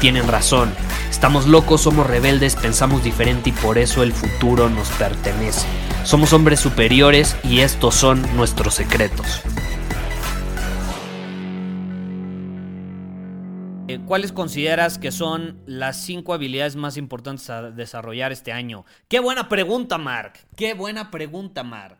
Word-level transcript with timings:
tienen 0.00 0.26
razón. 0.26 0.72
Estamos 1.10 1.46
locos, 1.46 1.82
somos 1.82 2.06
rebeldes, 2.06 2.56
pensamos 2.56 3.04
diferente 3.04 3.50
y 3.50 3.52
por 3.52 3.78
eso 3.78 4.02
el 4.02 4.12
futuro 4.12 4.70
nos 4.70 4.88
pertenece. 4.92 5.66
Somos 6.04 6.32
hombres 6.32 6.58
superiores 6.58 7.36
y 7.44 7.60
estos 7.60 7.94
son 7.94 8.22
nuestros 8.34 8.74
secretos. 8.74 9.42
Eh, 13.88 14.00
¿Cuáles 14.06 14.32
consideras 14.32 14.98
que 14.98 15.12
son 15.12 15.60
las 15.66 16.00
cinco 16.00 16.32
habilidades 16.32 16.76
más 16.76 16.96
importantes 16.96 17.50
a 17.50 17.70
desarrollar 17.70 18.32
este 18.32 18.52
año? 18.52 18.86
Qué 19.08 19.20
buena 19.20 19.48
pregunta, 19.48 19.98
Mark. 19.98 20.34
Qué 20.56 20.74
buena 20.74 21.10
pregunta, 21.10 21.62
Mark. 21.62 21.98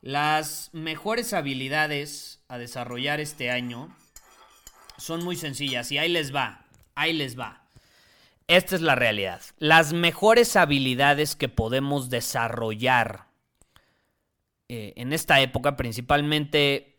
Las 0.00 0.70
mejores 0.72 1.32
habilidades 1.32 2.42
a 2.48 2.58
desarrollar 2.58 3.18
este 3.18 3.50
año 3.50 3.88
son 4.98 5.24
muy 5.24 5.36
sencillas 5.36 5.90
y 5.90 5.98
ahí 5.98 6.10
les 6.10 6.34
va, 6.34 6.63
ahí 6.94 7.12
les 7.12 7.38
va. 7.38 7.68
Esta 8.46 8.76
es 8.76 8.82
la 8.82 8.94
realidad. 8.94 9.40
Las 9.58 9.92
mejores 9.92 10.56
habilidades 10.56 11.34
que 11.34 11.48
podemos 11.48 12.10
desarrollar 12.10 13.28
eh, 14.68 14.92
en 14.96 15.12
esta 15.12 15.40
época, 15.40 15.76
principalmente 15.76 16.94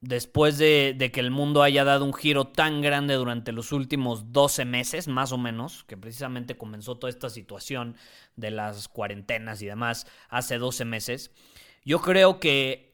después 0.00 0.56
de, 0.56 1.10
que 1.12 1.20
el 1.20 1.30
mundo 1.30 1.62
haya 1.62 1.84
dado 1.84 2.04
un 2.04 2.14
giro 2.14 2.46
tan 2.46 2.80
grande 2.80 3.14
durante 3.14 3.52
los 3.52 3.72
últimos 3.72 4.32
12 4.32 4.64
meses, 4.64 5.08
más 5.08 5.32
o 5.32 5.38
menos, 5.38 5.84
que 5.84 5.96
precisamente 5.96 6.56
comenzó 6.56 6.96
toda 6.96 7.10
esta 7.10 7.28
situación 7.28 7.96
de 8.36 8.50
las 8.50 8.88
cuarentenas 8.88 9.60
y 9.60 9.66
demás 9.66 10.06
hace 10.28 10.58
12 10.58 10.84
meses, 10.86 11.30
yo 11.84 12.00
creo 12.00 12.40
que 12.40 12.89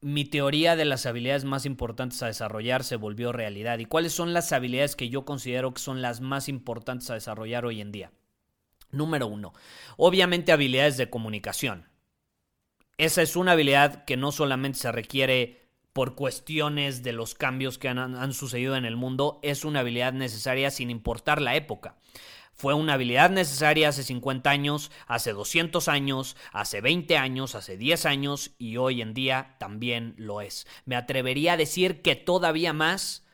mi 0.00 0.24
teoría 0.24 0.76
de 0.76 0.84
las 0.84 1.06
habilidades 1.06 1.44
más 1.44 1.66
importantes 1.66 2.22
a 2.22 2.26
desarrollar 2.26 2.84
se 2.84 2.96
volvió 2.96 3.32
realidad. 3.32 3.78
¿Y 3.78 3.84
cuáles 3.84 4.12
son 4.12 4.32
las 4.32 4.52
habilidades 4.52 4.96
que 4.96 5.08
yo 5.08 5.24
considero 5.24 5.74
que 5.74 5.80
son 5.80 6.00
las 6.00 6.20
más 6.20 6.48
importantes 6.48 7.10
a 7.10 7.14
desarrollar 7.14 7.66
hoy 7.66 7.80
en 7.80 7.92
día? 7.92 8.12
Número 8.90 9.26
uno, 9.26 9.52
obviamente 9.96 10.52
habilidades 10.52 10.96
de 10.96 11.10
comunicación. 11.10 11.88
Esa 12.98 13.22
es 13.22 13.36
una 13.36 13.52
habilidad 13.52 14.04
que 14.04 14.16
no 14.16 14.32
solamente 14.32 14.78
se 14.78 14.92
requiere 14.92 15.60
por 15.92 16.14
cuestiones 16.14 17.02
de 17.02 17.12
los 17.12 17.34
cambios 17.34 17.78
que 17.78 17.88
han, 17.88 18.32
sucedido 18.32 18.76
en 18.76 18.84
el 18.84 18.96
mundo, 18.96 19.40
es 19.42 19.64
una 19.64 19.80
habilidad 19.80 20.12
necesaria 20.12 20.70
sin 20.70 20.90
importar 20.90 21.42
la 21.42 21.56
época. 21.56 21.96
Fue 22.60 22.74
una 22.74 22.92
habilidad 22.92 23.30
necesaria 23.30 23.88
hace 23.88 24.02
50 24.02 24.50
años, 24.50 24.90
hace 25.06 25.32
200 25.32 25.88
años, 25.88 26.36
hace 26.52 26.82
20 26.82 27.16
años, 27.16 27.54
hace 27.54 27.78
10 27.78 28.04
años 28.04 28.50
y 28.58 28.76
hoy 28.76 29.00
en 29.00 29.14
día 29.14 29.56
también 29.58 30.12
lo 30.18 30.42
es. 30.42 30.66
Me 30.84 30.94
atrevería 30.94 31.54
a 31.54 31.56
decir 31.56 32.02
que 32.02 32.16
todavía 32.16 32.74
más 32.74 33.24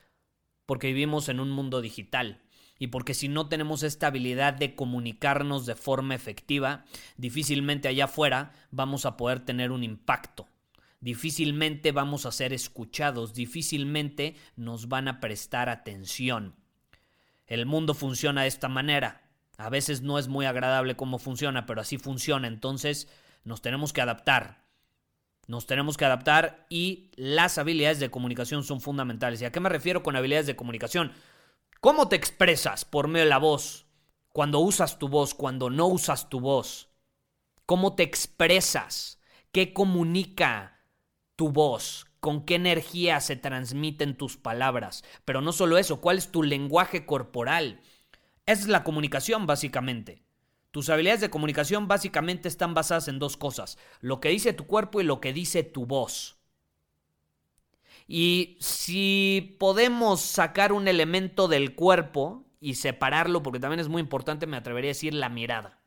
porque 0.65 0.87
vivimos 0.87 1.29
en 1.29 1.41
un 1.41 1.51
mundo 1.51 1.81
digital 1.81 2.41
y 2.79 2.87
porque 2.87 3.15
si 3.15 3.27
no 3.27 3.49
tenemos 3.49 3.83
esta 3.83 4.07
habilidad 4.07 4.55
de 4.55 4.77
comunicarnos 4.77 5.67
de 5.67 5.75
forma 5.75 6.15
efectiva, 6.15 6.85
difícilmente 7.17 7.89
allá 7.89 8.05
afuera 8.05 8.53
vamos 8.71 9.07
a 9.07 9.17
poder 9.17 9.41
tener 9.41 9.73
un 9.73 9.83
impacto 9.83 10.47
difícilmente 11.01 11.91
vamos 11.91 12.27
a 12.27 12.33
ser 12.33 12.53
escuchados, 12.53 13.35
difícilmente 13.35 14.37
nos 14.55 14.89
van 14.89 15.09
a 15.09 15.19
prestar 15.19 15.69
atención. 15.69 16.55
El 17.47 17.65
mundo 17.65 17.95
funciona 17.95 18.43
de 18.43 18.49
esta 18.49 18.69
manera. 18.69 19.23
A 19.57 19.71
veces 19.71 20.03
no 20.03 20.19
es 20.19 20.29
muy 20.29 20.47
agradable 20.47 20.97
cómo 20.97 21.19
funciona, 21.19 21.67
pero 21.67 21.81
así 21.81 21.99
funciona. 21.99 22.49
Entonces 22.49 23.09
nos 23.45 23.63
tenemos 23.63 23.93
que 23.93 24.01
adaptar. 24.01 24.65
Nos 25.47 25.67
tenemos 25.67 25.97
que 25.97 26.05
adaptar 26.05 26.67
y 26.69 27.11
las 27.17 27.59
habilidades 27.59 28.01
de 28.01 28.11
comunicación 28.11 28.65
son 28.65 28.81
fundamentales. 28.81 29.41
¿Y 29.41 29.45
a 29.45 29.53
qué 29.53 29.61
me 29.61 29.69
refiero 29.69 30.03
con 30.03 30.17
habilidades 30.17 30.47
de 30.47 30.57
comunicación? 30.57 31.13
¿Cómo 31.81 32.09
te 32.09 32.17
expresas 32.17 32.85
por 32.85 33.07
medio 33.07 33.25
de 33.25 33.31
la 33.31 33.39
voz? 33.39 33.87
Cuando 34.33 34.59
usas 34.59 34.99
tu 34.99 35.09
voz, 35.09 35.35
cuando 35.35 35.71
no 35.71 35.87
usas 35.87 36.29
tu 36.29 36.41
voz. 36.41 36.91
¿Cómo 37.65 37.95
te 37.95 38.03
expresas? 38.03 39.21
¿Qué 39.53 39.73
comunica? 39.73 40.77
tu 41.37 41.51
voz, 41.51 42.07
con 42.19 42.45
qué 42.45 42.57
energía 42.57 43.21
se 43.21 43.37
transmiten 43.37 44.17
tus 44.17 44.37
palabras. 44.37 45.05
Pero 45.25 45.43
no 45.43 45.53
solo 45.53 45.79
eso, 45.79 46.01
cuál 46.01 46.19
es 46.19 46.33
tu 46.33 46.43
lenguaje 46.43 47.07
corporal. 47.07 47.81
Es 48.47 48.69
la 48.69 48.85
comunicación, 48.85 49.47
básicamente. 49.47 50.23
Tus 50.71 50.89
habilidades 50.89 51.21
de 51.21 51.31
comunicación 51.31 51.89
básicamente 51.89 52.49
están 52.49 52.75
basadas 52.75 53.09
en 53.09 53.19
dos 53.19 53.37
cosas, 53.37 53.79
lo 54.01 54.21
que 54.21 54.29
dice 54.29 54.53
tu 54.53 54.67
cuerpo 54.67 55.01
y 55.01 55.05
lo 55.05 55.21
que 55.21 55.33
dice 55.33 55.63
tu 55.63 55.87
voz. 55.87 56.37
Y 58.07 58.57
si 58.61 59.57
podemos 59.59 60.21
sacar 60.21 60.73
un 60.73 60.87
elemento 60.87 61.49
del 61.49 61.75
cuerpo 61.75 62.45
y 62.61 62.75
separarlo, 62.75 63.43
porque 63.43 63.59
también 63.59 63.81
es 63.81 63.89
muy 63.89 64.01
importante, 64.01 64.47
me 64.47 64.57
atrevería 64.57 64.91
a 64.91 64.95
decir 64.95 65.15
la 65.15 65.29
mirada. 65.29 65.81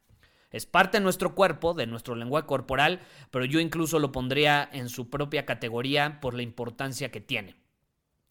Es 0.51 0.65
parte 0.65 0.97
de 0.97 1.03
nuestro 1.03 1.35
cuerpo, 1.35 1.73
de 1.73 1.85
nuestro 1.85 2.15
lenguaje 2.15 2.47
corporal, 2.47 3.01
pero 3.31 3.45
yo 3.45 3.59
incluso 3.59 3.99
lo 3.99 4.11
pondría 4.11 4.67
en 4.73 4.89
su 4.89 5.09
propia 5.09 5.45
categoría 5.45 6.19
por 6.19 6.33
la 6.33 6.41
importancia 6.41 7.11
que 7.11 7.21
tiene. 7.21 7.55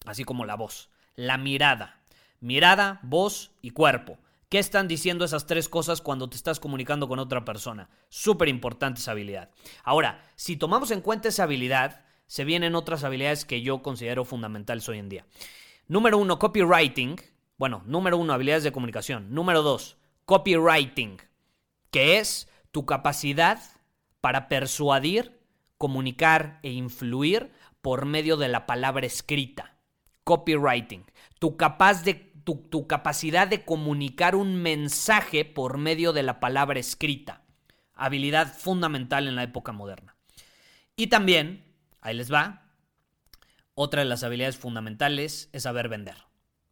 Así 0.05 0.23
como 0.23 0.45
la 0.45 0.55
voz. 0.55 0.89
La 1.15 1.37
mirada. 1.37 1.98
Mirada, 2.39 2.99
voz 3.03 3.51
y 3.61 3.71
cuerpo. 3.71 4.17
¿Qué 4.49 4.59
están 4.59 4.87
diciendo 4.87 5.25
esas 5.25 5.45
tres 5.45 5.69
cosas 5.69 6.01
cuando 6.01 6.29
te 6.29 6.35
estás 6.35 6.59
comunicando 6.59 7.07
con 7.07 7.19
otra 7.19 7.45
persona? 7.45 7.89
Súper 8.09 8.47
importante 8.47 8.99
esa 8.99 9.11
habilidad. 9.11 9.49
Ahora, 9.83 10.23
si 10.35 10.57
tomamos 10.57 10.91
en 10.91 11.01
cuenta 11.01 11.29
esa 11.29 11.43
habilidad, 11.43 12.03
se 12.25 12.45
vienen 12.45 12.75
otras 12.75 13.03
habilidades 13.03 13.45
que 13.45 13.61
yo 13.61 13.81
considero 13.81 14.25
fundamentales 14.25 14.87
hoy 14.89 14.97
en 14.97 15.09
día. 15.09 15.25
Número 15.87 16.17
uno, 16.17 16.39
copywriting. 16.39 17.17
Bueno, 17.57 17.83
número 17.85 18.17
uno, 18.17 18.33
habilidades 18.33 18.63
de 18.63 18.71
comunicación. 18.71 19.33
Número 19.33 19.61
dos, 19.61 19.97
copywriting 20.25 21.17
que 21.91 22.19
es 22.19 22.47
tu 22.71 22.85
capacidad 22.85 23.59
para 24.21 24.47
persuadir, 24.47 25.39
comunicar 25.77 26.59
e 26.63 26.71
influir 26.71 27.51
por 27.81 28.05
medio 28.05 28.37
de 28.37 28.47
la 28.47 28.65
palabra 28.65 29.05
escrita. 29.05 29.77
Copywriting. 30.23 31.05
Tu, 31.39 31.57
capaz 31.57 32.03
de, 32.03 32.28
tu, 32.55 32.87
capacidad 32.87 33.47
de 33.47 33.65
comunicar 33.65 34.35
un 34.35 34.61
mensaje 34.61 35.45
por 35.45 35.77
medio 35.77 36.13
de 36.13 36.23
la 36.23 36.39
palabra 36.39 36.79
escrita. 36.79 37.43
Habilidad 37.93 38.53
fundamental 38.53 39.27
en 39.27 39.35
la 39.35 39.43
época 39.43 39.71
moderna. 39.71 40.15
Y 40.95 41.07
también, 41.07 41.63
ahí 42.01 42.15
les 42.15 42.31
va, 42.31 42.69
otra 43.73 44.01
de 44.01 44.09
las 44.09 44.23
habilidades 44.23 44.57
fundamentales 44.57 45.49
es 45.53 45.63
saber 45.63 45.89
vender. 45.89 46.15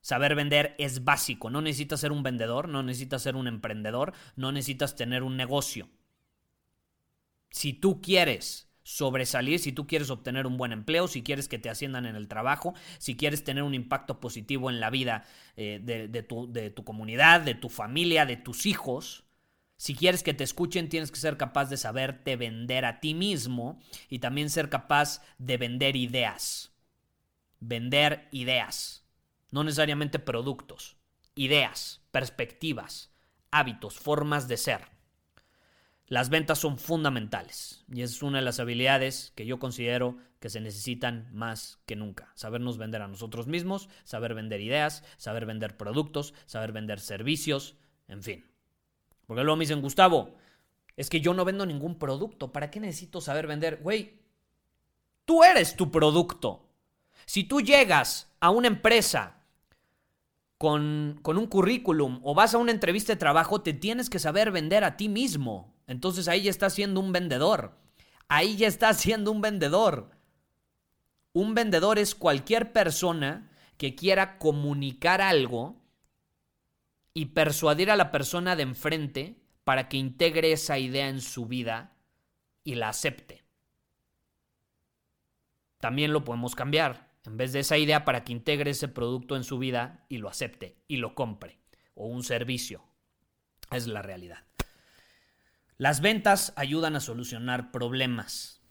Saber 0.01 0.35
vender 0.35 0.75
es 0.77 1.03
básico. 1.03 1.49
No 1.49 1.61
necesitas 1.61 1.99
ser 1.99 2.11
un 2.11 2.23
vendedor, 2.23 2.69
no 2.69 2.83
necesitas 2.83 3.21
ser 3.21 3.35
un 3.35 3.47
emprendedor, 3.47 4.13
no 4.35 4.51
necesitas 4.51 4.95
tener 4.95 5.23
un 5.23 5.37
negocio. 5.37 5.89
Si 7.49 7.73
tú 7.73 8.01
quieres 8.01 8.66
sobresalir, 8.87 9.59
si 9.59 9.71
tú 9.71 9.85
quieres 9.85 10.09
obtener 10.09 10.47
un 10.47 10.55
buen 10.55 10.71
empleo, 10.71 11.07
si 11.07 11.23
quieres 11.23 11.47
que 11.47 11.59
te 11.59 11.69
asciendan 11.69 12.05
en 12.05 12.15
el 12.15 12.27
trabajo, 12.27 12.73
si 12.99 13.17
quieres 13.17 13.43
tener 13.43 13.63
un 13.63 13.73
impacto 13.73 14.19
positivo 14.19 14.69
en 14.69 14.79
la 14.79 14.89
vida 14.89 15.25
eh, 15.55 15.79
de, 15.81 16.23
tu, 16.23 16.51
de 16.51 16.69
tu 16.69 16.83
comunidad, 16.83 17.41
de 17.41 17.55
tu 17.55 17.69
familia, 17.69 18.25
de 18.25 18.37
tus 18.37 18.65
hijos, 18.65 19.25
si 19.75 19.93
quieres 19.93 20.23
que 20.23 20.33
te 20.33 20.43
escuchen, 20.43 20.89
tienes 20.89 21.11
que 21.11 21.19
ser 21.19 21.37
capaz 21.37 21.69
de 21.69 21.77
saberte 21.77 22.35
vender 22.35 22.85
a 22.85 22.99
ti 22.99 23.13
mismo 23.13 23.79
y 24.09 24.19
también 24.19 24.49
ser 24.49 24.69
capaz 24.69 25.21
de 25.37 25.57
vender 25.57 25.95
ideas. 25.95 26.71
Vender 27.59 28.27
ideas 28.31 29.07
no 29.51 29.63
necesariamente 29.63 30.19
productos, 30.19 30.97
ideas, 31.35 32.01
perspectivas, 32.11 33.13
hábitos, 33.51 33.97
formas 33.97 34.47
de 34.47 34.57
ser. 34.57 34.96
Las 36.07 36.29
ventas 36.29 36.59
son 36.59 36.77
fundamentales 36.77 37.83
y 37.93 38.01
es 38.01 38.23
una 38.23 38.37
de 38.37 38.45
las 38.45 38.61
habilidades 38.61 39.33
que 39.35 39.45
yo 39.45 39.59
considero 39.59 40.17
que 40.39 40.49
se 40.49 40.61
necesitan 40.61 41.27
más 41.33 41.79
que 41.85 41.97
nunca. 41.97 42.31
Sabernos 42.35 42.77
vender 42.77 43.01
a 43.01 43.09
nosotros 43.09 43.47
mismos, 43.47 43.89
saber 44.05 44.33
vender 44.33 44.61
ideas, 44.61 45.03
saber 45.17 45.45
vender 45.45 45.75
productos, 45.75 46.33
saber 46.45 46.71
vender 46.71 47.01
servicios, 47.01 47.75
en 48.07 48.23
fin. 48.23 48.45
Porque 49.25 49.43
luego 49.43 49.57
me 49.57 49.63
dicen, 49.63 49.81
Gustavo, 49.81 50.35
es 50.95 51.09
que 51.09 51.19
yo 51.19 51.33
no 51.33 51.43
vendo 51.43 51.65
ningún 51.65 51.99
producto. 51.99 52.53
¿Para 52.53 52.71
qué 52.71 52.79
necesito 52.79 53.19
saber 53.19 53.45
vender? 53.45 53.81
Güey, 53.83 54.21
tú 55.25 55.43
eres 55.43 55.75
tu 55.75 55.91
producto. 55.91 56.69
Si 57.25 57.43
tú 57.43 57.59
llegas 57.59 58.31
a 58.39 58.49
una 58.49 58.67
empresa 58.67 59.43
con, 60.57 61.19
con, 61.21 61.37
un 61.37 61.47
currículum 61.47 62.21
o 62.23 62.33
vas 62.33 62.53
a 62.53 62.59
una 62.59 62.71
entrevista 62.71 63.11
de 63.11 63.17
trabajo, 63.17 63.61
te 63.61 63.73
tienes 63.73 64.09
que 64.09 64.19
saber 64.19 64.51
vender 64.51 64.85
a 64.85 64.95
ti 64.95 65.09
mismo. 65.09 65.76
Entonces 65.87 66.27
ahí 66.27 66.43
ya 66.43 66.51
estás 66.51 66.73
siendo 66.73 66.99
un 66.99 67.11
vendedor. 67.11 67.77
Ahí 68.27 68.57
ya 68.57 68.67
estás 68.67 68.97
siendo 68.97 69.31
un 69.31 69.41
vendedor. 69.41 70.11
Un 71.33 71.55
vendedor 71.55 71.97
es 71.97 72.13
cualquier 72.13 72.73
persona 72.73 73.51
que 73.77 73.95
quiera 73.95 74.37
comunicar 74.37 75.21
algo 75.21 75.81
y 77.13 77.27
persuadir 77.27 77.89
a 77.89 77.95
la 77.95 78.11
persona 78.11 78.55
de 78.55 78.63
enfrente 78.63 79.41
para 79.63 79.87
que 79.87 79.97
integre 79.97 80.51
esa 80.51 80.77
idea 80.77 81.09
en 81.09 81.21
su 81.21 81.45
vida 81.45 81.95
y 82.63 82.75
la 82.75 82.89
acepte. 82.89 83.43
También 85.79 86.11
lo 86.11 86.23
podemos 86.23 86.55
cambiar. 86.55 87.07
En 87.25 87.37
vez 87.37 87.51
de 87.53 87.59
esa 87.59 87.77
idea, 87.77 88.05
para 88.05 88.23
que 88.23 88.31
integre 88.31 88.71
ese 88.71 88.87
producto 88.87 89.35
en 89.35 89.43
su 89.43 89.57
vida 89.57 90.05
y 90.09 90.17
lo 90.17 90.29
acepte 90.29 90.77
y 90.87 90.97
lo 90.97 91.13
compre. 91.13 91.59
O 91.93 92.07
un 92.07 92.23
servicio. 92.23 92.83
Es 93.71 93.87
la 93.87 94.01
realidad. 94.01 94.45
Las 95.77 96.01
ventas 96.01 96.53
ayudan 96.55 96.95
a 96.95 96.99
solucionar 96.99 97.71
problemas. 97.71 98.61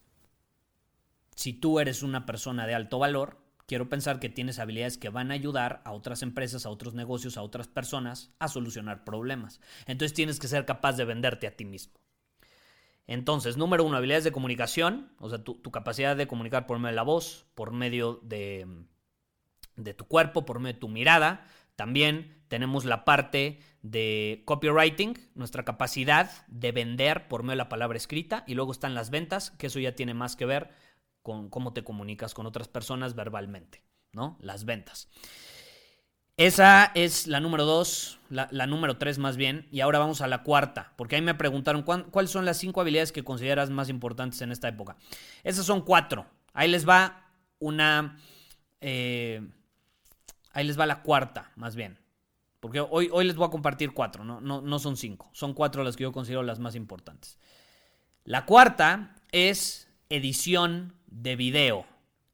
Si 1.36 1.52
tú 1.52 1.78
eres 1.78 2.02
una 2.02 2.26
persona 2.26 2.66
de 2.66 2.74
alto 2.74 2.98
valor, 2.98 3.38
quiero 3.66 3.88
pensar 3.88 4.18
que 4.18 4.28
tienes 4.28 4.58
habilidades 4.58 4.98
que 4.98 5.08
van 5.08 5.30
a 5.30 5.34
ayudar 5.34 5.82
a 5.84 5.92
otras 5.92 6.22
empresas, 6.22 6.66
a 6.66 6.70
otros 6.70 6.94
negocios, 6.94 7.36
a 7.36 7.42
otras 7.42 7.68
personas 7.68 8.32
a 8.38 8.48
solucionar 8.48 9.04
problemas. 9.04 9.60
Entonces 9.86 10.14
tienes 10.14 10.40
que 10.40 10.48
ser 10.48 10.64
capaz 10.64 10.96
de 10.96 11.04
venderte 11.04 11.46
a 11.46 11.56
ti 11.56 11.64
mismo. 11.64 11.94
Entonces, 13.06 13.56
número 13.56 13.84
uno, 13.84 13.96
habilidades 13.96 14.24
de 14.24 14.32
comunicación, 14.32 15.12
o 15.20 15.28
sea, 15.28 15.44
tu, 15.44 15.62
capacidad 15.70 16.16
de 16.16 16.26
comunicar 16.26 16.66
por 16.66 16.78
medio 16.78 16.88
de 16.88 16.96
la 16.96 17.02
voz, 17.02 17.46
por 17.54 17.70
medio 17.70 18.18
de, 18.24 18.66
de 19.76 19.94
tu 19.94 20.06
cuerpo, 20.06 20.44
por 20.44 20.58
medio 20.58 20.74
de 20.74 20.80
tu 20.80 20.88
mirada. 20.88 21.46
También 21.76 22.35
tenemos 22.48 22.84
la 22.84 23.04
parte 23.04 23.60
de 23.82 24.42
copywriting, 24.44 25.18
nuestra 25.34 25.64
capacidad 25.64 26.30
de 26.48 26.72
vender 26.72 27.28
por 27.28 27.42
medio 27.42 27.52
de 27.52 27.56
la 27.56 27.68
palabra 27.68 27.96
escrita. 27.96 28.44
Y 28.46 28.54
luego 28.54 28.72
están 28.72 28.94
las 28.94 29.10
ventas, 29.10 29.50
que 29.52 29.68
eso 29.68 29.78
ya 29.78 29.94
tiene 29.94 30.14
más 30.14 30.36
que 30.36 30.46
ver 30.46 30.70
con 31.22 31.50
cómo 31.50 31.72
te 31.72 31.84
comunicas 31.84 32.34
con 32.34 32.46
otras 32.46 32.68
personas 32.68 33.14
verbalmente, 33.14 33.82
¿no? 34.12 34.38
Las 34.40 34.64
ventas. 34.64 35.08
Esa 36.36 36.92
es 36.94 37.26
la 37.26 37.40
número 37.40 37.64
dos, 37.64 38.20
la, 38.28 38.66
número 38.66 38.98
tres 38.98 39.18
más 39.18 39.38
bien, 39.38 39.66
y 39.70 39.80
ahora 39.80 39.98
vamos 39.98 40.20
a 40.20 40.28
la 40.28 40.42
cuarta, 40.42 40.92
porque 40.96 41.16
ahí 41.16 41.22
me 41.22 41.34
preguntaron 41.34 41.82
cuáles 41.82 42.30
son 42.30 42.44
las 42.44 42.58
cinco 42.58 42.82
habilidades 42.82 43.10
que 43.10 43.24
consideras 43.24 43.70
más 43.70 43.88
importantes 43.88 44.42
en 44.42 44.52
esta 44.52 44.68
época. 44.68 44.96
Esas 45.44 45.64
son 45.64 45.80
cuatro. 45.80 46.26
Ahí 46.52 46.68
les 46.68 46.86
va 46.86 47.30
una... 47.58 48.18
Eh, 48.82 49.48
ahí 50.52 50.66
les 50.66 50.78
va 50.78 50.84
la 50.84 51.02
cuarta, 51.02 51.52
más 51.56 51.74
bien. 51.74 51.98
Porque 52.66 52.80
hoy, 52.80 53.08
hoy 53.12 53.24
les 53.24 53.36
voy 53.36 53.46
a 53.46 53.50
compartir 53.50 53.92
cuatro, 53.92 54.24
¿no? 54.24 54.40
No, 54.40 54.60
no 54.60 54.80
son 54.80 54.96
cinco, 54.96 55.30
son 55.32 55.54
cuatro 55.54 55.84
las 55.84 55.94
que 55.94 56.02
yo 56.02 56.10
considero 56.10 56.42
las 56.42 56.58
más 56.58 56.74
importantes. 56.74 57.38
La 58.24 58.44
cuarta 58.44 59.14
es 59.30 59.88
edición 60.08 60.96
de 61.06 61.36
video. 61.36 61.86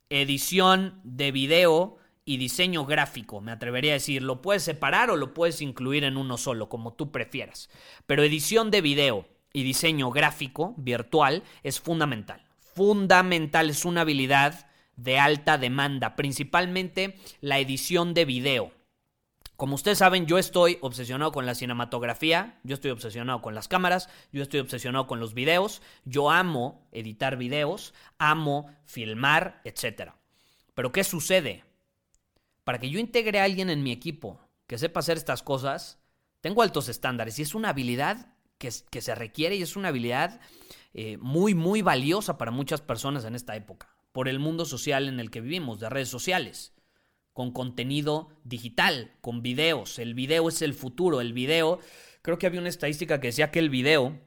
Edición 0.09 0.99
de 1.05 1.33
video 1.33 1.99
y 2.25 2.39
diseño 2.39 2.87
gráfico, 2.87 3.43
me 3.43 3.53
atrevería 3.53 3.93
a 3.93 4.01
decir. 4.01 4.23
Lo 4.23 4.41
puedes 4.41 4.63
separar 4.63 5.11
o 5.11 5.17
lo 5.17 5.35
puedes 5.35 5.61
incluir 5.61 6.03
en 6.05 6.17
uno 6.17 6.39
solo, 6.39 6.71
como 6.71 6.95
tú 6.95 7.13
prefieras. 7.13 7.69
Pero 8.07 8.23
edición 8.23 8.71
de 8.71 8.81
video 8.81 9.29
y 9.53 9.65
diseño 9.65 10.11
gráfico 10.13 10.73
virtual 10.79 11.43
es 11.63 11.79
fundamental. 11.79 12.43
Fundamental, 12.75 13.69
es 13.69 13.85
una 13.85 14.01
habilidad 14.01 14.67
de 14.97 15.19
alta 15.19 15.59
demanda, 15.59 16.17
principalmente 16.17 17.19
la 17.43 17.59
edición 17.59 18.15
de 18.15 18.25
video. 18.25 18.82
Como 19.63 19.77
ustedes 19.77 19.99
saben, 19.99 20.27
yo 20.27 20.39
estoy 20.39 20.79
obsesionado 20.81 21.31
con 21.31 21.47
la 21.47 21.55
cinematografía, 21.55 22.59
yo 22.65 22.75
estoy 22.75 22.91
obsesionado 22.91 23.41
con 23.43 23.55
las 23.55 23.69
cámaras, 23.69 24.09
yo 24.33 24.43
estoy 24.43 24.59
obsesionado 24.59 25.07
con 25.07 25.21
los 25.21 25.35
videos, 25.35 25.83
yo 26.05 26.33
amo 26.33 26.89
editar 26.91 27.37
videos, 27.37 27.95
amo 28.19 28.75
filmar, 28.87 29.61
etc. 29.63 30.15
Pero 30.75 30.91
¿qué 30.91 31.05
sucede? 31.05 31.63
Para 32.65 32.81
que 32.81 32.91
yo 32.91 32.99
integre 32.99 33.39
a 33.39 33.45
alguien 33.45 33.71
en 33.71 33.85
mi 33.85 33.93
equipo 33.93 34.41
que 34.67 34.79
sepa 34.79 34.99
hacer 34.99 35.17
estas 35.17 35.45
cosas, 35.45 36.01
tengo 36.41 36.63
altos 36.63 36.89
estándares 36.89 37.39
y 37.39 37.43
es 37.43 37.55
una 37.55 37.69
habilidad 37.69 38.35
que, 38.59 38.73
se 38.73 39.15
requiere 39.15 39.55
y 39.55 39.63
es 39.63 39.77
una 39.77 39.91
habilidad 39.91 40.41
eh, 40.93 41.19
muy, 41.19 41.55
muy 41.55 41.83
valiosa 41.83 42.37
para 42.37 42.51
muchas 42.51 42.81
personas 42.81 43.25
en 43.27 43.37
esta 43.37 43.55
época, 43.55 43.95
por 44.11 44.29
el 44.29 44.41
mundo 44.41 44.65
social 44.65 45.07
en 45.07 45.21
el 45.21 45.31
que 45.31 45.41
vivimos, 45.41 45.79
de 45.79 45.89
redes 45.89 46.09
sociales 46.09 46.73
con 47.33 47.53
contenido 47.53 48.29
digital, 48.45 49.13
con 49.21 49.43
videos. 49.43 49.99
El 49.99 50.15
video 50.15 50.49
es 50.49 50.63
el 50.63 50.75
futuro. 50.75 51.21
El 51.21 51.33
video, 51.33 51.79
creo 52.23 52.39
que 52.39 52.47
había 52.47 52.61
una 52.61 52.69
estadística 52.69 53.21
que 53.21 53.29
decía 53.29 53.51
que 53.51 53.59
el 53.59 53.71
video, 53.71 54.19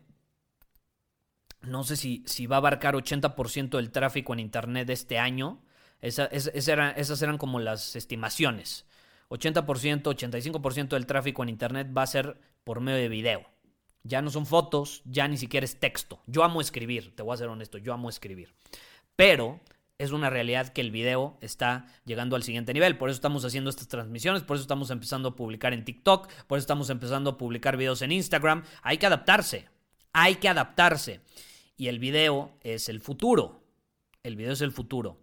no 1.61 1.83
sé 1.83 1.95
si, 1.95 2.23
si 2.25 2.47
va 2.47 2.57
a 2.57 2.59
abarcar 2.59 2.95
80% 2.95 3.77
del 3.77 3.91
tráfico 3.91 4.33
en 4.33 4.39
Internet 4.39 4.89
este 4.89 5.19
año. 5.19 5.61
esas 6.01 7.21
eran 7.21 7.37
como 7.37 7.59
las 7.59 7.95
estimaciones. 7.95 8.85
80%, 9.29 10.03
85% 10.03 10.89
del 10.89 11.05
tráfico 11.05 11.43
en 11.43 11.49
Internet 11.49 11.89
va 11.95 12.03
a 12.03 12.07
ser 12.07 12.39
por 12.63 12.79
medio 12.79 12.99
de 12.99 13.09
video. 13.09 13.45
Ya 14.03 14.21
no 14.21 14.29
son 14.29 14.45
fotos, 14.45 15.01
ya 15.05 15.27
ni 15.27 15.37
siquiera 15.37 15.65
es 15.65 15.79
texto. 15.79 16.21
Yo 16.27 16.43
amo 16.43 16.61
escribir, 16.61 17.15
te 17.15 17.23
voy 17.23 17.33
a 17.33 17.37
ser 17.37 17.47
honesto, 17.47 17.79
yo 17.79 17.91
amo 17.91 18.09
escribir. 18.09 18.53
Pero 19.15 19.61
es 19.97 20.11
una 20.11 20.29
realidad 20.29 20.69
que 20.69 20.81
el 20.81 20.91
video 20.91 21.37
está 21.41 21.85
llegando 22.05 22.35
al 22.35 22.43
siguiente 22.43 22.73
nivel. 22.73 22.97
Por 22.97 23.09
eso 23.09 23.15
estamos 23.15 23.45
haciendo 23.45 23.69
estas 23.69 23.87
transmisiones, 23.87 24.43
por 24.43 24.55
eso 24.55 24.63
estamos 24.63 24.89
empezando 24.91 25.29
a 25.29 25.35
publicar 25.35 25.73
en 25.73 25.85
TikTok, 25.85 26.29
por 26.47 26.57
eso 26.57 26.63
estamos 26.63 26.89
empezando 26.89 27.31
a 27.31 27.37
publicar 27.37 27.77
videos 27.77 28.01
en 28.01 28.11
Instagram. 28.11 28.63
Hay 28.81 28.97
que 28.97 29.05
adaptarse, 29.05 29.69
hay 30.11 30.35
que 30.35 30.49
adaptarse. 30.49 31.21
Y 31.77 31.87
el 31.87 31.99
video 31.99 32.57
es 32.61 32.89
el 32.89 33.01
futuro. 33.01 33.63
El 34.23 34.35
video 34.35 34.53
es 34.53 34.61
el 34.61 34.71
futuro. 34.71 35.19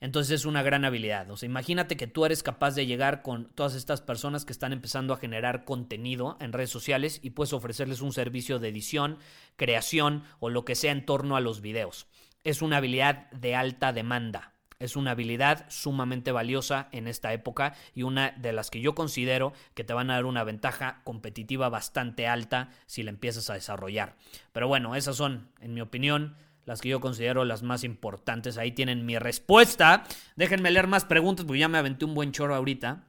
Entonces 0.00 0.40
es 0.40 0.46
una 0.46 0.62
gran 0.62 0.84
habilidad. 0.84 1.28
O 1.30 1.36
sea, 1.36 1.48
imagínate 1.48 1.96
que 1.96 2.06
tú 2.06 2.24
eres 2.24 2.44
capaz 2.44 2.76
de 2.76 2.86
llegar 2.86 3.22
con 3.22 3.46
todas 3.46 3.74
estas 3.74 4.00
personas 4.00 4.44
que 4.44 4.52
están 4.52 4.72
empezando 4.72 5.12
a 5.12 5.16
generar 5.16 5.64
contenido 5.64 6.36
en 6.40 6.52
redes 6.52 6.70
sociales 6.70 7.18
y 7.22 7.30
puedes 7.30 7.52
ofrecerles 7.52 8.00
un 8.00 8.12
servicio 8.12 8.60
de 8.60 8.68
edición, 8.68 9.18
creación 9.56 10.22
o 10.38 10.50
lo 10.50 10.64
que 10.64 10.76
sea 10.76 10.92
en 10.92 11.04
torno 11.04 11.36
a 11.36 11.40
los 11.40 11.60
videos 11.60 12.06
es 12.48 12.62
una 12.62 12.78
habilidad 12.78 13.30
de 13.30 13.54
alta 13.54 13.92
demanda. 13.92 14.54
Es 14.78 14.94
una 14.96 15.10
habilidad 15.10 15.66
sumamente 15.68 16.30
valiosa 16.30 16.88
en 16.92 17.08
esta 17.08 17.32
época 17.32 17.74
y 17.94 18.04
una 18.04 18.30
de 18.30 18.52
las 18.52 18.70
que 18.70 18.80
yo 18.80 18.94
considero 18.94 19.52
que 19.74 19.82
te 19.84 19.92
van 19.92 20.10
a 20.10 20.14
dar 20.14 20.24
una 20.24 20.44
ventaja 20.44 21.02
competitiva 21.04 21.68
bastante 21.68 22.28
alta 22.28 22.70
si 22.86 23.02
la 23.02 23.10
empiezas 23.10 23.50
a 23.50 23.54
desarrollar. 23.54 24.16
Pero 24.52 24.68
bueno, 24.68 24.94
esas 24.94 25.16
son, 25.16 25.50
en 25.60 25.74
mi 25.74 25.80
opinión, 25.80 26.36
las 26.64 26.80
que 26.80 26.88
yo 26.88 27.00
considero 27.00 27.44
las 27.44 27.62
más 27.62 27.82
importantes. 27.82 28.56
Ahí 28.56 28.72
tienen 28.72 29.04
mi 29.04 29.18
respuesta. 29.18 30.04
Déjenme 30.36 30.70
leer 30.70 30.86
más 30.86 31.04
preguntas 31.04 31.44
porque 31.44 31.60
ya 31.60 31.68
me 31.68 31.78
aventé 31.78 32.04
un 32.04 32.14
buen 32.14 32.30
choro 32.30 32.54
ahorita. 32.54 33.04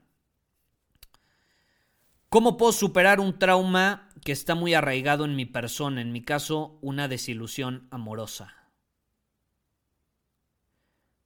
¿Cómo 2.29 2.57
puedo 2.57 2.71
superar 2.71 3.19
un 3.19 3.37
trauma 3.37 4.09
que 4.23 4.31
está 4.31 4.55
muy 4.55 4.73
arraigado 4.73 5.25
en 5.25 5.35
mi 5.35 5.45
persona? 5.45 6.01
En 6.01 6.11
mi 6.11 6.21
caso, 6.21 6.77
una 6.81 7.07
desilusión 7.07 7.87
amorosa. 7.91 8.58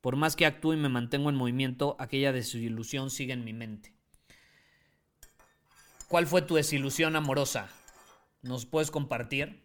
Por 0.03 0.17
más 0.17 0.35
que 0.35 0.45
actúe 0.45 0.73
y 0.73 0.75
me 0.75 0.89
mantengo 0.89 1.29
en 1.29 1.37
movimiento, 1.37 1.95
aquella 1.97 2.33
desilusión 2.33 3.09
sigue 3.09 3.31
en 3.31 3.45
mi 3.45 3.53
mente. 3.53 3.93
¿Cuál 6.09 6.27
fue 6.27 6.41
tu 6.41 6.55
desilusión 6.55 7.15
amorosa? 7.15 7.69
¿Nos 8.41 8.65
puedes 8.65 8.91
compartir? 8.91 9.63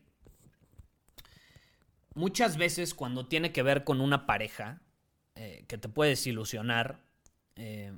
Muchas 2.14 2.56
veces 2.56 2.94
cuando 2.94 3.26
tiene 3.26 3.50
que 3.50 3.64
ver 3.64 3.82
con 3.82 4.00
una 4.00 4.26
pareja 4.26 4.80
eh, 5.34 5.64
que 5.66 5.76
te 5.76 5.88
puede 5.88 6.10
desilusionar 6.10 7.04
eh, 7.56 7.92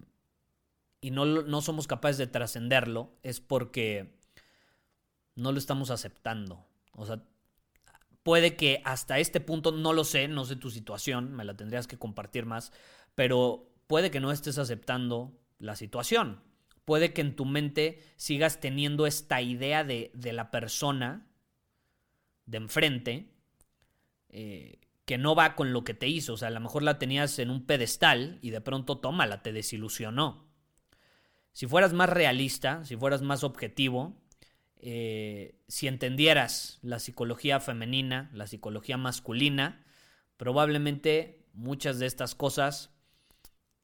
y 1.03 1.11
no, 1.11 1.27
no 1.27 1.61
somos 1.61 1.87
capaces 1.87 2.17
de 2.17 2.27
trascenderlo, 2.27 3.19
es 3.23 3.41
porque 3.41 4.19
no 5.35 5.53
lo 5.53 5.59
estamos 5.59 5.91
aceptando. 5.91 6.67
O 6.93 7.05
sea, 7.05 7.23
Puede 8.31 8.55
que 8.55 8.81
hasta 8.85 9.19
este 9.19 9.41
punto, 9.41 9.73
no 9.73 9.93
lo 9.93 10.05
sé, 10.05 10.29
no 10.29 10.45
sé 10.45 10.55
tu 10.55 10.71
situación, 10.71 11.35
me 11.35 11.45
la 11.45 11.57
tendrías 11.57 11.89
que 11.89 11.99
compartir 11.99 12.47
más, 12.47 12.71
pero 13.17 13.75
puede 13.89 14.13
que 14.13 14.21
no 14.21 14.31
estés 14.31 14.57
aceptando 14.57 15.37
la 15.59 15.75
situación. 15.75 16.41
Puede 16.85 17.13
que 17.13 17.23
en 17.23 17.35
tu 17.35 17.45
mente 17.45 18.01
sigas 18.15 18.61
teniendo 18.61 19.09
esta 19.09 19.43
idea 19.43 19.83
de, 19.83 20.13
la 20.15 20.53
persona 20.53 21.27
de 22.47 22.59
enfrente 22.59 23.35
eh, 24.29 24.79
que 25.07 25.19
no 25.19 25.35
va 25.35 25.57
con 25.57 25.73
lo 25.73 25.83
que 25.83 25.95
te 25.95 26.07
hizo. 26.07 26.35
O 26.35 26.37
sea, 26.37 26.47
a 26.47 26.53
lo 26.53 26.61
mejor 26.61 26.85
la 26.85 27.01
tenías 27.01 27.37
en 27.41 27.51
un 27.51 27.67
pedestal 27.67 28.39
y 28.43 28.51
de 28.51 28.61
pronto 28.61 28.99
tómala, 28.99 29.43
te 29.43 29.53
desilusionó. 29.53 30.49
Si 31.53 31.67
fueras 31.67 31.93
más 31.95 32.09
realista, 32.09 32.85
si 32.85 32.95
fueras 32.95 33.23
más 33.23 33.43
objetivo, 33.43 34.23
eh, 34.83 35.61
si 35.69 35.89
entendieras 35.89 36.79
la 36.83 36.99
psicología 36.99 37.61
femenina, 37.61 38.31
la 38.33 38.47
psicología 38.47 38.97
masculina, 38.97 39.85
probablemente 40.37 41.47
muchas 41.53 41.99
de 41.99 42.07
estas 42.07 42.35
cosas 42.35 42.91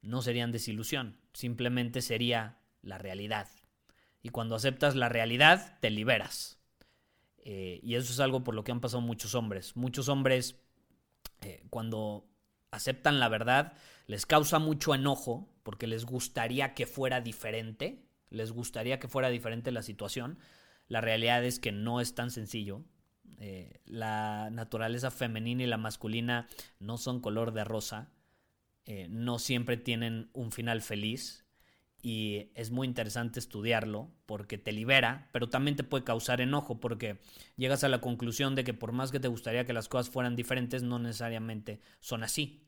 no 0.01 0.23
serían 0.23 0.53
desilusión, 0.53 1.19
simplemente 1.35 2.01
sería 2.01 2.59
la 2.81 2.97
realidad. 2.97 3.49
Y 4.23 4.31
cuando 4.31 4.55
aceptas 4.55 4.97
la 4.97 5.09
realidad, 5.09 5.79
te 5.81 5.91
liberas. 5.91 6.59
Eh, 7.39 7.79
y 7.83 7.95
eso 7.95 8.13
es 8.13 8.19
algo 8.19 8.43
por 8.43 8.55
lo 8.55 8.65
que 8.65 8.73
han 8.73 8.81
pasado 8.81 9.01
muchos 9.01 9.35
hombres. 9.35 9.77
Muchos 9.77 10.09
hombres, 10.09 10.57
eh, 11.43 11.63
cuando 11.71 12.27
aceptan 12.71 13.21
la 13.21 13.29
verdad, 13.29 13.75
les 14.07 14.27
causa 14.27 14.59
mucho 14.59 14.95
enojo 14.95 15.49
porque 15.63 15.87
les 15.87 16.07
gustaría 16.07 16.75
que 16.75 16.87
fuera 16.87 17.21
diferente, 17.21 18.07
les 18.31 18.51
gustaría 18.51 18.99
que 18.99 19.09
fuera 19.09 19.29
diferente 19.29 19.71
la 19.71 19.83
situación. 19.83 20.39
La 20.89 21.01
realidad 21.01 21.45
es 21.45 21.59
que 21.59 21.73
no 21.73 22.01
es 22.01 22.15
tan 22.15 22.31
sencillo. 22.31 22.83
Eh, 23.39 23.81
la 23.85 24.49
naturaleza 24.51 25.11
femenina 25.11 25.63
y 25.63 25.67
la 25.67 25.77
masculina 25.77 26.49
no 26.79 26.97
son 26.97 27.21
color 27.21 27.53
de 27.53 27.65
rosa, 27.65 28.13
no 29.09 29.41
siempre 29.41 29.77
tienen 29.77 30.31
un 30.33 30.53
final 30.53 30.81
feliz 30.81 31.47
y 32.09 32.53
es 32.55 32.71
muy 32.71 32.87
interesante 32.87 33.41
estudiarlo 33.41 34.13
porque 34.27 34.59
te 34.59 34.71
libera, 34.71 35.29
pero 35.33 35.49
también 35.49 35.75
te 35.75 35.83
puede 35.83 36.05
causar 36.05 36.41
enojo 36.41 36.79
porque 36.79 37.19
llegas 37.57 37.83
a 37.83 37.89
la 37.89 38.01
conclusión 38.01 38.55
de 38.55 38.63
que 38.63 38.75
por 38.75 38.93
más 38.93 39.11
que 39.11 39.19
te 39.19 39.27
gustaría 39.27 39.65
que 39.65 39.73
las 39.73 39.89
cosas 39.89 40.09
fueran 40.09 40.37
diferentes, 40.37 40.85
no 40.85 41.01
necesariamente 41.01 41.81
son 41.99 42.23
así. 42.23 42.63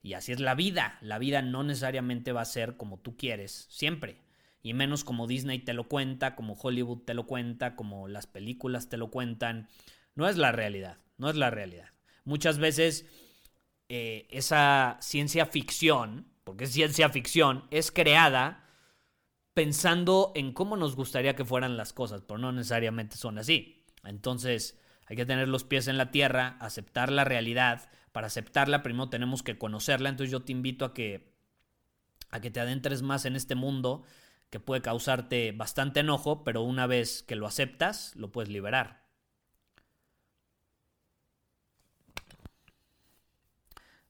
Y 0.00 0.12
así 0.12 0.30
es 0.30 0.38
la 0.38 0.54
vida. 0.54 0.96
La 1.00 1.18
vida 1.18 1.42
no 1.42 1.64
necesariamente 1.64 2.30
va 2.30 2.42
a 2.42 2.44
ser 2.44 2.76
como 2.76 3.00
tú 3.00 3.16
quieres, 3.16 3.66
siempre. 3.68 4.21
Y 4.62 4.74
menos 4.74 5.04
como 5.04 5.26
Disney 5.26 5.58
te 5.58 5.74
lo 5.74 5.88
cuenta, 5.88 6.36
como 6.36 6.54
Hollywood 6.54 7.02
te 7.04 7.14
lo 7.14 7.26
cuenta, 7.26 7.74
como 7.74 8.08
las 8.08 8.26
películas 8.26 8.88
te 8.88 8.96
lo 8.96 9.10
cuentan. 9.10 9.68
No 10.14 10.28
es 10.28 10.36
la 10.36 10.52
realidad, 10.52 10.98
no 11.18 11.28
es 11.30 11.36
la 11.36 11.50
realidad. 11.50 11.88
Muchas 12.24 12.58
veces 12.58 13.06
eh, 13.88 14.28
esa 14.30 14.98
ciencia 15.00 15.46
ficción 15.46 16.32
porque 16.44 16.64
es 16.64 16.72
ciencia 16.72 17.08
ficción, 17.08 17.64
es 17.70 17.92
creada 17.92 18.64
pensando 19.54 20.32
en 20.34 20.52
cómo 20.52 20.76
nos 20.76 20.96
gustaría 20.96 21.36
que 21.36 21.44
fueran 21.44 21.76
las 21.76 21.92
cosas, 21.92 22.22
pero 22.22 22.38
no 22.38 22.52
necesariamente 22.52 23.16
son 23.16 23.38
así. 23.38 23.84
Entonces, 24.04 24.78
hay 25.06 25.16
que 25.16 25.26
tener 25.26 25.48
los 25.48 25.64
pies 25.64 25.88
en 25.88 25.98
la 25.98 26.10
tierra, 26.10 26.56
aceptar 26.60 27.12
la 27.12 27.24
realidad. 27.24 27.90
Para 28.12 28.26
aceptarla, 28.26 28.82
primero 28.82 29.08
tenemos 29.08 29.42
que 29.42 29.58
conocerla. 29.58 30.08
Entonces, 30.08 30.32
yo 30.32 30.40
te 30.40 30.52
invito 30.52 30.84
a 30.84 30.94
que, 30.94 31.32
a 32.30 32.40
que 32.40 32.50
te 32.50 32.60
adentres 32.60 33.02
más 33.02 33.24
en 33.24 33.36
este 33.36 33.54
mundo 33.54 34.02
que 34.52 34.60
puede 34.60 34.82
causarte 34.82 35.52
bastante 35.52 36.00
enojo, 36.00 36.44
pero 36.44 36.60
una 36.60 36.86
vez 36.86 37.22
que 37.22 37.36
lo 37.36 37.46
aceptas, 37.46 38.14
lo 38.16 38.30
puedes 38.30 38.50
liberar. 38.50 39.02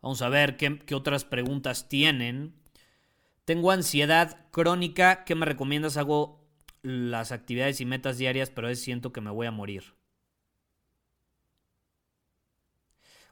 Vamos 0.01 0.21
a 0.21 0.29
ver 0.29 0.57
qué, 0.57 0.95
otras 0.97 1.25
preguntas 1.25 1.89
tienen. 1.89 2.57
Tengo 3.45 3.71
ansiedad 3.71 4.49
crónica. 4.51 5.23
¿Qué 5.25 5.37
me 5.37 5.47
recomiendas? 5.47 5.97
Hago 5.97 6.45
las 6.83 7.31
actividades 7.31 7.81
y 7.81 7.85
metas 7.85 8.19
diarias, 8.19 8.51
pero 8.51 8.67
a 8.67 8.75
siento 8.75 9.13
que 9.13 9.21
me 9.21 9.31
voy 9.31 9.47
a 9.47 9.53
morir. 9.53 9.95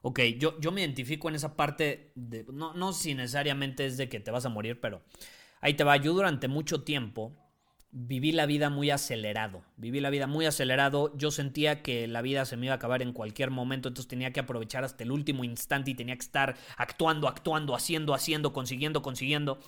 Ok, 0.02 0.20
yo, 0.38 0.60
yo 0.60 0.70
me 0.70 0.82
identifico 0.82 1.28
en 1.28 1.34
esa 1.34 1.56
parte. 1.56 2.12
No, 2.14 2.72
no 2.72 2.92
si 2.92 3.16
necesariamente 3.16 3.84
es 3.84 3.96
de 3.96 4.08
que 4.08 4.20
te 4.20 4.30
vas 4.30 4.46
a 4.46 4.48
morir, 4.48 4.80
pero 4.80 5.02
ahí 5.60 5.74
te 5.74 5.84
va. 5.84 5.96
Yo 5.96 6.12
durante 6.12 6.48
mucho 6.48 6.82
tiempo 6.82 7.36
viví 7.92 8.32
la 8.32 8.46
vida 8.46 8.70
muy 8.70 8.90
acelerado. 8.90 9.64
Viví 9.76 10.00
la 10.00 10.10
vida 10.10 10.26
muy 10.26 10.46
acelerado. 10.46 11.16
Yo 11.16 11.30
sentía 11.30 11.82
que 11.82 12.06
la 12.06 12.22
vida 12.22 12.44
se 12.44 12.56
me 12.56 12.66
iba 12.66 12.74
a 12.74 12.76
acabar 12.76 13.02
en 13.02 13.12
cualquier 13.12 13.50
momento, 13.50 13.88
entonces 13.88 14.08
tenía 14.08 14.32
que 14.32 14.40
aprovechar 14.40 14.84
hasta 14.84 15.04
el 15.04 15.10
último 15.10 15.44
instante 15.44 15.90
y 15.90 15.94
tenía 15.94 16.14
que 16.14 16.24
estar 16.24 16.56
actuando, 16.76 17.28
actuando, 17.28 17.74
haciendo, 17.74 18.14
haciendo, 18.14 18.52
consiguiendo, 18.52 19.02
consiguiendo. 19.02 19.60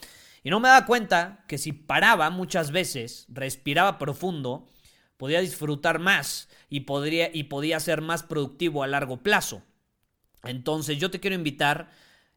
Y 0.44 0.50
no 0.50 0.60
me 0.60 0.68
daba 0.68 0.86
cuenta 0.86 1.44
que 1.46 1.58
si 1.58 1.72
paraba 1.72 2.30
muchas 2.30 2.72
veces, 2.72 3.26
respiraba 3.28 3.98
profundo, 3.98 4.68
podía 5.16 5.40
disfrutar 5.40 5.98
más 5.98 6.48
y, 6.68 6.80
podría, 6.80 7.30
y 7.32 7.44
podía 7.44 7.78
ser 7.80 8.00
más 8.00 8.22
productivo 8.22 8.82
a 8.82 8.88
largo 8.88 9.22
plazo. 9.22 9.62
Entonces 10.42 10.98
yo 10.98 11.10
te 11.10 11.20
quiero 11.20 11.36
invitar, 11.36 11.90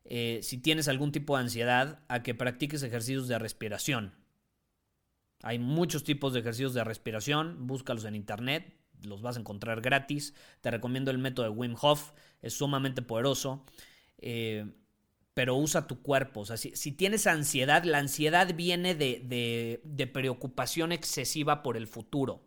eh, 0.06 0.40
si 0.44 0.58
tienes 0.58 0.88
algún 0.88 1.12
tipo 1.12 1.36
de 1.36 1.44
ansiedad, 1.44 2.00
a 2.08 2.24
que 2.24 2.36
practiques 2.36 2.84
ejercicios 2.84 3.28
de 3.28 3.40
respiración. 3.40 4.14
Hay 5.44 5.60
muchos 5.60 6.04
tipos 6.04 6.34
de 6.34 6.40
ejercicios 6.40 6.74
de 6.74 6.84
respiración, 6.84 7.68
búscalos 7.68 8.06
en 8.06 8.16
internet, 8.16 8.74
los 9.04 9.22
vas 9.22 9.38
a 9.38 9.40
encontrar 9.40 9.82
gratis. 9.82 10.34
Te 10.62 10.72
recomiendo 10.72 11.12
el 11.12 11.18
método 11.18 11.46
de 11.46 11.52
Wim 11.52 11.76
Hof, 11.80 12.12
es 12.42 12.54
sumamente 12.54 13.02
poderoso. 13.02 13.66
Eh, 14.18 14.66
pero 15.36 15.58
usa 15.58 15.86
tu 15.86 16.02
cuerpo. 16.02 16.46
Si, 16.46 16.92
tienes 16.94 17.28
ansiedad, 17.28 17.84
la 17.84 17.98
ansiedad 17.98 18.56
viene 18.56 18.96
de, 18.96 19.82
de, 19.84 20.08
preocupación 20.08 20.94
excesiva 20.94 21.62
por 21.62 21.76
el 21.76 21.88
futuro. 21.88 22.42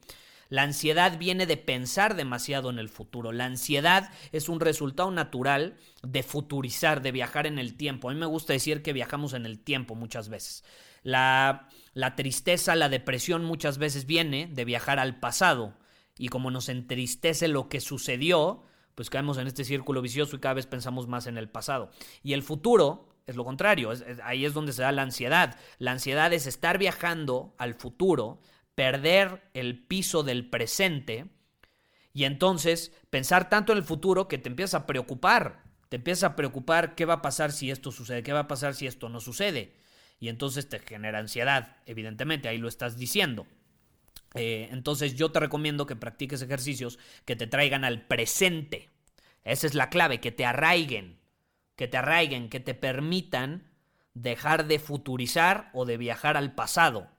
La 0.49 0.63
ansiedad 0.63 1.19
viene 1.19 1.47
de 1.47 1.57
pensar 1.57 2.17
demasiado 2.17 2.71
en 2.71 2.79
el 2.79 2.89
futuro. 2.89 3.33
La 3.33 3.45
ansiedad 3.45 4.11
es 4.33 4.49
un 4.49 4.61
resultado 4.61 5.11
natural 5.11 5.77
de 6.03 6.23
futurizar, 6.23 7.03
de 7.03 7.13
viajar 7.13 7.47
en 7.47 7.59
el 7.59 7.77
tiempo. 7.77 8.09
A 8.09 8.15
mí 8.15 8.19
me 8.19 8.27
gusta 8.27 8.53
decir 8.53 8.83
que 8.83 8.93
viajamos 8.93 9.35
en 9.35 9.45
el 9.45 9.59
tiempo 9.59 9.95
muchas 9.95 10.29
veces. 10.29 10.65
La, 11.03 11.69
la 11.93 12.17
tristeza, 12.17 12.77
la 12.77 12.89
depresión 12.89 13.45
muchas 13.45 13.79
veces 13.79 14.07
viene 14.07 14.47
de 14.47 14.65
viajar 14.65 14.99
al 14.99 15.21
pasado. 15.21 15.75
Y 16.19 16.29
como 16.29 16.51
nos 16.51 16.69
entristece 16.69 17.49
lo 17.49 17.69
que 17.69 17.81
sucedió, 17.81 18.65
pues 18.95 19.11
caemos 19.11 19.39
en 19.39 19.47
este 19.47 19.65
círculo 19.65 20.03
vicioso 20.03 20.35
y 20.35 20.41
cada 20.41 20.55
vez 20.55 20.67
pensamos 20.67 21.07
más 21.07 21.27
en 21.27 21.39
el 21.39 21.49
pasado. 21.49 21.91
Y 22.23 22.33
el 22.33 22.43
futuro 22.43 23.09
es 23.29 23.37
lo 23.37 23.45
contrario, 23.45 23.93
ahí 24.25 24.47
es 24.47 24.55
donde 24.55 24.73
se 24.73 24.81
da 24.81 24.91
la 24.91 25.03
ansiedad. 25.03 25.57
La 25.79 25.93
ansiedad 25.93 26.33
es 26.33 26.47
estar 26.47 26.79
viajando 26.79 27.55
al 27.59 27.75
futuro, 27.75 28.41
perder 28.79 29.43
el 29.55 29.77
piso 29.77 30.23
del 30.23 30.49
presente 30.49 31.27
y 32.13 32.23
entonces 32.23 32.93
pensar 33.11 33.49
tanto 33.49 33.73
en 33.73 33.79
el 33.79 33.83
futuro 33.83 34.29
que 34.29 34.39
te 34.39 34.49
empiezas 34.49 34.83
a 34.83 34.87
preocupar. 34.87 35.65
Te 35.89 35.97
empiezas 35.97 36.31
a 36.31 36.37
preocupar 36.37 36.95
qué 36.95 37.05
va 37.05 37.15
a 37.15 37.23
pasar 37.23 37.51
si 37.51 37.73
esto 37.73 37.91
sucede, 37.91 38.23
qué 38.23 38.33
va 38.33 38.39
a 38.39 38.47
pasar 38.47 38.77
si 38.77 38.87
esto 38.87 39.09
no 39.09 39.19
sucede 39.19 39.75
y 40.21 40.29
entonces 40.29 40.69
te 40.69 40.79
genera 40.79 41.19
ansiedad, 41.19 41.79
evidentemente, 41.87 42.49
ahí 42.49 42.59
lo 42.59 42.69
estás 42.69 42.97
diciendo. 42.97 43.49
Eh, 44.37 44.69
entonces 44.71 45.17
yo 45.17 45.33
te 45.33 45.41
recomiendo 45.41 45.85
que 45.87 45.97
practiques 45.97 46.41
ejercicios 46.41 47.01
que 47.25 47.35
te 47.35 47.49
traigan 47.49 47.85
al 47.85 48.03
presente. 48.07 48.91
Esa 49.43 49.67
es 49.67 49.75
la 49.75 49.91
clave, 49.91 50.21
que 50.21 50.31
te 50.31 50.47
arraiguen, 50.47 51.19
que 51.75 51.89
te 51.89 51.97
arraiguen, 51.97 52.49
que 52.49 52.61
te 52.61 52.75
permitan 52.75 53.73
dejar 54.15 54.69
de 54.69 54.79
futurizar 54.79 55.69
o 55.73 55.85
de 55.85 55.97
viajar 55.97 56.37
al 56.37 56.55
pasado. 56.55 57.18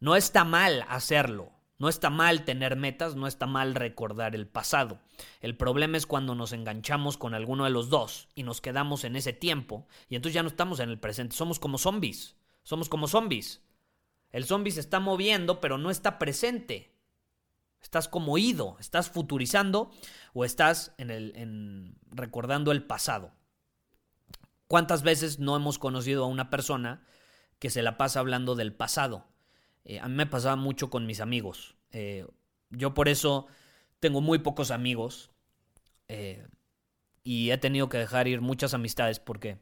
No 0.00 0.16
está 0.16 0.44
mal 0.44 0.86
hacerlo, 0.88 1.52
no 1.78 1.90
está 1.90 2.08
mal 2.08 2.46
tener 2.46 2.76
metas, 2.76 3.16
no 3.16 3.26
está 3.26 3.46
mal 3.46 3.74
recordar 3.74 4.34
el 4.34 4.48
pasado. 4.48 4.98
El 5.42 5.58
problema 5.58 5.98
es 5.98 6.06
cuando 6.06 6.34
nos 6.34 6.52
enganchamos 6.52 7.18
con 7.18 7.34
alguno 7.34 7.64
de 7.64 7.70
los 7.70 7.90
dos 7.90 8.28
y 8.34 8.42
nos 8.42 8.62
quedamos 8.62 9.04
en 9.04 9.14
ese 9.14 9.34
tiempo 9.34 9.86
y 10.08 10.16
entonces 10.16 10.34
ya 10.34 10.42
no 10.42 10.48
estamos 10.48 10.80
en 10.80 10.88
el 10.88 10.98
presente, 10.98 11.36
somos 11.36 11.58
como 11.58 11.76
zombies, 11.76 12.36
somos 12.62 12.88
como 12.88 13.08
zombies. 13.08 13.62
El 14.30 14.46
zombie 14.46 14.72
se 14.72 14.80
está 14.80 15.00
moviendo 15.00 15.60
pero 15.60 15.76
no 15.76 15.90
está 15.90 16.18
presente. 16.18 16.94
Estás 17.82 18.08
como 18.08 18.38
ido, 18.38 18.76
estás 18.80 19.10
futurizando 19.10 19.90
o 20.32 20.44
estás 20.46 20.94
en 20.96 21.10
el, 21.10 21.34
en, 21.36 21.98
recordando 22.10 22.72
el 22.72 22.84
pasado. 22.84 23.32
¿Cuántas 24.66 25.02
veces 25.02 25.38
no 25.38 25.56
hemos 25.56 25.78
conocido 25.78 26.24
a 26.24 26.28
una 26.28 26.48
persona 26.48 27.02
que 27.58 27.68
se 27.68 27.82
la 27.82 27.96
pasa 27.98 28.20
hablando 28.20 28.54
del 28.54 28.74
pasado? 28.74 29.29
Eh, 29.84 29.98
a 30.00 30.08
mí 30.08 30.14
me 30.14 30.26
pasaba 30.26 30.56
mucho 30.56 30.90
con 30.90 31.06
mis 31.06 31.20
amigos. 31.20 31.76
Eh, 31.92 32.26
yo 32.70 32.94
por 32.94 33.08
eso 33.08 33.46
tengo 33.98 34.20
muy 34.20 34.38
pocos 34.38 34.70
amigos 34.70 35.30
eh, 36.08 36.46
y 37.22 37.50
he 37.50 37.58
tenido 37.58 37.88
que 37.88 37.98
dejar 37.98 38.28
ir 38.28 38.40
muchas 38.40 38.74
amistades 38.74 39.20
porque, 39.20 39.58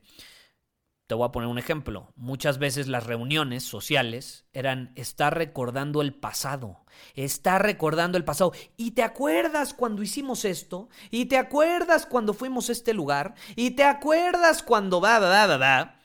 te 1.06 1.14
voy 1.14 1.26
a 1.26 1.32
poner 1.32 1.48
un 1.48 1.58
ejemplo, 1.58 2.12
muchas 2.16 2.58
veces 2.58 2.86
las 2.86 3.06
reuniones 3.06 3.62
sociales 3.64 4.44
eran 4.52 4.92
estar 4.94 5.34
recordando 5.34 6.02
el 6.02 6.12
pasado, 6.12 6.84
estar 7.14 7.62
recordando 7.62 8.18
el 8.18 8.24
pasado. 8.24 8.52
¿Y 8.76 8.90
te 8.90 9.02
acuerdas 9.02 9.72
cuando 9.72 10.02
hicimos 10.02 10.44
esto? 10.44 10.90
¿Y 11.10 11.24
te 11.26 11.38
acuerdas 11.38 12.04
cuando 12.04 12.34
fuimos 12.34 12.68
a 12.68 12.72
este 12.72 12.92
lugar? 12.92 13.34
¿Y 13.56 13.70
te 13.70 13.84
acuerdas 13.84 14.62
cuando 14.62 15.00
va, 15.00 15.18
va, 15.18 15.46
va, 15.46 15.56
va? 15.56 16.00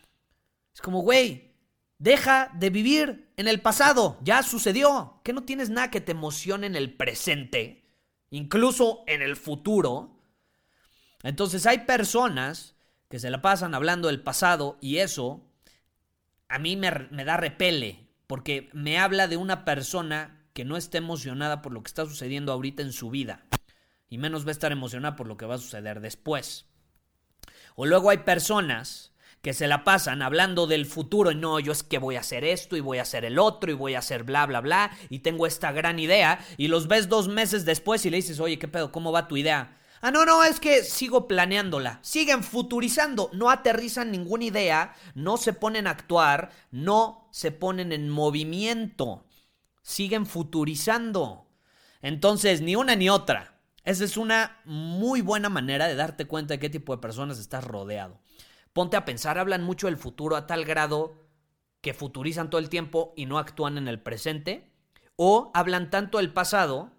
Es 0.73 0.81
como, 0.81 1.01
güey, 1.01 1.53
Deja 2.03 2.51
de 2.53 2.69
vivir 2.69 3.22
en 3.37 3.47
el 3.47 3.61
pasado, 3.61 4.17
ya 4.21 4.43
sucedió. 4.43 5.19
Que 5.23 5.33
no 5.33 5.43
tienes 5.43 5.69
nada 5.69 5.91
que 5.91 6.01
te 6.01 6.11
emocione 6.11 6.67
en 6.67 6.75
el 6.75 6.93
presente, 6.93 7.85
incluso 8.29 9.03
en 9.07 9.21
el 9.21 9.35
futuro. 9.35 10.19
Entonces 11.23 11.65
hay 11.65 11.79
personas 11.79 12.75
que 13.09 13.19
se 13.19 13.29
la 13.29 13.41
pasan 13.41 13.75
hablando 13.75 14.07
del 14.07 14.21
pasado 14.21 14.77
y 14.81 14.97
eso 14.97 15.45
a 16.49 16.59
mí 16.59 16.75
me, 16.75 16.91
me 17.11 17.25
da 17.25 17.37
repele, 17.37 18.07
porque 18.27 18.69
me 18.73 18.99
habla 18.99 19.27
de 19.27 19.37
una 19.37 19.65
persona 19.65 20.45
que 20.53 20.65
no 20.65 20.77
esté 20.77 20.99
emocionada 20.99 21.61
por 21.61 21.71
lo 21.71 21.81
que 21.81 21.87
está 21.87 22.05
sucediendo 22.05 22.51
ahorita 22.51 22.83
en 22.83 22.93
su 22.93 23.09
vida. 23.09 23.45
Y 24.09 24.19
menos 24.19 24.45
va 24.45 24.49
a 24.49 24.51
estar 24.51 24.71
emocionada 24.71 25.15
por 25.15 25.27
lo 25.27 25.37
que 25.37 25.45
va 25.47 25.55
a 25.55 25.59
suceder 25.59 25.99
después. 25.99 26.67
O 27.75 27.85
luego 27.87 28.11
hay 28.11 28.19
personas 28.19 29.12
que 29.43 29.53
se 29.53 29.67
la 29.67 29.83
pasan 29.83 30.21
hablando 30.21 30.67
del 30.67 30.85
futuro 30.85 31.29
y 31.29 31.35
no, 31.35 31.59
yo 31.59 31.73
es 31.73 31.83
que 31.83 31.97
voy 31.97 32.15
a 32.15 32.21
hacer 32.21 32.45
esto 32.45 32.77
y 32.77 32.79
voy 32.79 32.99
a 32.99 33.01
hacer 33.01 33.25
el 33.25 33.37
otro 33.37 33.69
y 33.69 33.73
voy 33.73 33.93
a 33.93 33.99
hacer 33.99 34.23
bla, 34.23 34.45
bla, 34.45 34.61
bla 34.61 34.97
y 35.09 35.19
tengo 35.19 35.45
esta 35.45 35.73
gran 35.73 35.99
idea 35.99 36.39
y 36.55 36.69
los 36.69 36.87
ves 36.87 37.09
dos 37.09 37.27
meses 37.27 37.65
después 37.65 38.05
y 38.05 38.09
le 38.09 38.15
dices, 38.17 38.39
oye, 38.39 38.57
¿qué 38.57 38.69
pedo? 38.69 38.93
¿Cómo 38.93 39.11
va 39.11 39.27
tu 39.27 39.35
idea? 39.35 39.77
Ah, 39.99 40.11
no, 40.11 40.25
no, 40.25 40.45
es 40.45 40.61
que 40.61 40.81
sigo 40.83 41.27
planeándola. 41.27 41.99
Siguen 42.03 42.41
futurizando, 42.41 43.29
no 43.33 43.49
aterrizan 43.49 44.11
ninguna 44.11 44.45
idea, 44.45 44.95
no 45.13 45.35
se 45.35 45.51
ponen 45.51 45.87
a 45.87 45.91
actuar, 45.91 46.51
no 46.71 47.27
se 47.31 47.51
ponen 47.51 47.91
en 47.91 48.09
movimiento. 48.09 49.25
Siguen 49.81 50.25
futurizando. 50.25 51.49
Entonces, 52.01 52.61
ni 52.61 52.77
una 52.77 52.95
ni 52.95 53.09
otra. 53.09 53.59
Esa 53.83 54.05
es 54.05 54.15
una 54.15 54.61
muy 54.63 55.19
buena 55.19 55.49
manera 55.49 55.87
de 55.87 55.95
darte 55.95 56.27
cuenta 56.27 56.53
de 56.53 56.59
qué 56.59 56.69
tipo 56.69 56.95
de 56.95 57.01
personas 57.01 57.39
estás 57.39 57.65
rodeado. 57.65 58.21
Ponte 58.73 58.97
a 58.97 59.05
pensar, 59.05 59.37
hablan 59.37 59.63
mucho 59.63 59.87
del 59.87 59.97
futuro 59.97 60.35
a 60.35 60.47
tal 60.47 60.65
grado 60.65 61.15
que 61.81 61.93
futurizan 61.93 62.49
todo 62.49 62.59
el 62.59 62.69
tiempo 62.69 63.13
y 63.15 63.25
no 63.25 63.37
actúan 63.37 63.77
en 63.77 63.87
el 63.87 63.99
presente, 63.99 64.71
o 65.15 65.51
hablan 65.53 65.89
tanto 65.89 66.17
del 66.17 66.33
pasado 66.33 66.91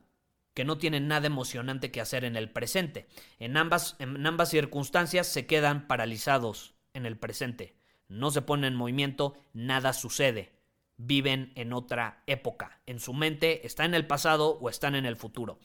que 0.54 0.64
no 0.64 0.78
tienen 0.78 1.08
nada 1.08 1.26
emocionante 1.26 1.90
que 1.90 2.00
hacer 2.00 2.24
en 2.24 2.36
el 2.36 2.50
presente. 2.50 3.08
En 3.40 3.56
ambas, 3.56 3.96
en 3.98 4.24
ambas 4.24 4.50
circunstancias 4.50 5.26
se 5.26 5.46
quedan 5.46 5.88
paralizados 5.88 6.74
en 6.92 7.06
el 7.06 7.18
presente. 7.18 7.76
No 8.08 8.30
se 8.30 8.42
ponen 8.42 8.72
en 8.72 8.78
movimiento, 8.78 9.34
nada 9.52 9.92
sucede. 9.92 10.52
Viven 10.96 11.52
en 11.56 11.72
otra 11.72 12.22
época. 12.28 12.80
En 12.86 13.00
su 13.00 13.14
mente 13.14 13.66
está 13.66 13.84
en 13.84 13.94
el 13.94 14.06
pasado 14.06 14.58
o 14.60 14.68
están 14.68 14.94
en 14.94 15.06
el 15.06 15.16
futuro. 15.16 15.58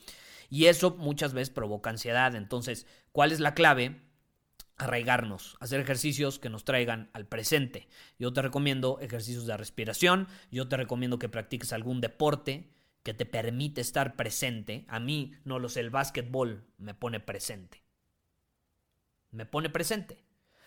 Y 0.50 0.66
eso 0.66 0.96
muchas 0.98 1.34
veces 1.34 1.52
provoca 1.52 1.92
ansiedad. 1.92 2.34
Entonces, 2.36 2.88
¿cuál 3.12 3.32
es 3.32 3.40
la 3.40 3.54
clave? 3.54 4.09
Arraigarnos, 4.80 5.58
hacer 5.60 5.82
ejercicios 5.82 6.40
que 6.40 6.50
nos 6.50 6.64
traigan 6.64 7.10
al 7.14 7.28
presente. 7.28 7.88
Yo 8.18 8.34
te 8.34 8.42
recomiendo 8.42 8.98
ejercicios 9.02 9.46
de 9.46 9.58
respiración, 9.58 10.28
yo 10.52 10.68
te 10.68 10.78
recomiendo 10.78 11.20
que 11.20 11.30
practiques 11.30 11.74
algún 11.74 12.02
deporte 12.02 12.72
que 13.04 13.14
te 13.14 13.26
permite 13.26 13.82
estar 13.82 14.16
presente. 14.16 14.86
A 14.88 15.00
mí, 15.00 15.34
no 15.44 15.60
lo 15.60 15.70
sé, 15.70 15.82
el 15.82 15.90
básquetbol 15.90 16.66
me 16.78 16.94
pone 16.94 17.20
presente. 17.20 17.84
Me 19.32 19.46
pone 19.46 19.70
presente. 19.70 20.24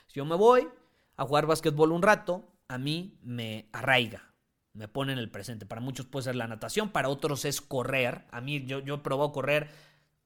Si 0.07 0.14
yo 0.16 0.26
me 0.26 0.37
voy 0.37 0.69
a 1.16 1.25
jugar 1.25 1.47
básquetbol 1.47 1.90
un 1.90 2.02
rato, 2.02 2.52
a 2.69 2.76
mí 2.76 3.19
me 3.23 3.69
arraiga, 3.73 4.35
me 4.75 4.88
pone 4.88 5.14
en 5.14 5.19
el 5.19 5.31
presente. 5.31 5.64
Para 5.64 5.81
muchos 5.81 6.07
puede 6.07 6.25
ser 6.25 6.37
la 6.37 6.47
natación, 6.47 6.90
para 6.90 7.09
otros 7.09 7.47
es 7.47 7.62
correr. 7.62 8.26
A 8.31 8.42
mí, 8.42 8.64
yo, 8.66 8.81
yo 8.81 8.97
he 8.97 8.99
probado 8.99 9.33
correr, 9.33 9.71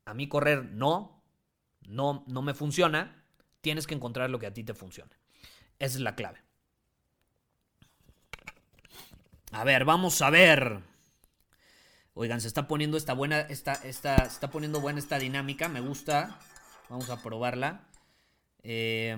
a 0.05 0.13
mí 0.13 0.29
correr 0.29 0.65
no, 0.65 1.23
no, 1.87 2.25
no 2.27 2.43
me 2.43 2.53
funciona. 2.53 3.23
Tienes 3.67 3.89
que 3.89 3.97
encontrar 3.97 4.31
lo 4.31 4.39
que 4.39 4.47
a 4.47 4.55
ti 4.55 4.63
te 4.63 4.75
funcione. 4.75 5.11
Esa 5.81 5.97
es 5.97 6.01
la 6.01 6.15
clave. 6.15 6.41
A 9.51 9.65
ver, 9.65 9.85
vamos 9.85 10.23
a 10.23 10.31
ver. 10.31 10.83
Oigan, 12.15 12.41
se 12.41 12.47
está 12.47 12.69
poniendo 12.69 12.97
esta 12.97 13.13
buena, 13.13 13.41
esta, 13.41 13.73
está 13.73 14.51
poniendo 14.53 14.81
buena 14.81 15.01
esta 15.01 15.19
dinámica, 15.19 15.67
me 15.67 15.81
gusta. 15.81 16.39
Vamos 16.89 17.11
a 17.11 17.21
probarla. 17.21 17.81
Eh, 18.63 19.17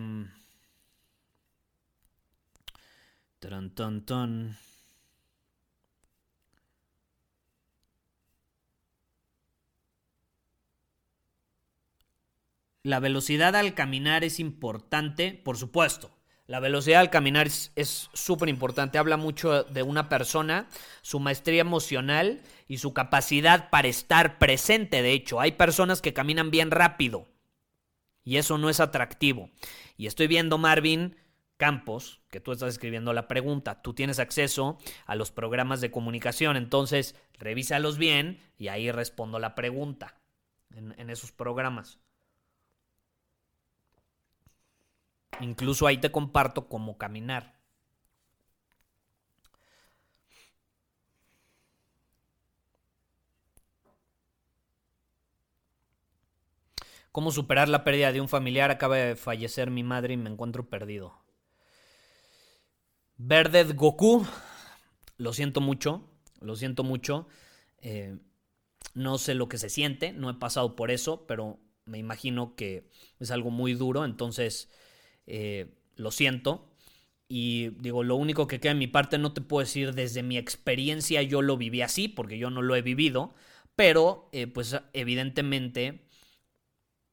La 12.88 13.00
velocidad 13.00 13.54
al 13.54 13.74
caminar 13.74 14.24
es 14.24 14.40
importante, 14.40 15.38
por 15.44 15.58
supuesto. 15.58 16.10
La 16.46 16.58
velocidad 16.58 17.00
al 17.00 17.10
caminar 17.10 17.46
es 17.46 18.08
súper 18.14 18.48
importante. 18.48 18.96
Habla 18.96 19.18
mucho 19.18 19.64
de 19.64 19.82
una 19.82 20.08
persona, 20.08 20.70
su 21.02 21.20
maestría 21.20 21.60
emocional 21.60 22.40
y 22.66 22.78
su 22.78 22.94
capacidad 22.94 23.68
para 23.68 23.88
estar 23.88 24.38
presente. 24.38 25.02
De 25.02 25.12
hecho, 25.12 25.38
hay 25.38 25.52
personas 25.52 26.00
que 26.00 26.14
caminan 26.14 26.50
bien 26.50 26.70
rápido 26.70 27.28
y 28.24 28.38
eso 28.38 28.56
no 28.56 28.70
es 28.70 28.80
atractivo. 28.80 29.50
Y 29.98 30.06
estoy 30.06 30.26
viendo, 30.26 30.56
Marvin 30.56 31.14
Campos, 31.58 32.22
que 32.30 32.40
tú 32.40 32.52
estás 32.52 32.70
escribiendo 32.70 33.12
la 33.12 33.28
pregunta. 33.28 33.82
Tú 33.82 33.92
tienes 33.92 34.18
acceso 34.18 34.78
a 35.04 35.14
los 35.14 35.30
programas 35.30 35.82
de 35.82 35.90
comunicación, 35.90 36.56
entonces 36.56 37.16
revísalos 37.34 37.98
bien 37.98 38.40
y 38.56 38.68
ahí 38.68 38.90
respondo 38.90 39.38
la 39.38 39.54
pregunta 39.54 40.18
en, 40.70 40.94
en 40.96 41.10
esos 41.10 41.32
programas. 41.32 41.98
Incluso 45.40 45.86
ahí 45.86 45.98
te 45.98 46.12
comparto 46.12 46.68
cómo 46.68 46.98
caminar. 46.98 47.54
¿Cómo 57.12 57.32
superar 57.32 57.68
la 57.68 57.84
pérdida 57.84 58.12
de 58.12 58.20
un 58.22 58.28
familiar? 58.30 58.70
Acaba 58.70 58.96
de 58.96 59.14
fallecer 59.16 59.70
mi 59.70 59.82
madre 59.82 60.14
y 60.14 60.16
me 60.16 60.30
encuentro 60.30 60.68
perdido. 60.70 61.12
Verdet 63.18 63.74
Goku, 63.74 64.24
lo 65.16 65.32
siento 65.32 65.60
mucho, 65.60 66.04
lo 66.40 66.56
siento 66.56 66.84
mucho. 66.84 67.28
Eh, 67.80 68.18
no 68.94 69.18
sé 69.18 69.34
lo 69.34 69.48
que 69.48 69.58
se 69.58 69.70
siente, 69.70 70.12
no 70.12 70.30
he 70.30 70.34
pasado 70.34 70.76
por 70.76 70.90
eso, 70.90 71.26
pero 71.26 71.60
me 71.84 71.98
imagino 71.98 72.56
que 72.56 72.90
es 73.20 73.30
algo 73.30 73.50
muy 73.50 73.74
duro, 73.74 74.04
entonces 74.04 74.70
eh, 75.28 75.66
lo 75.96 76.10
siento. 76.10 76.68
Y 77.28 77.68
digo, 77.80 78.02
lo 78.02 78.16
único 78.16 78.46
que 78.46 78.58
queda 78.58 78.72
en 78.72 78.78
mi 78.78 78.86
parte 78.86 79.18
no 79.18 79.34
te 79.34 79.42
puedo 79.42 79.60
decir 79.64 79.94
desde 79.94 80.22
mi 80.22 80.38
experiencia 80.38 81.22
yo 81.22 81.42
lo 81.42 81.58
viví 81.58 81.82
así, 81.82 82.08
porque 82.08 82.38
yo 82.38 82.48
no 82.50 82.62
lo 82.62 82.74
he 82.74 82.82
vivido, 82.82 83.34
pero 83.76 84.30
eh, 84.32 84.46
pues 84.46 84.74
evidentemente 84.94 86.08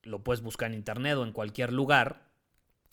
lo 0.04 0.24
puedes 0.24 0.42
buscar 0.42 0.72
en 0.72 0.78
internet 0.78 1.18
o 1.18 1.24
en 1.24 1.34
cualquier 1.34 1.74
lugar. 1.74 2.32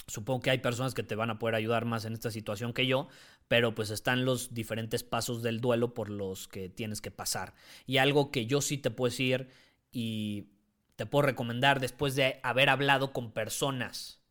Supongo 0.09 0.41
que 0.41 0.51
hay 0.51 0.59
personas 0.59 0.95
que 0.95 1.05
te 1.05 1.15
van 1.15 1.31
a 1.31 1.39
poder 1.39 1.55
ayudar 1.55 1.85
más 1.85 2.05
en 2.05 2.15
esta 2.15 2.33
situación 2.33 2.73
que 2.73 2.89
yo, 2.89 3.07
pero 3.47 3.73
pues 3.75 3.91
están 3.91 4.25
los 4.25 4.53
diferentes 4.53 5.05
pasos 5.05 5.43
del 5.43 5.61
duelo 5.61 5.95
por 5.95 6.11
los 6.11 6.49
que 6.49 6.69
tienes 6.69 7.01
que 7.01 7.13
pasar. 7.13 7.55
Y 7.87 7.99
algo 7.99 8.33
que 8.33 8.47
yo 8.47 8.61
sí 8.61 8.79
te 8.79 8.91
puedo 8.91 9.11
decir 9.11 9.49
y 9.93 10.49
te 10.97 11.07
puedo 11.07 11.27
recomendar 11.27 11.79
después 11.79 12.17
de 12.17 12.41
haber 12.43 12.69
hablado 12.69 13.13
con 13.13 13.31
personas 13.31 14.22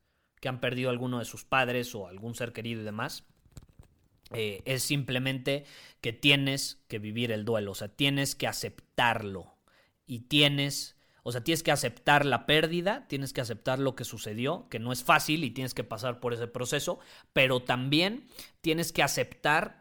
que 0.42 0.50
han 0.50 0.60
perdido 0.60 0.90
alguno 0.90 1.20
de 1.20 1.26
sus 1.26 1.46
padres 1.46 1.96
o 1.96 2.08
algún 2.08 2.36
ser 2.36 2.52
querido 2.52 2.82
y 2.82 2.84
demás. 2.84 3.24
Eh, 4.34 4.62
es 4.66 4.84
simplemente 4.84 5.66
que 6.02 6.14
tienes 6.14 6.84
que 6.88 7.00
vivir 7.00 7.32
el 7.32 7.46
duelo, 7.46 7.72
o 7.72 7.76
sea, 7.76 7.90
tienes 7.90 8.36
que 8.36 8.48
aceptarlo 8.48 9.58
y 10.06 10.22
tienes, 10.22 10.96
o 11.24 11.32
sea, 11.32 11.44
tienes 11.44 11.64
que 11.64 11.72
aceptar 11.72 12.26
la 12.26 12.46
pérdida, 12.46 13.08
tienes 13.08 13.34
que 13.34 13.42
aceptar 13.42 13.80
lo 13.80 13.96
que 13.96 14.06
sucedió, 14.06 14.68
que 14.70 14.80
no 14.80 14.94
es 14.94 15.04
fácil 15.04 15.44
y 15.44 15.52
tienes 15.52 15.74
que 15.74 15.84
pasar 15.84 16.22
por 16.22 16.34
ese 16.34 16.48
proceso, 16.48 17.00
pero 17.34 17.62
también 17.62 18.26
tienes 18.62 18.94
que 18.94 19.04
aceptar 19.04 19.81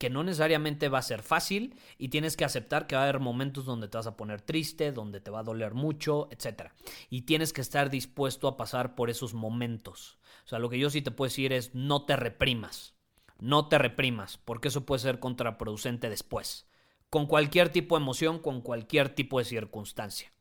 que 0.00 0.08
no 0.08 0.24
necesariamente 0.24 0.88
va 0.88 0.98
a 0.98 1.02
ser 1.02 1.22
fácil 1.22 1.76
y 1.98 2.08
tienes 2.08 2.34
que 2.34 2.46
aceptar 2.46 2.86
que 2.86 2.96
va 2.96 3.02
a 3.02 3.04
haber 3.04 3.20
momentos 3.20 3.66
donde 3.66 3.86
te 3.86 3.98
vas 3.98 4.06
a 4.06 4.16
poner 4.16 4.40
triste, 4.40 4.92
donde 4.92 5.20
te 5.20 5.30
va 5.30 5.40
a 5.40 5.42
doler 5.42 5.74
mucho, 5.74 6.26
etc. 6.30 6.70
Y 7.10 7.22
tienes 7.22 7.52
que 7.52 7.60
estar 7.60 7.90
dispuesto 7.90 8.48
a 8.48 8.56
pasar 8.56 8.94
por 8.94 9.10
esos 9.10 9.34
momentos. 9.34 10.18
O 10.46 10.48
sea, 10.48 10.58
lo 10.58 10.70
que 10.70 10.78
yo 10.78 10.88
sí 10.88 11.02
te 11.02 11.10
puedo 11.10 11.28
decir 11.28 11.52
es 11.52 11.74
no 11.74 12.06
te 12.06 12.16
reprimas, 12.16 12.94
no 13.40 13.68
te 13.68 13.76
reprimas, 13.76 14.38
porque 14.38 14.68
eso 14.68 14.86
puede 14.86 15.00
ser 15.00 15.20
contraproducente 15.20 16.08
después, 16.08 16.66
con 17.10 17.26
cualquier 17.26 17.68
tipo 17.68 17.94
de 17.94 18.02
emoción, 18.02 18.38
con 18.38 18.62
cualquier 18.62 19.10
tipo 19.10 19.38
de 19.38 19.44
circunstancia. 19.44 20.32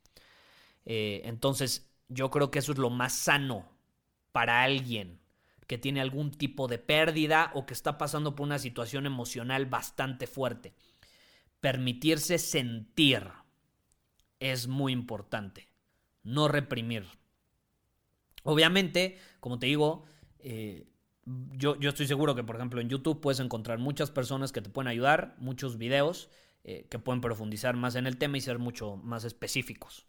Eh, 0.86 1.24
entonces, 1.26 1.92
yo 2.08 2.30
creo 2.32 2.50
que 2.50 2.60
eso 2.60 2.72
es 2.72 2.78
lo 2.78 2.92
más 2.92 3.12
sano 3.12 3.66
para 4.32 4.64
alguien 4.64 5.19
que 5.70 5.78
tiene 5.78 6.02
algún 6.02 6.32
tipo 6.32 6.68
de 6.68 6.80
pérdida 6.80 7.52
o 7.54 7.68
que 7.68 7.76
está 7.76 8.00
pasando 8.00 8.36
por 8.36 8.48
una 8.48 8.58
situación 8.58 9.06
emocional 9.06 9.68
bastante 9.68 10.26
fuerte. 10.26 10.74
Permitirse 11.62 12.40
sentir 12.40 13.28
es 14.40 14.68
muy 14.68 14.94
importante, 14.94 15.70
no 16.24 16.48
reprimir. 16.48 17.06
Obviamente, 18.42 19.20
como 19.40 19.60
te 19.60 19.68
digo, 19.68 20.06
eh, 20.40 20.88
yo, 21.52 21.80
yo, 21.80 21.90
estoy 21.90 22.08
seguro 22.08 22.34
que, 22.34 22.44
por 22.44 22.56
ejemplo, 22.56 22.82
en 22.82 22.90
YouTube 22.90 23.22
puedes 23.22 23.40
encontrar 23.40 23.78
muchas 23.78 24.10
personas 24.10 24.52
que 24.52 24.62
te 24.62 24.72
pueden 24.72 24.88
ayudar, 24.88 25.36
muchos 25.38 25.78
videos 25.78 26.32
eh, 26.64 26.88
que 26.90 26.98
pueden 26.98 27.22
profundizar 27.22 27.76
más 27.76 27.94
en 27.94 28.08
el 28.08 28.18
tema 28.18 28.40
y 28.40 28.42
ser 28.42 28.58
mucho 28.58 28.96
más 28.96 29.24
específicos. 29.24 30.08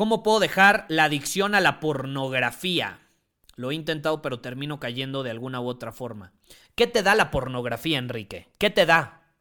¿Cómo 0.00 0.22
puedo 0.22 0.40
dejar 0.40 0.86
la 0.88 1.04
adicción 1.04 1.54
a 1.54 1.60
la 1.60 1.78
pornografía? 1.78 3.00
lo 3.56 3.70
he 3.70 3.74
intentado, 3.74 4.22
pero 4.22 4.40
termino 4.40 4.80
cayendo 4.80 5.22
de 5.22 5.30
alguna 5.30 5.60
u 5.60 5.68
otra 5.68 5.92
forma. 5.92 6.32
¿Qué 6.74 6.86
te 6.86 7.02
da 7.02 7.14
la 7.14 7.30
pornografía, 7.30 7.98
Enrique? 7.98 8.48
¿Qué 8.56 8.70
te 8.70 8.86
da? 8.86 9.34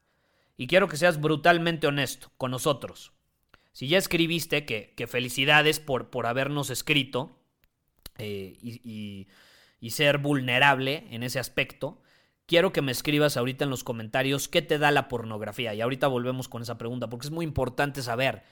Y 0.58 0.68
quiero 0.68 0.90
que 0.90 0.98
seas 0.98 1.22
brutalmente 1.22 1.88
honesto 1.88 2.34
con 2.36 2.52
nosotros. 2.52 3.14
Si 3.72 3.88
ya 3.88 3.98
escribiste, 3.98 4.66
que, 4.66 5.08
felicidades 5.08 5.80
por, 5.80 6.10
por 6.10 6.26
habernos 6.28 6.72
escrito 6.72 7.40
eh, 8.18 8.58
y, 8.62 9.30
y 9.80 9.90
ser 9.92 10.18
vulnerable 10.18 11.08
en 11.10 11.24
ese 11.24 11.40
aspecto 11.40 12.02
quiero 12.48 12.74
que 12.74 12.82
me 12.82 12.92
escribas 12.92 13.38
ahorita 13.38 13.64
en 13.64 13.70
los 13.70 13.86
comentarios 13.86 14.50
qué 14.50 14.62
te 14.62 14.78
da 14.78 14.92
la 14.92 15.08
pornografía. 15.08 15.74
Y 15.74 15.80
ahorita 15.80 16.08
volvemos 16.08 16.50
con 16.50 16.64
esa 16.64 16.78
pregunta, 16.78 17.08
porque 17.08 17.28
es 17.28 17.32
muy 17.32 17.46
importante 17.46 18.02
saber 18.02 18.44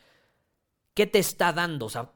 qué 0.98 1.06
te 1.06 1.20
está 1.20 1.54
dando. 1.54 1.86
O 1.86 1.90
sea, 1.90 2.12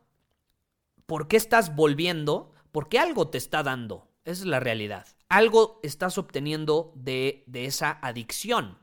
¿por 1.06 1.28
qué 1.28 1.38
estás 1.38 1.76
volviendo? 1.76 2.52
Porque 2.72 2.98
algo 2.98 3.28
te 3.28 3.38
está 3.38 3.62
dando. 3.62 4.10
Esa 4.26 4.42
es 4.42 4.48
la 4.48 4.60
realidad. 4.60 5.06
Algo 5.30 5.80
estás 5.84 6.18
obteniendo 6.18 6.92
de, 6.96 7.44
de 7.46 7.66
esa 7.66 7.92
adicción. 8.02 8.80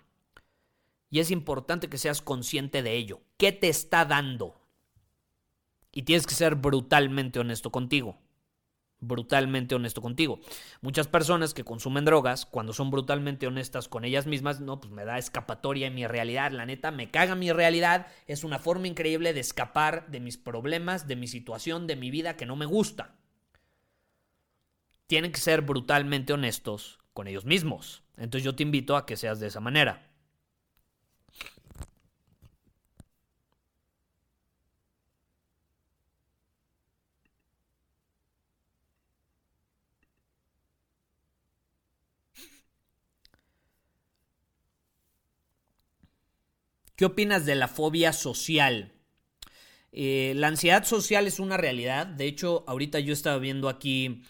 Y 1.11 1.19
es 1.19 1.33
importante 1.33 1.89
que 1.89 1.99
seas 1.99 2.23
consciente 2.23 2.85
de 2.85 2.95
ello. 2.95 3.23
¿Qué 3.39 3.51
te 3.51 3.69
está 3.69 4.05
dando? 4.05 4.61
Y 5.91 6.03
tienes 6.03 6.29
que 6.29 6.35
ser 6.35 6.55
brutalmente 6.55 7.41
honesto 7.41 7.73
contigo 7.73 8.21
brutalmente 9.01 9.75
honesto 9.75 10.03
contigo. 10.03 10.41
Muchas 10.81 11.07
personas 11.07 11.55
que 11.55 11.65
consumen 11.65 12.05
drogas, 12.05 12.47
cuando 12.47 12.73
son 12.73 12.91
brutalmente 12.91 13.47
honestas 13.47 13.89
con 13.89 14.05
ellas 14.05 14.27
mismas, 14.27 14.61
no, 14.61 14.81
pues 14.81 14.93
me 14.93 15.05
da 15.05 15.19
escapatoria 15.19 15.87
en 15.87 15.95
mi 15.95 16.07
realidad, 16.07 16.53
la 16.53 16.67
neta, 16.67 16.91
me 16.91 17.11
caga 17.11 17.35
mi 17.35 17.53
realidad, 17.53 18.07
es 18.27 18.45
una 18.45 18.59
forma 18.59 18.89
increíble 18.89 19.33
de 19.33 19.41
escapar 19.41 20.09
de 20.09 20.21
mis 20.21 20.37
problemas, 20.37 21.07
de 21.07 21.17
mi 21.17 21.29
situación, 21.29 21.87
de 21.87 21.97
mi 21.97 22.11
vida 22.11 22.37
que 22.37 22.47
no 22.47 22.57
me 22.57 22.67
gusta. 22.67 23.15
Tienen 25.07 25.33
que 25.33 25.41
ser 25.41 25.63
brutalmente 25.63 26.33
honestos 26.33 26.99
con 27.15 27.29
ellos 27.29 27.45
mismos. 27.45 28.03
Entonces 28.17 28.45
yo 28.45 28.55
te 28.55 28.63
invito 28.63 28.97
a 28.97 29.07
que 29.07 29.17
seas 29.17 29.41
de 29.41 29.47
esa 29.47 29.61
manera. 29.61 30.11
¿Qué 46.99 47.05
opinas 47.05 47.47
de 47.47 47.55
la 47.55 47.69
fobia 47.69 48.13
social? 48.13 48.93
Eh, 49.93 50.33
la 50.35 50.49
ansiedad 50.49 50.83
social 50.83 51.29
es 51.29 51.39
una 51.39 51.57
realidad. 51.57 52.09
De 52.09 52.27
hecho, 52.27 52.65
ahorita 52.67 52.99
yo 52.99 53.13
estaba 53.13 53.39
viendo 53.39 53.69
aquí 53.69 54.25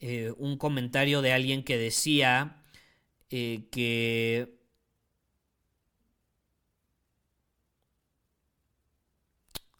eh, 0.00 0.32
un 0.38 0.56
comentario 0.56 1.20
de 1.20 1.34
alguien 1.34 1.62
que 1.64 1.76
decía 1.76 2.64
eh, 3.28 3.68
que... 3.70 4.58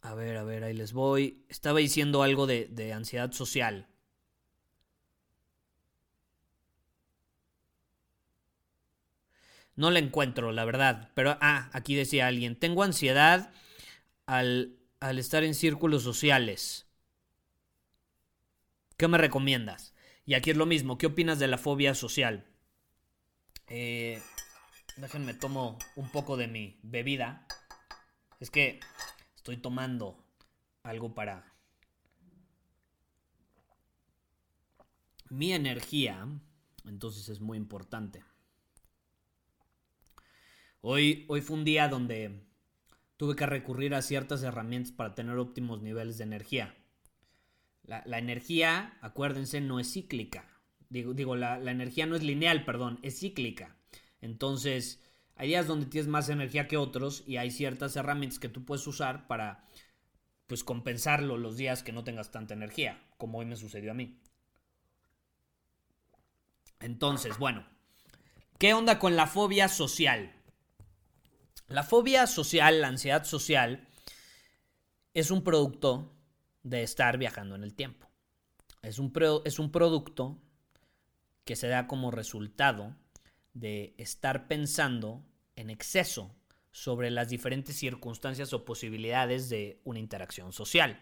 A 0.01 0.13
ver, 0.13 0.37
a 0.37 0.43
ver, 0.43 0.63
ahí 0.63 0.75
les 0.75 0.93
voy. 0.93 1.43
Estaba 1.49 1.79
diciendo 1.79 2.21
algo 2.21 2.45
de, 2.45 2.67
de 2.67 2.93
ansiedad 2.93 3.31
social. 3.31 3.87
No 9.75 9.91
la 9.91 9.99
encuentro, 9.99 10.51
la 10.51 10.65
verdad. 10.65 11.11
Pero, 11.15 11.37
ah, 11.41 11.69
aquí 11.73 11.95
decía 11.95 12.27
alguien, 12.27 12.55
tengo 12.55 12.83
ansiedad 12.83 13.51
al, 14.25 14.77
al 14.99 15.19
estar 15.19 15.43
en 15.43 15.53
círculos 15.55 16.03
sociales. 16.03 16.87
¿Qué 18.97 19.07
me 19.07 19.17
recomiendas? 19.17 19.93
Y 20.25 20.33
aquí 20.33 20.51
es 20.51 20.57
lo 20.57 20.65
mismo, 20.65 20.97
¿qué 20.97 21.07
opinas 21.07 21.39
de 21.39 21.47
la 21.47 21.57
fobia 21.57 21.93
social? 21.93 22.45
Eh, 23.67 24.21
déjenme 24.97 25.33
tomo 25.33 25.77
un 25.95 26.09
poco 26.09 26.37
de 26.37 26.47
mi 26.47 26.79
bebida. 26.83 27.45
Es 28.39 28.49
que 28.49 28.79
estoy 29.35 29.57
tomando 29.57 30.17
algo 30.83 31.13
para 31.13 31.53
mi 35.29 35.53
energía, 35.53 36.27
entonces 36.85 37.29
es 37.29 37.39
muy 37.39 37.57
importante. 37.57 38.23
Hoy, 40.87 41.25
hoy 41.29 41.41
fue 41.41 41.57
un 41.57 41.65
día 41.65 41.87
donde 41.87 42.43
tuve 43.17 43.35
que 43.35 43.47
recurrir 43.47 43.95
a 43.95 44.03
ciertas 44.03 44.43
herramientas 44.43 44.91
para 44.91 45.15
tener 45.15 45.35
óptimos 45.39 45.81
niveles 45.81 46.19
de 46.19 46.25
energía. 46.25 46.75
La, 47.81 48.19
energía, 48.19 48.95
acuérdense, 49.01 49.61
no 49.61 49.79
es 49.79 49.91
cíclica. 49.91 50.47
Digo, 50.89 51.15
digo 51.15 51.35
la, 51.35 51.57
la, 51.57 51.71
energía 51.71 52.05
no 52.05 52.15
es 52.15 52.21
lineal, 52.21 52.65
perdón, 52.65 52.99
es 53.01 53.19
cíclica. 53.19 53.75
Entonces, 54.21 55.03
hay 55.35 55.47
días 55.47 55.65
donde 55.65 55.87
tienes 55.87 56.07
más 56.07 56.29
energía 56.29 56.67
que 56.67 56.77
otros 56.77 57.23
y 57.25 57.37
hay 57.37 57.49
ciertas 57.49 57.95
herramientas 57.95 58.37
que 58.37 58.49
tú 58.49 58.63
puedes 58.63 58.85
usar 58.85 59.25
para 59.25 59.67
pues 60.45 60.63
compensarlo 60.63 61.35
los 61.39 61.57
días 61.57 61.81
que 61.81 61.93
no 61.93 62.03
tengas 62.03 62.29
tanta 62.29 62.53
energía, 62.53 63.01
como 63.17 63.39
hoy 63.39 63.47
me 63.47 63.55
sucedió 63.55 63.89
a 63.89 63.95
mí. 63.95 64.21
Entonces, 66.79 67.39
bueno, 67.39 67.65
¿qué 68.59 68.75
onda 68.75 68.99
con 68.99 69.15
la 69.15 69.25
fobia 69.25 69.67
social? 69.67 70.31
La 71.67 71.83
fobia 71.83 72.27
social, 72.27 72.81
la 72.81 72.89
ansiedad 72.89 73.23
social, 73.23 73.87
es 75.13 75.31
un 75.31 75.43
producto 75.43 76.13
de 76.61 76.83
estar 76.83 77.17
viajando 77.17 77.55
en 77.55 77.63
el 77.63 77.73
tiempo. 77.73 78.07
Es 78.83 78.99
un, 78.99 79.11
es 79.45 79.57
un 79.57 79.71
producto 79.71 80.39
que 81.43 81.55
se 81.55 81.67
da 81.67 81.87
como 81.87 82.11
resultado 82.11 82.95
de 83.53 83.95
estar 83.97 84.47
pensando 84.47 85.25
en 85.55 85.69
exceso 85.69 86.35
sobre 86.71 87.09
las 87.09 87.29
diferentes 87.29 87.77
circunstancias 87.77 88.53
o 88.53 88.65
posibilidades 88.65 89.49
de 89.49 89.79
una 89.85 89.99
interacción 89.99 90.53
social. 90.53 91.01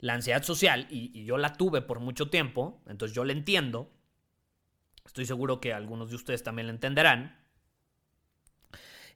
La 0.00 0.14
ansiedad 0.14 0.42
social, 0.42 0.86
y, 0.90 1.18
y, 1.18 1.24
yo 1.24 1.38
la 1.38 1.54
tuve 1.54 1.80
por 1.80 2.00
mucho 2.00 2.28
tiempo, 2.28 2.82
entonces 2.86 3.14
yo 3.14 3.24
la 3.24 3.32
entiendo, 3.32 3.90
estoy 5.06 5.24
seguro 5.24 5.60
que 5.60 5.72
algunos 5.72 6.10
de 6.10 6.16
ustedes 6.16 6.42
también 6.42 6.66
la 6.66 6.72
entenderán, 6.72 7.47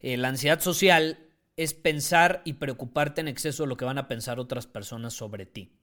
eh, 0.03 0.17
la 0.17 0.29
ansiedad 0.29 0.61
social 0.61 1.19
es 1.57 1.75
pensar 1.75 2.43
y 2.45 2.55
preocuparte 2.55 3.21
en 3.21 3.29
exceso 3.29 3.63
de 3.63 3.69
lo 3.69 3.77
que 3.77 3.85
van 3.85 3.99
a 3.99 4.09
pensar 4.09 4.41
otras 4.41 4.67
personas 4.67 5.15
sobre 5.15 5.47
ti. 5.47 5.79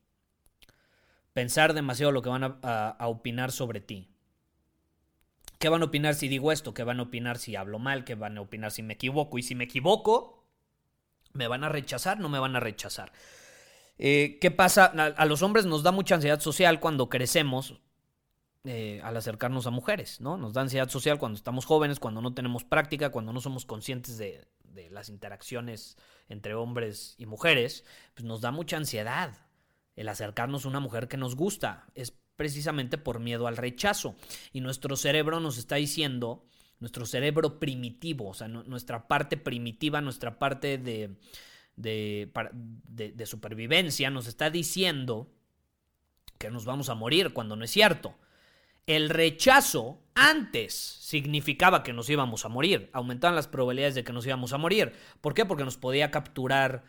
Pensar 1.33 1.73
demasiado 1.73 2.11
lo 2.11 2.21
que 2.21 2.29
van 2.29 2.59
a, 2.61 2.97
opinar 3.07 3.51
sobre 3.51 3.79
ti. 3.79 4.09
¿Qué 5.57 5.69
van 5.69 5.81
a 5.81 5.85
opinar 5.85 6.15
si 6.15 6.27
digo 6.27 6.51
esto? 6.51 6.73
¿Qué 6.73 6.83
van 6.83 6.99
a 6.99 7.03
opinar 7.03 7.37
si 7.37 7.55
hablo 7.55 7.79
mal? 7.79 8.03
¿Qué 8.03 8.15
van 8.15 8.37
a 8.37 8.41
opinar 8.41 8.71
si 8.71 8.83
me 8.83 8.95
equivoco? 8.95 9.37
Y 9.37 9.43
si 9.43 9.55
me 9.55 9.65
equivoco, 9.65 10.45
¿me 11.33 11.47
van 11.47 11.63
a 11.63 11.69
rechazar? 11.69 12.19
¿No 12.19 12.29
me 12.29 12.39
van 12.39 12.55
a 12.55 12.59
rechazar? 12.59 13.11
Eh, 13.97 14.37
¿Qué 14.41 14.51
pasa? 14.51 14.85
a, 14.85 15.25
los 15.25 15.41
hombres 15.41 15.65
nos 15.65 15.83
da 15.83 15.91
mucha 15.91 16.15
ansiedad 16.15 16.39
social 16.39 16.79
cuando 16.79 17.09
crecemos 17.09 17.79
eh, 18.65 18.99
al 19.05 19.15
acercarnos 19.15 19.67
a 19.67 19.71
mujeres, 19.71 20.19
¿no? 20.19 20.35
Nos 20.35 20.51
da 20.51 20.59
ansiedad 20.59 20.89
social 20.89 21.17
cuando 21.17 21.37
estamos 21.37 21.65
jóvenes, 21.65 21.97
cuando 21.97 22.21
no 22.21 22.33
tenemos 22.33 22.65
práctica, 22.65 23.09
cuando 23.09 23.31
no 23.31 23.39
somos 23.39 23.65
conscientes 23.65 24.17
de, 24.17 24.45
las 24.91 25.07
interacciones 25.07 25.97
entre 26.27 26.55
hombres 26.55 27.15
y 27.17 27.25
mujeres, 27.25 27.85
pues 28.13 28.25
nos 28.25 28.41
da 28.41 28.51
mucha 28.51 28.75
ansiedad 28.75 29.47
el 29.95 30.09
acercarnos 30.09 30.65
a 30.65 30.67
una 30.67 30.81
mujer 30.81 31.07
que 31.07 31.15
nos 31.15 31.37
gusta. 31.37 31.87
Es 31.95 32.11
precisamente 32.35 32.97
por 32.97 33.21
miedo 33.21 33.47
al 33.47 33.55
rechazo. 33.55 34.15
Y 34.51 34.59
nuestro 34.59 34.97
cerebro 34.97 35.39
nos 35.39 35.57
está 35.57 35.75
diciendo, 35.75 36.45
nuestro 36.79 37.05
cerebro 37.05 37.59
primitivo, 37.59 38.29
o 38.29 38.33
sea, 38.33 38.49
nuestra 38.49 39.07
parte 39.07 39.37
primitiva, 39.37 40.01
nuestra 40.01 40.37
parte 40.37 40.77
de, 40.77 41.15
de, 41.77 42.29
de 42.83 43.25
supervivencia, 43.25 44.09
nos 44.09 44.27
está 44.27 44.49
diciendo 44.49 45.31
que 46.37 46.49
nos 46.49 46.65
vamos 46.65 46.89
a 46.89 46.95
morir 46.95 47.31
cuando 47.31 47.55
no 47.55 47.63
es 47.63 47.71
cierto. 47.71 48.15
El 48.85 49.09
rechazo 49.09 50.01
antes 50.15 50.73
significaba 50.73 51.83
que 51.83 51.93
nos 51.93 52.09
íbamos 52.09 52.43
a 52.43 52.49
morir, 52.49 52.89
aumentaban 52.93 53.35
las 53.35 53.47
probabilidades 53.47 53.95
de 53.95 54.03
que 54.03 54.13
nos 54.13 54.25
íbamos 54.25 54.51
a 54.51 54.57
morir. 54.57 54.93
¿Por 55.21 55.33
qué? 55.33 55.45
Porque 55.45 55.63
nos 55.63 55.77
podía 55.77 56.11
capturar 56.11 56.83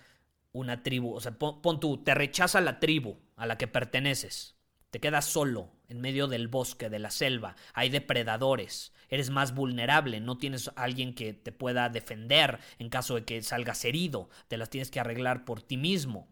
una 0.52 0.82
tribu, 0.82 1.14
o 1.14 1.20
sea, 1.20 1.38
pon, 1.38 1.80
tú, 1.80 2.02
te 2.02 2.14
rechaza 2.14 2.60
la 2.60 2.80
tribu 2.80 3.18
a 3.36 3.46
la 3.46 3.56
que 3.56 3.68
perteneces, 3.68 4.56
te 4.90 4.98
quedas 4.98 5.26
solo 5.26 5.70
en 5.88 6.00
medio 6.00 6.26
del 6.26 6.48
bosque, 6.48 6.90
de 6.90 6.98
la 6.98 7.10
selva, 7.10 7.54
hay 7.72 7.88
depredadores, 7.88 8.92
eres 9.08 9.30
más 9.30 9.54
vulnerable, 9.54 10.20
no 10.20 10.38
tienes 10.38 10.68
a 10.68 10.72
alguien 10.82 11.14
que 11.14 11.32
te 11.32 11.52
pueda 11.52 11.88
defender 11.88 12.58
en 12.78 12.88
caso 12.88 13.14
de 13.14 13.24
que 13.24 13.42
salgas 13.42 13.84
herido, 13.84 14.28
te 14.48 14.56
las 14.56 14.70
tienes 14.70 14.90
que 14.90 14.98
arreglar 14.98 15.44
por 15.44 15.62
ti 15.62 15.76
mismo 15.76 16.28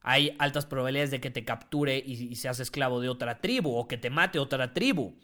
hay 0.00 0.34
altas 0.38 0.66
probabilidades 0.66 1.10
de 1.10 1.20
que 1.20 1.30
te 1.30 1.44
capture 1.44 1.98
y, 1.98 2.34
seas 2.36 2.60
esclavo 2.60 3.00
de 3.00 3.08
otra 3.08 3.40
tribu 3.40 3.74
o 3.74 3.88
que 3.88 3.98
te 3.98 4.10
mate 4.10 4.38
otra 4.38 4.72
tribu. 4.72 5.16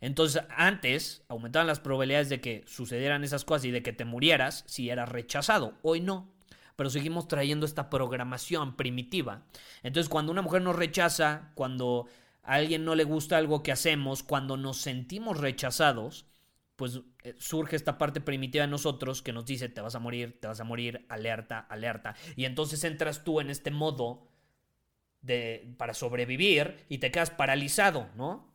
Entonces, 0.00 0.42
antes 0.50 1.24
aumentaban 1.28 1.66
las 1.66 1.80
probabilidades 1.80 2.28
de 2.28 2.40
que 2.40 2.64
sucedieran 2.66 3.24
esas 3.24 3.44
cosas 3.44 3.66
y 3.66 3.70
de 3.70 3.82
que 3.82 3.92
te 3.92 4.04
murieras 4.04 4.64
si 4.66 4.90
eras 4.90 5.08
rechazado. 5.08 5.74
Hoy 5.82 6.00
no. 6.00 6.32
Pero 6.76 6.90
seguimos 6.90 7.26
trayendo 7.28 7.64
esta 7.64 7.88
programación 7.88 8.76
primitiva. 8.76 9.46
Entonces, 9.82 10.10
cuando 10.10 10.32
una 10.32 10.42
mujer 10.42 10.60
nos 10.60 10.76
rechaza, 10.76 11.52
cuando 11.54 12.06
a 12.42 12.54
alguien 12.54 12.84
no 12.84 12.94
le 12.94 13.04
gusta 13.04 13.38
algo 13.38 13.62
que 13.62 13.72
hacemos, 13.72 14.22
cuando 14.22 14.58
nos 14.58 14.76
sentimos 14.76 15.38
rechazados, 15.38 16.26
pues 16.76 17.00
eh, 17.24 17.34
surge 17.38 17.74
esta 17.74 17.98
parte 17.98 18.20
primitiva 18.20 18.64
de 18.64 18.70
nosotros 18.70 19.22
que 19.22 19.32
nos 19.32 19.46
dice 19.46 19.68
te 19.68 19.80
vas 19.80 19.94
a 19.94 19.98
morir, 19.98 20.38
te 20.40 20.46
vas 20.46 20.60
a 20.60 20.64
morir, 20.64 21.06
alerta, 21.08 21.58
alerta. 21.58 22.14
Y 22.36 22.44
entonces 22.44 22.84
entras 22.84 23.24
tú 23.24 23.40
en 23.40 23.50
este 23.50 23.70
modo 23.70 24.28
de, 25.22 25.74
para 25.78 25.94
sobrevivir 25.94 26.84
y 26.88 26.98
te 26.98 27.10
quedas 27.10 27.30
paralizado, 27.30 28.10
¿no? 28.14 28.54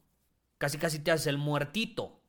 Casi 0.59 0.77
casi 0.77 0.99
te 0.99 1.11
haces 1.11 1.27
el 1.27 1.39
muertito. 1.39 2.19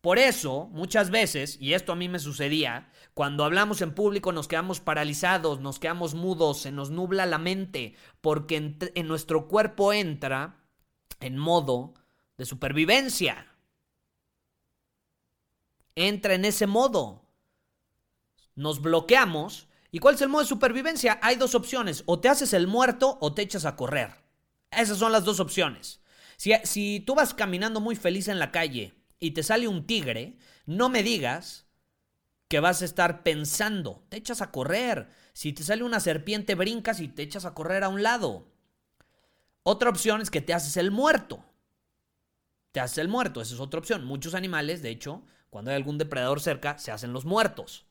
Por 0.00 0.18
eso, 0.18 0.68
muchas 0.72 1.10
veces, 1.10 1.58
y 1.60 1.72
esto 1.72 1.92
a 1.92 1.96
mí 1.96 2.10
me 2.10 2.18
sucedía, 2.18 2.90
cuando 3.14 3.44
hablamos 3.44 3.80
en 3.80 3.94
público 3.94 4.32
nos 4.32 4.48
quedamos 4.48 4.80
paralizados, 4.80 5.60
nos 5.60 5.78
quedamos 5.78 6.14
mudos, 6.14 6.60
se 6.60 6.72
nos 6.72 6.90
nubla 6.90 7.24
la 7.24 7.38
mente, 7.38 7.94
porque 8.20 8.56
en, 8.56 8.78
en 8.94 9.06
nuestro 9.06 9.48
cuerpo 9.48 9.94
entra 9.94 10.58
en 11.20 11.38
modo 11.38 11.94
de 12.36 12.44
supervivencia 12.44 13.53
entra 15.96 16.34
en 16.34 16.44
ese 16.44 16.66
modo. 16.66 17.24
Nos 18.54 18.80
bloqueamos. 18.80 19.68
¿Y 19.90 19.98
cuál 19.98 20.16
es 20.16 20.22
el 20.22 20.28
modo 20.28 20.42
de 20.42 20.48
supervivencia? 20.48 21.18
Hay 21.22 21.36
dos 21.36 21.54
opciones. 21.54 22.02
O 22.06 22.20
te 22.20 22.28
haces 22.28 22.52
el 22.52 22.66
muerto 22.66 23.18
o 23.20 23.34
te 23.34 23.42
echas 23.42 23.64
a 23.64 23.76
correr. 23.76 24.10
Esas 24.70 24.98
son 24.98 25.12
las 25.12 25.24
dos 25.24 25.40
opciones. 25.40 26.00
Si, 26.36 26.52
si 26.64 27.00
tú 27.00 27.14
vas 27.14 27.32
caminando 27.32 27.80
muy 27.80 27.96
feliz 27.96 28.28
en 28.28 28.38
la 28.38 28.50
calle 28.50 28.94
y 29.20 29.32
te 29.32 29.42
sale 29.42 29.68
un 29.68 29.86
tigre, 29.86 30.36
no 30.66 30.88
me 30.88 31.02
digas 31.02 31.66
que 32.48 32.60
vas 32.60 32.82
a 32.82 32.84
estar 32.84 33.22
pensando. 33.22 34.04
Te 34.08 34.16
echas 34.16 34.42
a 34.42 34.50
correr. 34.50 35.08
Si 35.32 35.52
te 35.52 35.62
sale 35.62 35.82
una 35.82 36.00
serpiente, 36.00 36.54
brincas 36.54 37.00
y 37.00 37.08
te 37.08 37.22
echas 37.22 37.44
a 37.44 37.54
correr 37.54 37.84
a 37.84 37.88
un 37.88 38.02
lado. 38.02 38.48
Otra 39.62 39.90
opción 39.90 40.20
es 40.20 40.30
que 40.30 40.40
te 40.40 40.54
haces 40.54 40.76
el 40.76 40.90
muerto. 40.90 41.44
Te 42.72 42.80
haces 42.80 42.98
el 42.98 43.08
muerto, 43.08 43.40
esa 43.40 43.54
es 43.54 43.60
otra 43.60 43.78
opción. 43.78 44.04
Muchos 44.04 44.34
animales, 44.34 44.82
de 44.82 44.90
hecho, 44.90 45.24
cuando 45.54 45.70
hay 45.70 45.76
algún 45.76 45.98
depredador 45.98 46.40
cerca, 46.40 46.78
se 46.78 46.90
hacen 46.90 47.12
los 47.12 47.26
muertos. 47.26 47.86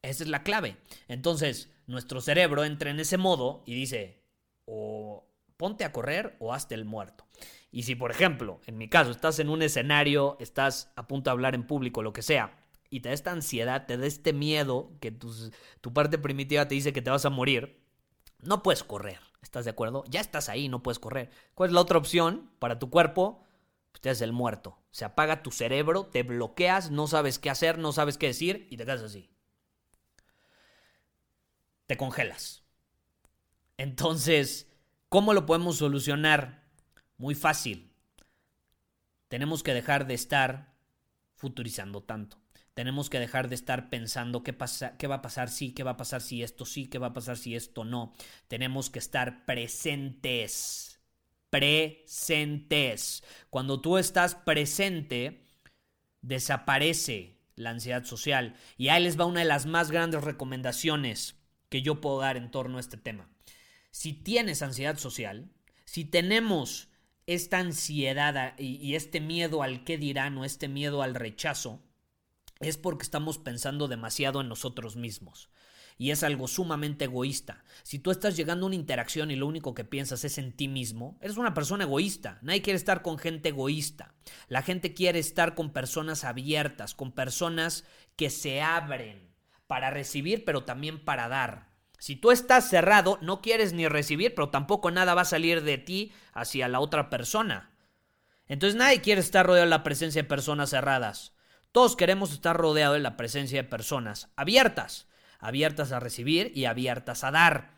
Esa 0.00 0.24
es 0.24 0.30
la 0.30 0.44
clave. 0.44 0.78
Entonces, 1.08 1.70
nuestro 1.86 2.22
cerebro 2.22 2.64
entra 2.64 2.90
en 2.90 2.98
ese 2.98 3.18
modo 3.18 3.62
y 3.66 3.74
dice, 3.74 4.24
o 4.64 5.28
ponte 5.58 5.84
a 5.84 5.92
correr 5.92 6.36
o 6.38 6.54
hazte 6.54 6.74
el 6.74 6.86
muerto. 6.86 7.26
Y 7.70 7.82
si, 7.82 7.96
por 7.96 8.10
ejemplo, 8.10 8.62
en 8.64 8.78
mi 8.78 8.88
caso, 8.88 9.10
estás 9.10 9.40
en 9.40 9.50
un 9.50 9.60
escenario, 9.60 10.38
estás 10.40 10.90
a 10.96 11.06
punto 11.06 11.28
de 11.28 11.32
hablar 11.32 11.54
en 11.54 11.66
público, 11.66 12.00
lo 12.00 12.14
que 12.14 12.22
sea, 12.22 12.58
y 12.88 13.00
te 13.00 13.10
da 13.10 13.14
esta 13.14 13.32
ansiedad, 13.32 13.84
te 13.84 13.98
da 13.98 14.06
este 14.06 14.32
miedo 14.32 14.90
que 15.02 15.10
tu 15.10 15.92
parte 15.92 16.16
primitiva 16.16 16.66
te 16.66 16.76
dice 16.76 16.94
que 16.94 17.02
te 17.02 17.10
vas 17.10 17.26
a 17.26 17.30
morir, 17.30 17.84
no 18.40 18.62
puedes 18.62 18.84
correr. 18.84 19.20
¿Estás 19.42 19.66
de 19.66 19.72
acuerdo? 19.72 20.02
Ya 20.08 20.22
estás 20.22 20.48
ahí, 20.48 20.70
no 20.70 20.82
puedes 20.82 20.98
correr. 20.98 21.28
¿Cuál 21.54 21.68
es 21.68 21.74
la 21.74 21.82
otra 21.82 21.98
opción 21.98 22.50
para 22.58 22.78
tu 22.78 22.88
cuerpo? 22.88 23.42
Usted 23.96 24.10
es 24.10 24.20
el 24.20 24.34
muerto. 24.34 24.78
Se 24.90 25.06
apaga 25.06 25.42
tu 25.42 25.50
cerebro, 25.50 26.04
te 26.04 26.22
bloqueas, 26.22 26.90
no 26.90 27.06
sabes 27.06 27.38
qué 27.38 27.48
hacer, 27.48 27.78
no 27.78 27.92
sabes 27.92 28.18
qué 28.18 28.26
decir 28.26 28.68
y 28.70 28.76
te 28.76 28.84
quedas 28.84 29.00
así. 29.00 29.30
Te 31.86 31.96
congelas. 31.96 32.62
Entonces, 33.78 34.70
¿cómo 35.08 35.32
lo 35.32 35.46
podemos 35.46 35.78
solucionar? 35.78 36.62
Muy 37.16 37.34
fácil. 37.34 37.90
Tenemos 39.28 39.62
que 39.62 39.72
dejar 39.72 40.06
de 40.06 40.12
estar 40.12 40.74
futurizando 41.34 42.02
tanto. 42.02 42.38
Tenemos 42.74 43.08
que 43.08 43.18
dejar 43.18 43.48
de 43.48 43.54
estar 43.54 43.88
pensando 43.88 44.42
qué, 44.42 44.52
pasa, 44.52 44.98
qué 44.98 45.06
va 45.06 45.16
a 45.16 45.22
pasar 45.22 45.48
si, 45.48 45.72
qué 45.72 45.84
va 45.84 45.92
a 45.92 45.96
pasar 45.96 46.20
si 46.20 46.42
esto 46.42 46.66
sí, 46.66 46.86
qué 46.86 46.98
va 46.98 47.06
a 47.06 47.14
pasar 47.14 47.38
si 47.38 47.56
esto 47.56 47.86
no. 47.86 48.12
Tenemos 48.46 48.90
que 48.90 48.98
estar 48.98 49.46
presentes 49.46 50.95
presentes. 51.50 53.22
Cuando 53.50 53.80
tú 53.80 53.98
estás 53.98 54.34
presente, 54.34 55.44
desaparece 56.22 57.38
la 57.54 57.70
ansiedad 57.70 58.04
social. 58.04 58.54
Y 58.76 58.88
ahí 58.88 59.02
les 59.02 59.18
va 59.18 59.24
una 59.24 59.40
de 59.40 59.46
las 59.46 59.66
más 59.66 59.90
grandes 59.90 60.22
recomendaciones 60.22 61.36
que 61.68 61.82
yo 61.82 62.00
puedo 62.00 62.20
dar 62.20 62.36
en 62.36 62.50
torno 62.50 62.76
a 62.76 62.80
este 62.80 62.96
tema. 62.96 63.28
Si 63.90 64.12
tienes 64.12 64.62
ansiedad 64.62 64.98
social, 64.98 65.50
si 65.84 66.04
tenemos 66.04 66.88
esta 67.26 67.58
ansiedad 67.58 68.54
y, 68.58 68.94
este 68.94 69.20
miedo 69.20 69.62
al 69.62 69.84
qué 69.84 69.98
dirán 69.98 70.36
o 70.38 70.44
este 70.44 70.68
miedo 70.68 71.02
al 71.02 71.14
rechazo, 71.14 71.82
es 72.60 72.76
porque 72.76 73.02
estamos 73.02 73.38
pensando 73.38 73.88
demasiado 73.88 74.40
en 74.40 74.48
nosotros 74.48 74.96
mismos 74.96 75.50
y 75.98 76.10
es 76.10 76.22
algo 76.22 76.46
sumamente 76.46 77.06
egoísta. 77.06 77.64
Si 77.82 77.98
tú 77.98 78.10
estás 78.10 78.36
llegando 78.36 78.66
a 78.66 78.68
una 78.68 78.76
interacción 78.76 79.30
y 79.30 79.36
lo 79.36 79.46
único 79.46 79.74
que 79.74 79.84
piensas 79.84 80.24
es 80.24 80.38
en 80.38 80.52
ti 80.52 80.68
mismo, 80.68 81.18
eres 81.20 81.36
una 81.36 81.54
persona 81.54 81.84
egoísta. 81.84 82.38
Nadie 82.42 82.62
quiere 82.62 82.76
estar 82.76 83.02
con 83.02 83.18
gente 83.18 83.50
egoísta. 83.50 84.14
La 84.48 84.62
gente 84.62 84.92
quiere 84.92 85.18
estar 85.18 85.54
con 85.54 85.72
personas 85.72 86.24
abiertas, 86.24 86.94
con 86.94 87.12
personas 87.12 87.84
que 88.16 88.30
se 88.30 88.60
abren 88.60 89.34
para 89.66 89.90
recibir, 89.90 90.44
pero 90.44 90.64
también 90.64 91.02
para 91.02 91.28
dar. 91.28 91.74
Si 91.98 92.14
tú 92.14 92.30
estás 92.30 92.68
cerrado, 92.68 93.18
no 93.22 93.40
quieres 93.40 93.72
ni 93.72 93.88
recibir, 93.88 94.34
pero 94.34 94.50
tampoco 94.50 94.90
nada 94.90 95.14
va 95.14 95.22
a 95.22 95.26
salir 95.26 95.62
de 95.62 95.78
ti 95.78 96.12
hacia 96.34 96.68
la 96.68 96.80
otra 96.80 97.08
persona. 97.08 97.70
Entonces 98.48 98.76
nadie 98.76 99.00
quiere 99.00 99.22
estar 99.22 99.46
rodeado 99.46 99.64
de 99.64 99.70
la 99.70 99.82
presencia 99.82 100.22
de 100.22 100.28
personas 100.28 100.70
cerradas. 100.70 101.32
Todos 101.72 101.96
queremos 101.96 102.32
estar 102.32 102.56
rodeados 102.56 102.96
de 102.96 103.02
la 103.02 103.16
presencia 103.16 103.62
de 103.62 103.68
personas 103.68 104.28
abiertas 104.36 105.08
abiertas 105.38 105.92
a 105.92 106.00
recibir 106.00 106.52
y 106.54 106.64
abiertas 106.64 107.24
a 107.24 107.30
dar. 107.30 107.76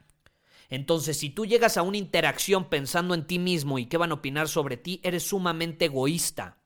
Entonces, 0.68 1.18
si 1.18 1.30
tú 1.30 1.46
llegas 1.46 1.76
a 1.76 1.82
una 1.82 1.96
interacción 1.96 2.68
pensando 2.68 3.14
en 3.14 3.26
ti 3.26 3.38
mismo 3.38 3.78
y 3.78 3.86
qué 3.86 3.96
van 3.96 4.10
a 4.10 4.14
opinar 4.14 4.48
sobre 4.48 4.76
ti, 4.76 5.00
eres 5.02 5.28
sumamente 5.28 5.86
egoísta. 5.86 6.58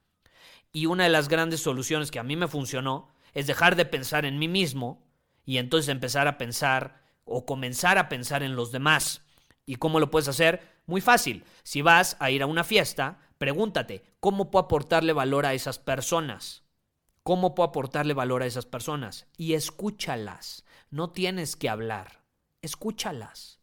Y 0.72 0.86
una 0.86 1.04
de 1.04 1.10
las 1.10 1.28
grandes 1.28 1.60
soluciones 1.60 2.10
que 2.10 2.18
a 2.18 2.24
mí 2.24 2.34
me 2.34 2.48
funcionó 2.48 3.08
es 3.32 3.46
dejar 3.46 3.76
de 3.76 3.84
pensar 3.84 4.24
en 4.24 4.38
mí 4.38 4.48
mismo 4.48 5.04
y 5.44 5.58
entonces 5.58 5.88
empezar 5.88 6.26
a 6.28 6.38
pensar 6.38 7.02
o 7.24 7.46
comenzar 7.46 7.98
a 7.98 8.08
pensar 8.08 8.42
en 8.42 8.56
los 8.56 8.72
demás. 8.72 9.22
¿Y 9.66 9.76
cómo 9.76 10.00
lo 10.00 10.10
puedes 10.10 10.28
hacer? 10.28 10.80
Muy 10.86 11.00
fácil. 11.00 11.44
Si 11.62 11.82
vas 11.82 12.16
a 12.18 12.30
ir 12.30 12.42
a 12.42 12.46
una 12.46 12.64
fiesta, 12.64 13.20
pregúntate, 13.38 14.02
¿cómo 14.18 14.50
puedo 14.50 14.64
aportarle 14.64 15.12
valor 15.12 15.46
a 15.46 15.54
esas 15.54 15.78
personas? 15.78 16.64
¿Cómo 17.22 17.54
puedo 17.54 17.68
aportarle 17.68 18.14
valor 18.14 18.42
a 18.42 18.46
esas 18.46 18.66
personas? 18.66 19.26
Y 19.36 19.54
escúchalas. 19.54 20.64
No 20.92 21.10
tienes 21.10 21.56
que 21.56 21.70
hablar. 21.70 22.22
Escúchalas. 22.60 23.60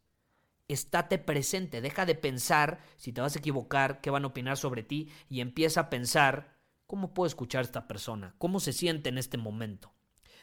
Estate 0.67 1.19
presente. 1.19 1.79
Deja 1.79 2.07
de 2.07 2.15
pensar 2.15 2.81
si 2.97 3.13
te 3.13 3.21
vas 3.21 3.35
a 3.35 3.39
equivocar, 3.39 4.01
qué 4.01 4.09
van 4.09 4.23
a 4.23 4.27
opinar 4.27 4.57
sobre 4.57 4.81
ti 4.81 5.11
y 5.29 5.41
empieza 5.41 5.81
a 5.81 5.89
pensar 5.91 6.57
cómo 6.87 7.13
puedo 7.13 7.27
escuchar 7.27 7.59
a 7.59 7.65
esta 7.65 7.87
persona, 7.87 8.33
cómo 8.39 8.59
se 8.59 8.73
siente 8.73 9.09
en 9.09 9.19
este 9.19 9.37
momento. 9.37 9.93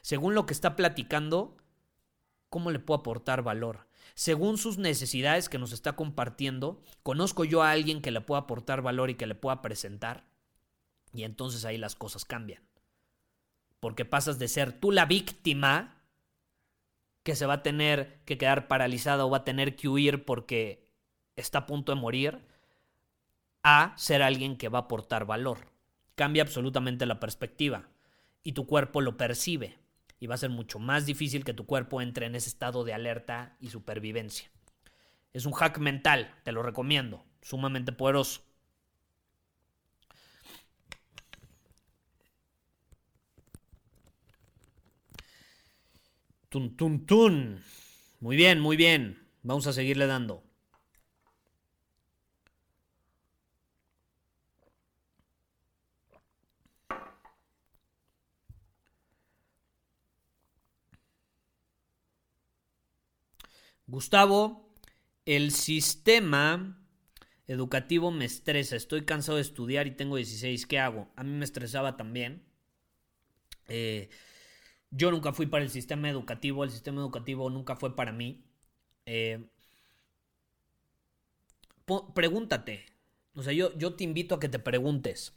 Según 0.01 0.37
lo 0.37 0.47
que 0.47 0.53
está 0.53 0.77
platicando, 0.77 1.57
cómo 2.51 2.71
le 2.71 2.79
puedo 2.79 3.01
aportar 3.01 3.43
valor. 3.43 3.89
Según 4.15 4.57
sus 4.57 4.79
necesidades 4.79 5.49
que 5.49 5.59
nos 5.59 5.73
está 5.73 5.97
compartiendo, 5.97 6.81
conozco 7.03 7.45
yo 7.45 7.65
a 7.65 7.73
alguien 7.73 8.01
que 8.01 8.13
le 8.13 8.21
pueda 8.21 8.43
aportar 8.43 8.81
valor 8.81 9.11
y 9.11 9.17
que 9.17 9.27
le 9.27 9.35
pueda 9.35 9.61
presentar. 9.61 10.29
Y 11.13 11.25
entonces 11.25 11.65
ahí 11.65 11.79
las 11.79 11.97
cosas 11.97 12.25
cambian. 12.25 12.63
Porque 13.81 14.05
pasas 14.05 14.39
de 14.39 14.47
ser 14.47 14.79
tú 14.79 14.93
la 14.93 15.05
víctima 15.05 15.96
que 17.27 17.35
se 17.35 17.45
va 17.45 17.55
a 17.55 17.63
tener 17.65 18.21
que 18.25 18.39
quedar 18.39 18.69
paralizado 18.69 19.27
o 19.27 19.31
va 19.31 19.39
a 19.39 19.45
tener 19.45 19.75
que 19.75 19.89
huir 19.89 20.25
porque 20.25 20.87
está 21.35 21.59
a 21.59 21.67
punto 21.67 21.93
de 21.93 22.01
morir, 22.01 22.39
a 23.65 23.95
ser 23.97 24.23
alguien 24.23 24.57
que 24.57 24.69
va 24.69 24.79
a 24.79 24.83
aportar 24.83 25.27
valor. 25.27 25.73
Cambia 26.15 26.45
absolutamente 26.45 27.05
la 27.05 27.19
perspectiva 27.19 27.89
y 28.45 28.53
tu 28.53 28.69
cuerpo 28.69 29.01
lo 29.01 29.17
percibe 29.17 29.77
y 30.21 30.29
va 30.29 30.37
a 30.37 30.39
ser 30.39 30.51
mucho 30.51 30.79
más 30.79 31.05
difícil 31.05 31.45
que 31.45 31.53
tu 31.53 31.67
cuerpo 31.67 32.01
entre 32.01 32.27
en 32.27 32.37
ese 32.37 32.49
estado 32.49 32.85
de 32.85 32.95
alerta 32.95 33.57
y 33.59 33.71
supervivencia. 33.71 34.49
Es 35.33 35.47
un 35.47 35.53
hack 35.53 35.79
mental, 35.79 36.33
te 36.45 36.53
lo 36.53 36.63
recomiendo, 36.63 37.25
sumamente 37.43 37.91
poderoso. 37.91 38.43
Tun, 46.51 46.65
tun, 46.77 47.07
tun. 47.07 47.63
Muy 48.21 48.37
bien, 48.37 48.59
muy 48.61 48.77
bien. 48.77 49.29
Vamos 49.43 49.67
a 49.69 49.73
seguirle 49.73 50.07
dando. 50.07 50.43
Gustavo, 63.87 64.73
el 65.25 65.53
sistema 65.53 66.79
educativo 67.47 68.11
me 68.11 68.25
estresa. 68.25 68.77
Estoy 68.77 69.05
cansado 69.05 69.37
de 69.37 69.43
estudiar 69.43 69.87
y 69.87 69.93
tengo 69.97 70.17
16. 70.17 70.67
¿Qué 70.67 70.79
hago? 70.79 71.09
A 71.17 71.25
mí 71.25 71.31
me 71.31 71.45
estresaba 71.45 71.97
también. 71.97 72.45
Eh, 73.69 74.09
yo 74.97 75.11
nunca 75.11 75.33
fui 75.33 75.47
para 75.47 75.63
el 75.63 75.71
sistema 75.71 76.09
educativo, 76.09 76.65
el 76.65 76.71
sistema 76.71 77.01
educativo 77.01 77.51
nunca 77.51 77.77
fue 77.77 77.95
para 77.95 78.13
mí. 78.13 78.43
Eh, 79.05 79.45
pregúntate. 82.15 82.87
O 83.35 83.43
sea, 83.43 83.53
yo, 83.53 83.77
yo 83.77 83.95
te 83.95 84.05
invito 84.05 84.35
a 84.35 84.41
que 84.41 84.49
te 84.49 84.59
preguntes. 84.59 85.35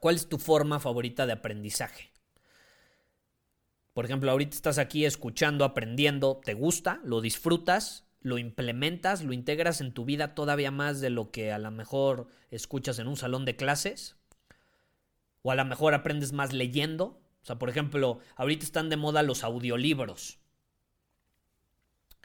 ¿Cuál 0.00 0.16
es 0.16 0.28
tu 0.28 0.38
forma 0.38 0.80
favorita 0.80 1.26
de 1.26 1.32
aprendizaje? 1.32 2.10
Por 3.92 4.04
ejemplo, 4.04 4.32
ahorita 4.32 4.56
estás 4.56 4.78
aquí 4.78 5.04
escuchando, 5.04 5.64
aprendiendo, 5.64 6.40
¿te 6.44 6.54
gusta? 6.54 7.00
¿Lo 7.04 7.20
disfrutas? 7.20 8.04
¿Lo 8.20 8.38
implementas? 8.38 9.22
¿Lo 9.22 9.32
integras 9.32 9.80
en 9.80 9.92
tu 9.92 10.04
vida 10.04 10.34
todavía 10.34 10.72
más 10.72 11.00
de 11.00 11.10
lo 11.10 11.30
que 11.30 11.52
a 11.52 11.58
lo 11.58 11.70
mejor 11.70 12.26
escuchas 12.50 12.98
en 12.98 13.06
un 13.06 13.16
salón 13.16 13.44
de 13.44 13.54
clases? 13.54 14.16
¿O 15.42 15.52
a 15.52 15.54
lo 15.54 15.64
mejor 15.64 15.94
aprendes 15.94 16.32
más 16.32 16.52
leyendo? 16.52 17.23
O 17.44 17.46
sea, 17.46 17.58
por 17.58 17.68
ejemplo, 17.68 18.20
ahorita 18.36 18.64
están 18.64 18.88
de 18.88 18.96
moda 18.96 19.22
los 19.22 19.44
audiolibros. 19.44 20.38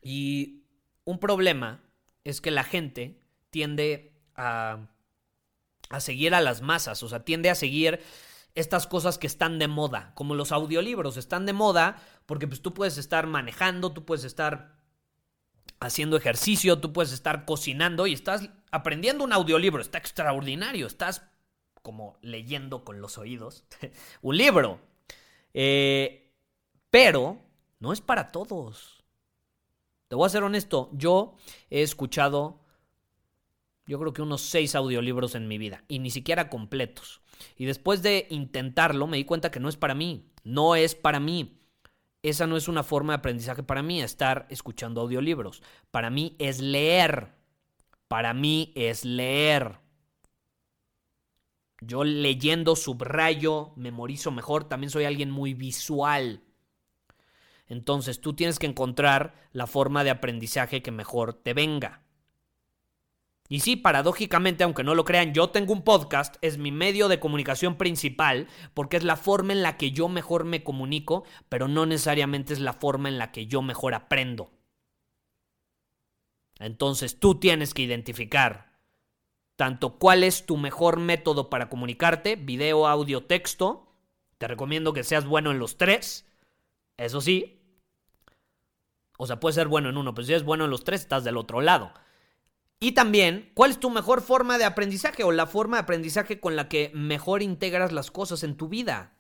Y 0.01 0.63
un 1.03 1.19
problema 1.19 1.84
es 2.23 2.39
que 2.39 2.51
la 2.51 2.63
gente 2.63 3.19
tiende 3.49 4.13
a, 4.36 4.88
a 5.89 5.99
seguir 5.99 6.34
a 6.34 6.39
las 6.39 6.62
masas, 6.62 7.03
o 7.03 7.10
sea, 7.10 7.25
tiende 7.25 7.49
a 7.49 7.55
seguir 7.55 7.99
estas 8.55 8.88
cosas 8.88 9.17
que 9.17 9.27
están 9.27 9.60
de 9.60 9.67
moda, 9.67 10.13
como 10.15 10.36
los 10.36 10.53
audiolibros, 10.53 11.17
están 11.17 11.45
de 11.45 11.51
moda 11.51 12.01
porque 12.25 12.47
pues 12.47 12.62
tú 12.62 12.73
puedes 12.73 12.97
estar 12.97 13.27
manejando, 13.27 13.91
tú 13.91 14.05
puedes 14.05 14.23
estar 14.23 14.77
haciendo 15.82 16.15
ejercicio, 16.15 16.79
tú 16.79 16.93
puedes 16.93 17.12
estar 17.12 17.43
cocinando 17.43 18.08
y 18.08 18.13
estás 18.13 18.49
aprendiendo 18.71 19.25
un 19.25 19.34
audiolibro, 19.34 19.82
está 19.82 19.97
extraordinario, 19.97 20.88
estás 20.88 21.23
como 21.82 22.17
leyendo 22.21 22.86
con 22.86 23.01
los 23.01 23.17
oídos 23.17 23.65
un 24.21 24.38
libro. 24.38 24.88
Eh, 25.53 26.33
pero 26.89 27.38
no 27.79 27.93
es 27.93 28.01
para 28.01 28.31
todos. 28.31 29.03
Te 30.07 30.15
voy 30.15 30.25
a 30.25 30.29
ser 30.29 30.43
honesto, 30.43 30.89
yo 30.93 31.35
he 31.69 31.81
escuchado 31.81 32.59
yo 33.89 33.99
creo 33.99 34.13
que 34.13 34.21
unos 34.21 34.41
seis 34.41 34.75
audiolibros 34.75 35.33
en 35.33 35.47
mi 35.47 35.57
vida 35.57 35.83
y 35.88 35.97
ni 35.97 36.12
siquiera 36.12 36.47
completos. 36.47 37.21
Y 37.57 37.65
después 37.65 38.03
de 38.03 38.27
intentarlo 38.29 39.07
me 39.07 39.17
di 39.17 39.25
cuenta 39.25 39.49
que 39.49 39.59
no 39.59 39.67
es 39.67 39.77
para 39.77 39.95
mí, 39.95 40.29
no 40.43 40.75
es 40.75 40.93
para 40.93 41.19
mí. 41.19 41.59
Esa 42.21 42.45
no 42.45 42.55
es 42.55 42.67
una 42.67 42.83
forma 42.83 43.13
de 43.13 43.17
aprendizaje 43.17 43.63
para 43.63 43.81
mí, 43.81 43.99
estar 43.99 44.45
escuchando 44.51 45.01
audiolibros. 45.01 45.63
Para 45.89 46.12
mí 46.12 46.35
es 46.38 46.59
leer. 46.59 47.33
Para 48.07 48.35
mí 48.35 48.71
es 48.75 49.05
leer. 49.05 49.79
Yo 51.82 52.04
leyendo 52.04 52.76
subrayo, 52.76 53.72
memorizo 53.76 54.32
mejor, 54.32 54.65
también 54.65 54.89
soy 54.89 55.06
alguien 55.06 55.32
muy 55.32 55.54
visual. 55.54 56.44
Entonces 57.68 58.20
tú 58.20 58.34
tienes 58.34 58.60
que 58.60 58.68
encontrar 58.68 59.34
la 59.54 59.68
forma 59.68 60.04
de 60.04 60.10
aprendizaje 60.10 60.82
que 60.82 60.92
mejor 60.92 61.34
te 61.34 61.54
venga. 61.54 62.04
Y 63.48 63.62
sí, 63.62 63.76
paradójicamente, 63.76 64.63
aunque 64.63 64.84
no 64.84 64.94
lo 64.94 65.06
crean, 65.06 65.34
yo 65.34 65.50
tengo 65.50 65.74
un 65.74 65.84
podcast, 65.84 66.36
es 66.42 66.60
mi 66.60 66.72
medio 66.72 67.08
de 67.08 67.20
comunicación 67.20 67.78
principal, 67.78 68.48
porque 68.76 68.98
es 68.98 69.04
la 69.04 69.15
forma 69.15 69.54
en 69.54 69.63
la 69.63 69.76
que 69.76 69.92
yo 69.92 70.08
mejor 70.08 70.46
me 70.46 70.63
comunico, 70.63 71.24
pero 71.48 71.68
no 71.68 71.88
necesariamente 71.88 72.54
es 72.54 72.60
la 72.60 72.74
forma 72.74 73.10
en 73.10 73.18
la 73.18 73.32
que 73.32 73.48
yo 73.48 73.63
mejor 73.63 73.96
aprendo. 73.96 74.52
Entonces 76.60 77.20
tú 77.20 77.39
tienes 77.39 77.74
que 77.74 77.82
identificar 77.82 78.68
tanto 79.60 80.00
cuál 80.00 80.24
es 80.24 80.45
tu 80.45 80.56
mejor 80.56 81.00
método 81.02 81.50
para 81.50 81.67
comunicarte, 81.67 82.38
video, 82.38 82.88
audio, 82.88 83.26
texto. 83.26 83.91
Te 84.38 84.48
recomiendo 84.48 84.93
que 84.93 85.04
seas 85.04 85.26
bueno 85.26 85.52
en 85.52 85.60
los 85.60 85.78
tres. 85.78 86.26
Eso 86.95 87.19
sí. 87.19 87.62
O 89.17 89.28
sea, 89.28 89.41
puedes 89.41 89.56
ser 89.56 89.67
bueno 89.67 89.89
en 89.89 89.98
uno, 89.98 90.13
pero 90.13 90.26
si 90.26 90.32
eres 90.32 90.45
bueno 90.45 90.63
en 90.63 90.72
los 90.72 90.86
tres, 90.86 91.02
estás 91.02 91.26
del 91.26 91.36
otro 91.36 91.60
lado. 91.60 91.91
Y 92.80 92.93
también, 92.93 93.52
¿cuál 93.54 93.72
es 93.72 93.82
tu 93.82 93.89
mejor 93.89 94.22
forma 94.22 94.58
de 94.58 94.63
aprendizaje 94.63 95.26
o 95.26 95.34
la 95.34 95.45
forma 95.45 95.76
de 95.76 95.84
aprendizaje 95.84 96.39
con 96.39 96.56
la 96.56 96.69
que 96.69 96.89
mejor 96.93 97.41
integras 97.41 97.91
las 97.91 98.12
cosas 98.12 98.43
en 98.43 98.56
tu 98.56 98.69
vida? 98.69 99.17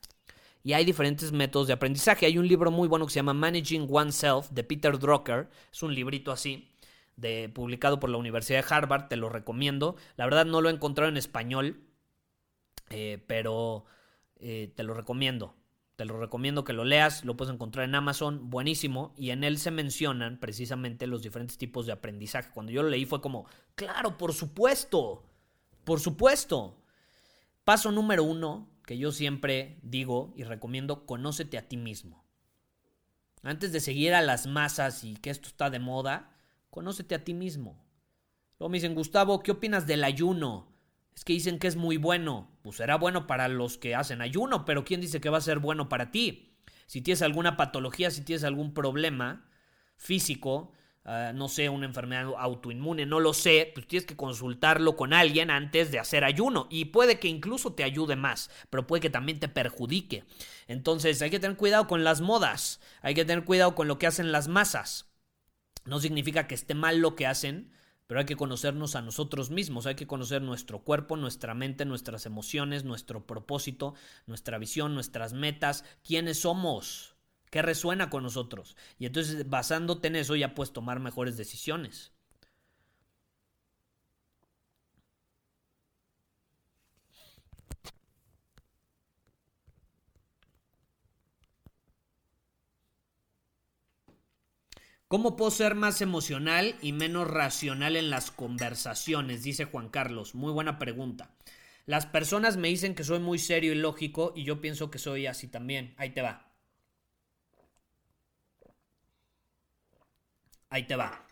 Y 0.63 0.71
hay 0.71 0.85
diferentes 0.85 1.33
métodos 1.33 1.67
de 1.67 1.73
aprendizaje. 1.73 2.25
Hay 2.25 2.37
un 2.37 2.47
libro 2.47 2.71
muy 2.71 2.87
bueno 2.87 3.05
que 3.05 3.11
se 3.11 3.19
llama 3.19 3.33
Managing 3.33 3.89
Oneself 3.91 4.51
de 4.51 4.63
Peter 4.63 4.97
Drucker. 4.97 5.49
Es 5.69 5.83
un 5.83 5.93
librito 5.93 6.31
así, 6.31 6.71
publicado 7.53 7.99
por 7.99 8.09
la 8.09 8.17
Universidad 8.17 8.63
de 8.63 8.73
Harvard. 8.73 9.07
Te 9.07 9.15
lo 9.15 9.29
recomiendo. 9.29 9.95
La 10.15 10.25
verdad 10.25 10.45
no 10.45 10.61
lo 10.61 10.69
he 10.69 10.73
encontrado 10.73 11.09
en 11.09 11.17
español, 11.17 11.83
eh, 12.89 13.23
pero 13.27 13.85
eh, 14.37 14.71
te 14.75 14.83
lo 14.83 14.93
recomiendo. 14.93 15.55
Te 15.95 16.05
lo 16.05 16.17
recomiendo 16.17 16.63
que 16.63 16.71
lo 16.71 16.85
leas, 16.85 17.25
lo 17.25 17.35
puedes 17.35 17.53
encontrar 17.53 17.83
en 17.83 17.93
Amazon, 17.93 18.49
buenísimo, 18.49 19.13
y 19.17 19.31
en 19.31 19.43
él 19.43 19.57
se 19.57 19.69
mencionan 19.69 20.39
precisamente 20.39 21.07
los 21.07 21.23
diferentes 21.23 21.57
tipos 21.57 21.85
de 21.85 21.91
aprendizaje. 21.91 22.51
Cuando 22.53 22.71
yo 22.71 22.83
lo 22.83 22.89
leí 22.89 23.05
fue 23.05 23.19
como, 23.19 23.47
claro, 23.75 24.17
por 24.17 24.33
supuesto, 24.33 25.25
por 25.83 25.99
supuesto. 25.99 26.81
Paso 27.65 27.91
número 27.91 28.23
uno, 28.23 28.69
que 28.85 28.97
yo 28.97 29.11
siempre 29.11 29.77
digo 29.81 30.33
y 30.37 30.43
recomiendo, 30.43 31.05
conócete 31.05 31.57
a 31.57 31.67
ti 31.67 31.75
mismo. 31.75 32.23
Antes 33.43 33.73
de 33.73 33.81
seguir 33.81 34.13
a 34.13 34.21
las 34.21 34.47
masas 34.47 35.03
y 35.03 35.17
que 35.17 35.29
esto 35.29 35.49
está 35.49 35.69
de 35.69 35.79
moda, 35.79 36.31
conócete 36.69 37.15
a 37.15 37.23
ti 37.23 37.33
mismo. 37.33 37.83
Luego 38.59 38.69
me 38.69 38.77
dicen, 38.77 38.95
Gustavo, 38.95 39.41
¿qué 39.41 39.51
opinas 39.51 39.87
del 39.87 40.03
ayuno? 40.03 40.69
Es 41.15 41.23
que 41.23 41.33
dicen 41.33 41.59
que 41.59 41.67
es 41.67 41.75
muy 41.75 41.97
bueno. 41.97 42.49
Pues 42.61 42.77
será 42.77 42.95
bueno 42.95 43.27
para 43.27 43.47
los 43.47 43.77
que 43.77 43.95
hacen 43.95 44.21
ayuno, 44.21 44.65
pero 44.65 44.85
¿quién 44.85 45.01
dice 45.01 45.21
que 45.21 45.29
va 45.29 45.37
a 45.37 45.41
ser 45.41 45.59
bueno 45.59 45.89
para 45.89 46.11
ti? 46.11 46.57
Si 46.85 47.01
tienes 47.01 47.21
alguna 47.21 47.57
patología, 47.57 48.09
si 48.09 48.21
tienes 48.21 48.43
algún 48.43 48.73
problema 48.73 49.45
físico, 49.95 50.71
ah, 51.05 51.31
no 51.35 51.47
sé, 51.47 51.69
una 51.69 51.85
enfermedad 51.85 52.33
autoinmune, 52.37 53.05
no 53.05 53.19
lo 53.19 53.33
sé, 53.33 53.71
pues 53.73 53.87
tienes 53.87 54.05
que 54.05 54.15
consultarlo 54.15 54.95
con 54.95 55.13
alguien 55.13 55.51
antes 55.51 55.91
de 55.91 55.99
hacer 55.99 56.23
ayuno. 56.23 56.67
Y 56.69 56.85
puede 56.85 57.19
que 57.19 57.27
incluso 57.27 57.73
te 57.73 57.83
ayude 57.83 58.15
más, 58.15 58.49
pero 58.69 58.87
puede 58.87 59.01
que 59.01 59.09
también 59.09 59.39
te 59.39 59.49
perjudique. 59.49 60.23
Entonces 60.67 61.21
hay 61.21 61.29
que 61.29 61.39
tener 61.39 61.57
cuidado 61.57 61.87
con 61.87 62.03
las 62.03 62.21
modas, 62.21 62.79
hay 63.01 63.13
que 63.13 63.25
tener 63.25 63.45
cuidado 63.45 63.75
con 63.75 63.87
lo 63.87 63.99
que 63.99 64.07
hacen 64.07 64.31
las 64.31 64.47
masas. 64.47 65.08
No 65.89 65.99
significa 65.99 66.45
que 66.45 66.53
esté 66.53 66.75
mal 66.75 66.99
lo 66.99 67.15
que 67.15 67.25
hacen, 67.25 67.71
pero 68.05 68.19
hay 68.19 68.27
que 68.27 68.35
conocernos 68.35 68.95
a 68.95 69.01
nosotros 69.01 69.49
mismos, 69.49 69.87
hay 69.87 69.95
que 69.95 70.05
conocer 70.05 70.43
nuestro 70.43 70.83
cuerpo, 70.83 71.17
nuestra 71.17 71.55
mente, 71.55 71.83
nuestras 71.83 72.27
emociones, 72.27 72.83
nuestro 72.83 73.25
propósito, 73.25 73.95
nuestra 74.27 74.59
visión, 74.59 74.93
nuestras 74.93 75.33
metas, 75.33 75.83
quiénes 76.03 76.41
somos, 76.41 77.15
qué 77.49 77.63
resuena 77.63 78.11
con 78.11 78.21
nosotros. 78.21 78.77
Y 78.99 79.07
entonces 79.07 79.49
basándote 79.49 80.09
en 80.09 80.17
eso 80.17 80.35
ya 80.35 80.53
puedes 80.53 80.73
tomar 80.73 80.99
mejores 80.99 81.37
decisiones. 81.37 82.11
¿Cómo 95.09 95.35
puedo 95.35 95.49
ser 95.49 95.73
más 95.73 96.01
emocional 96.01 96.75
y 96.83 96.93
menos 96.93 97.27
racional 97.27 97.95
en 97.95 98.11
las 98.11 98.29
conversaciones? 98.29 99.41
Dice 99.41 99.65
Juan 99.65 99.89
Carlos. 99.89 100.35
Muy 100.35 100.53
buena 100.53 100.77
pregunta. 100.77 101.31
Las 101.87 102.05
personas 102.05 102.57
me 102.57 102.67
dicen 102.67 102.93
que 102.93 103.03
soy 103.03 103.17
muy 103.17 103.39
serio 103.39 103.71
y 103.71 103.75
lógico 103.75 104.33
y 104.35 104.43
yo 104.43 104.61
pienso 104.61 104.91
que 104.91 104.99
soy 104.99 105.25
así 105.25 105.47
también. 105.47 105.95
Ahí 105.97 106.11
te 106.11 106.21
va. 106.21 106.51
Ahí 110.69 110.85
te 110.85 110.95
va. 110.95 111.25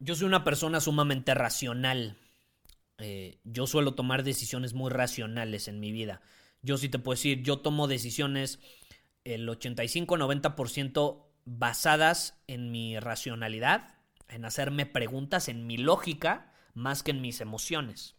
Yo 0.00 0.14
soy 0.14 0.26
una 0.26 0.44
persona 0.44 0.82
sumamente 0.82 1.32
racional. 1.32 2.18
Eh, 2.98 3.38
yo 3.44 3.66
suelo 3.66 3.94
tomar 3.94 4.22
decisiones 4.22 4.74
muy 4.74 4.90
racionales 4.90 5.66
en 5.66 5.80
mi 5.80 5.92
vida. 5.92 6.20
Yo 6.60 6.76
sí 6.76 6.88
te 6.90 6.98
puedo 6.98 7.14
decir, 7.16 7.42
yo 7.42 7.58
tomo 7.58 7.88
decisiones 7.88 8.60
el 9.24 9.48
85-90% 9.48 11.24
basadas 11.44 12.40
en 12.46 12.70
mi 12.70 12.98
racionalidad, 12.98 13.94
en 14.28 14.44
hacerme 14.44 14.86
preguntas, 14.86 15.48
en 15.48 15.66
mi 15.66 15.76
lógica, 15.76 16.52
más 16.74 17.02
que 17.02 17.10
en 17.10 17.20
mis 17.20 17.40
emociones. 17.40 18.16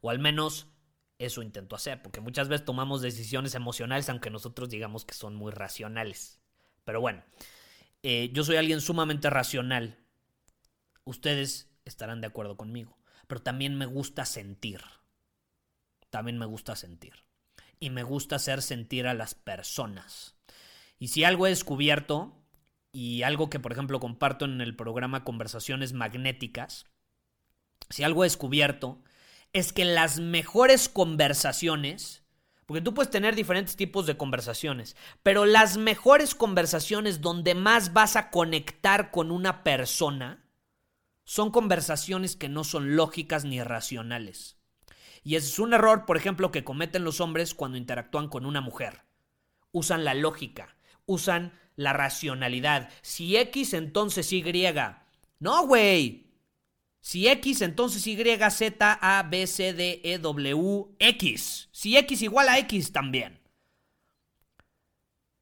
O 0.00 0.10
al 0.10 0.18
menos 0.18 0.68
eso 1.18 1.42
intento 1.42 1.76
hacer, 1.76 2.02
porque 2.02 2.20
muchas 2.20 2.48
veces 2.48 2.64
tomamos 2.64 3.00
decisiones 3.00 3.54
emocionales 3.54 4.08
aunque 4.08 4.30
nosotros 4.30 4.68
digamos 4.68 5.04
que 5.04 5.14
son 5.14 5.34
muy 5.34 5.50
racionales. 5.50 6.40
Pero 6.84 7.00
bueno, 7.00 7.24
eh, 8.02 8.30
yo 8.32 8.44
soy 8.44 8.56
alguien 8.56 8.80
sumamente 8.80 9.30
racional. 9.30 9.98
Ustedes 11.04 11.70
estarán 11.84 12.20
de 12.20 12.28
acuerdo 12.28 12.56
conmigo. 12.56 12.96
Pero 13.26 13.42
también 13.42 13.76
me 13.76 13.86
gusta 13.86 14.24
sentir. 14.24 14.80
También 16.10 16.38
me 16.38 16.46
gusta 16.46 16.76
sentir 16.76 17.25
y 17.80 17.90
me 17.90 18.02
gusta 18.02 18.36
hacer 18.36 18.62
sentir 18.62 19.06
a 19.06 19.14
las 19.14 19.34
personas. 19.34 20.34
Y 20.98 21.08
si 21.08 21.24
algo 21.24 21.46
he 21.46 21.50
descubierto, 21.50 22.34
y 22.92 23.22
algo 23.22 23.50
que 23.50 23.60
por 23.60 23.72
ejemplo 23.72 24.00
comparto 24.00 24.46
en 24.46 24.60
el 24.60 24.74
programa 24.74 25.24
Conversaciones 25.24 25.92
Magnéticas, 25.92 26.86
si 27.90 28.04
algo 28.04 28.24
he 28.24 28.26
descubierto, 28.26 29.02
es 29.52 29.72
que 29.72 29.84
las 29.84 30.18
mejores 30.18 30.88
conversaciones 30.88 32.22
Porque 32.66 32.80
tú 32.82 32.94
puedes 32.94 33.10
tener 33.10 33.36
diferentes 33.36 33.76
tipos 33.76 34.06
de 34.06 34.16
conversaciones, 34.16 34.96
pero 35.22 35.46
las 35.46 35.76
mejores 35.76 36.34
conversaciones 36.34 37.20
donde 37.20 37.54
más 37.54 37.92
vas 37.92 38.16
a 38.16 38.30
conectar 38.30 39.12
con 39.12 39.30
una 39.30 39.62
persona 39.62 40.44
son 41.22 41.52
conversaciones 41.52 42.34
que 42.34 42.48
no 42.48 42.64
son 42.64 42.96
lógicas 42.96 43.44
ni 43.44 43.62
racionales. 43.62 44.55
Y 45.26 45.34
ese 45.34 45.48
es 45.48 45.58
un 45.58 45.74
error, 45.74 46.04
por 46.06 46.16
ejemplo, 46.16 46.52
que 46.52 46.62
cometen 46.62 47.02
los 47.02 47.20
hombres 47.20 47.52
cuando 47.52 47.76
interactúan 47.76 48.28
con 48.28 48.46
una 48.46 48.60
mujer. 48.60 49.02
Usan 49.72 50.04
la 50.04 50.14
lógica, 50.14 50.76
usan 51.04 51.52
la 51.74 51.92
racionalidad. 51.92 52.90
Si 53.02 53.36
X, 53.36 53.74
entonces 53.74 54.32
Y. 54.32 54.44
No, 55.40 55.66
güey. 55.66 56.30
Si 57.00 57.26
X, 57.26 57.62
entonces 57.62 58.06
Y, 58.06 58.16
Z, 58.16 58.98
A, 59.02 59.24
B, 59.24 59.48
C, 59.48 59.72
D, 59.72 60.00
E, 60.04 60.18
W, 60.18 60.94
X. 61.00 61.70
Si 61.72 61.96
X 61.96 62.22
igual 62.22 62.48
a 62.48 62.60
X 62.60 62.92
también. 62.92 63.40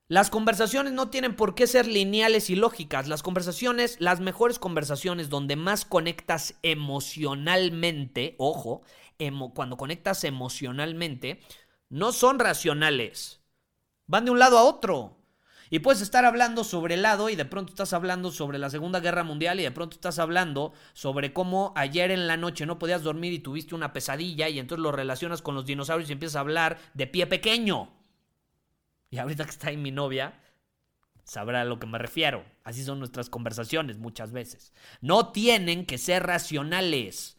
Las 0.09 0.31
conversaciones 0.31 0.93
no 0.93 1.11
tienen 1.11 1.35
por 1.35 1.55
qué 1.55 1.67
ser 1.67 1.87
lineales 1.87 2.49
y 2.49 2.57
lógicas. 2.57 3.09
Las 3.09 3.23
conversaciones, 3.23 3.97
las 4.01 4.21
mejores 4.21 4.59
conversaciones 4.59 5.29
donde 5.29 5.57
más 5.57 5.85
conectas 5.85 6.55
emocionalmente, 6.63 8.35
ojo, 8.39 8.83
cuando 9.55 9.77
conectas 9.77 10.25
emocionalmente, 10.25 11.41
no 11.89 12.13
son 12.13 12.39
racionales. 12.39 13.41
Van 14.07 14.25
de 14.25 14.31
un 14.31 14.39
lado 14.39 14.59
a 14.59 14.65
otro. 14.65 15.19
Y 15.71 15.81
puedes 15.81 16.03
estar 16.03 16.25
hablando 16.25 16.63
sobre 16.63 16.95
el 16.95 17.03
lado 17.03 17.31
y 17.31 17.37
de 17.37 17.47
pronto 17.47 17.71
estás 17.71 17.93
hablando 17.93 18.31
sobre 18.31 18.59
la 18.59 18.71
Segunda 18.71 19.01
Guerra 19.01 19.25
Mundial 19.25 19.59
y 19.59 19.63
de 19.63 19.71
pronto 19.71 19.95
estás 19.97 20.19
hablando 20.19 20.73
sobre 20.93 21.33
cómo 21.33 21.73
ayer 21.75 22.11
en 22.11 22.27
la 22.27 22.37
noche 22.37 22.67
no 22.67 22.79
podías 22.79 23.03
dormir 23.03 23.33
y 23.33 23.39
tuviste 23.39 23.75
una 23.75 23.93
pesadilla 23.93 24.49
y 24.49 24.59
entonces 24.59 24.83
lo 24.83 24.93
relacionas 24.93 25.43
con 25.43 25.55
los 25.55 25.67
dinosaurios 25.67 26.11
y 26.11 26.13
empiezas 26.13 26.37
a 26.37 26.41
hablar 26.41 26.79
de 26.93 27.07
pie 27.07 27.27
pequeño. 27.27 27.91
Y 29.11 29.19
ahorita 29.19 29.45
que 29.45 29.51
está 29.51 29.69
ahí 29.69 29.77
mi 29.77 29.91
novia, 29.91 30.41
sabrá 31.25 31.63
a 31.63 31.65
lo 31.65 31.79
que 31.79 31.87
me 31.87 31.99
refiero. 31.99 32.45
Así 32.63 32.85
son 32.85 32.99
nuestras 32.99 33.31
conversaciones 33.31 33.99
muchas 33.99 34.33
veces. 34.33 34.73
No 35.01 35.33
tienen 35.33 35.87
que 35.87 35.99
ser 35.99 36.25
racionales. 36.25 37.39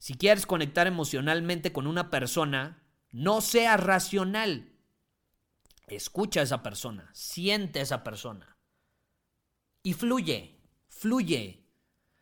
Si 0.00 0.14
quieres 0.14 0.46
conectar 0.46 0.86
emocionalmente 0.86 1.74
con 1.74 1.86
una 1.86 2.08
persona, 2.08 2.82
no 3.10 3.42
seas 3.42 3.78
racional. 3.78 4.72
Escucha 5.88 6.40
a 6.40 6.44
esa 6.44 6.62
persona, 6.62 7.10
siente 7.12 7.80
a 7.80 7.82
esa 7.82 8.02
persona. 8.02 8.56
Y 9.82 9.92
fluye, 9.92 10.58
fluye. 10.88 11.66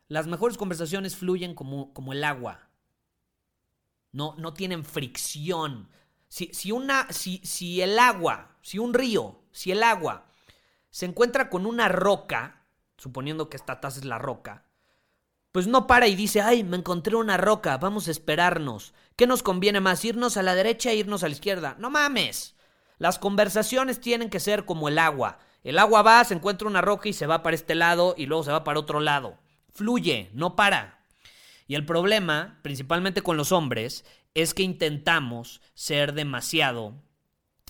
Las 0.09 0.27
mejores 0.27 0.59
conversaciones 0.59 1.15
fluyen 1.15 1.55
como, 1.55 1.95
como 1.95 2.13
el 2.13 2.25
agua. 2.25 2.69
No, 4.11 4.35
no 4.39 4.55
tienen 4.55 4.85
fricción. 4.85 5.89
Si, 6.27 6.51
si, 6.53 6.73
una, 6.73 7.07
si, 7.13 7.39
si 7.45 7.81
el 7.81 7.97
agua, 8.01 8.59
si 8.61 8.81
un 8.81 8.93
río, 8.93 9.45
si 9.53 9.71
el 9.71 9.85
agua 9.85 10.33
se 10.91 11.07
encuentra 11.07 11.49
con 11.49 11.65
una 11.65 11.87
roca, 11.87 12.67
suponiendo 12.97 13.49
que 13.49 13.57
esta 13.57 13.81
taza 13.81 14.01
es 14.01 14.05
la 14.05 14.19
roca, 14.19 14.68
pues 15.53 15.67
no 15.67 15.87
para 15.87 16.07
y 16.09 16.15
dice, 16.15 16.41
ay, 16.41 16.65
me 16.65 16.77
encontré 16.77 17.17
una 17.17 17.37
roca, 17.37 17.79
vamos 17.79 18.09
a 18.09 18.11
esperarnos. 18.11 18.93
¿Qué 19.17 19.27
nos 19.27 19.43
conviene 19.43 19.81
más, 19.81 20.05
irnos 20.05 20.37
a 20.37 20.43
la 20.43 20.55
derecha 20.55 20.91
e 20.91 20.97
irnos 20.97 21.23
a 21.23 21.29
la 21.29 21.35
izquierda? 21.35 21.77
No 21.79 21.91
mames. 21.91 22.55
Las 22.99 23.19
conversaciones 23.19 24.01
tienen 24.01 24.31
que 24.31 24.41
ser 24.41 24.65
como 24.65 24.89
el 24.89 24.99
agua. 24.99 25.39
El 25.65 25.79
agua 25.79 26.03
va, 26.03 26.25
se 26.25 26.35
encuentra 26.35 26.69
una 26.69 26.81
roca 26.81 27.09
y 27.09 27.13
se 27.13 27.27
va 27.27 27.43
para 27.43 27.57
este 27.57 27.75
lado 27.75 28.15
y 28.17 28.27
luego 28.27 28.45
se 28.45 28.53
va 28.53 28.65
para 28.65 28.81
otro 28.81 29.01
lado. 29.01 29.39
Fluye, 29.73 30.31
no 30.35 30.57
para. 30.57 31.01
Y 31.67 31.75
el 31.75 31.85
problema, 31.85 32.59
principalmente 32.63 33.23
con 33.23 33.37
los 33.37 33.53
hombres, 33.53 34.05
es 34.35 34.55
que 34.55 34.63
intentamos 34.63 35.61
ser 35.75 36.15
demasiado 36.15 36.95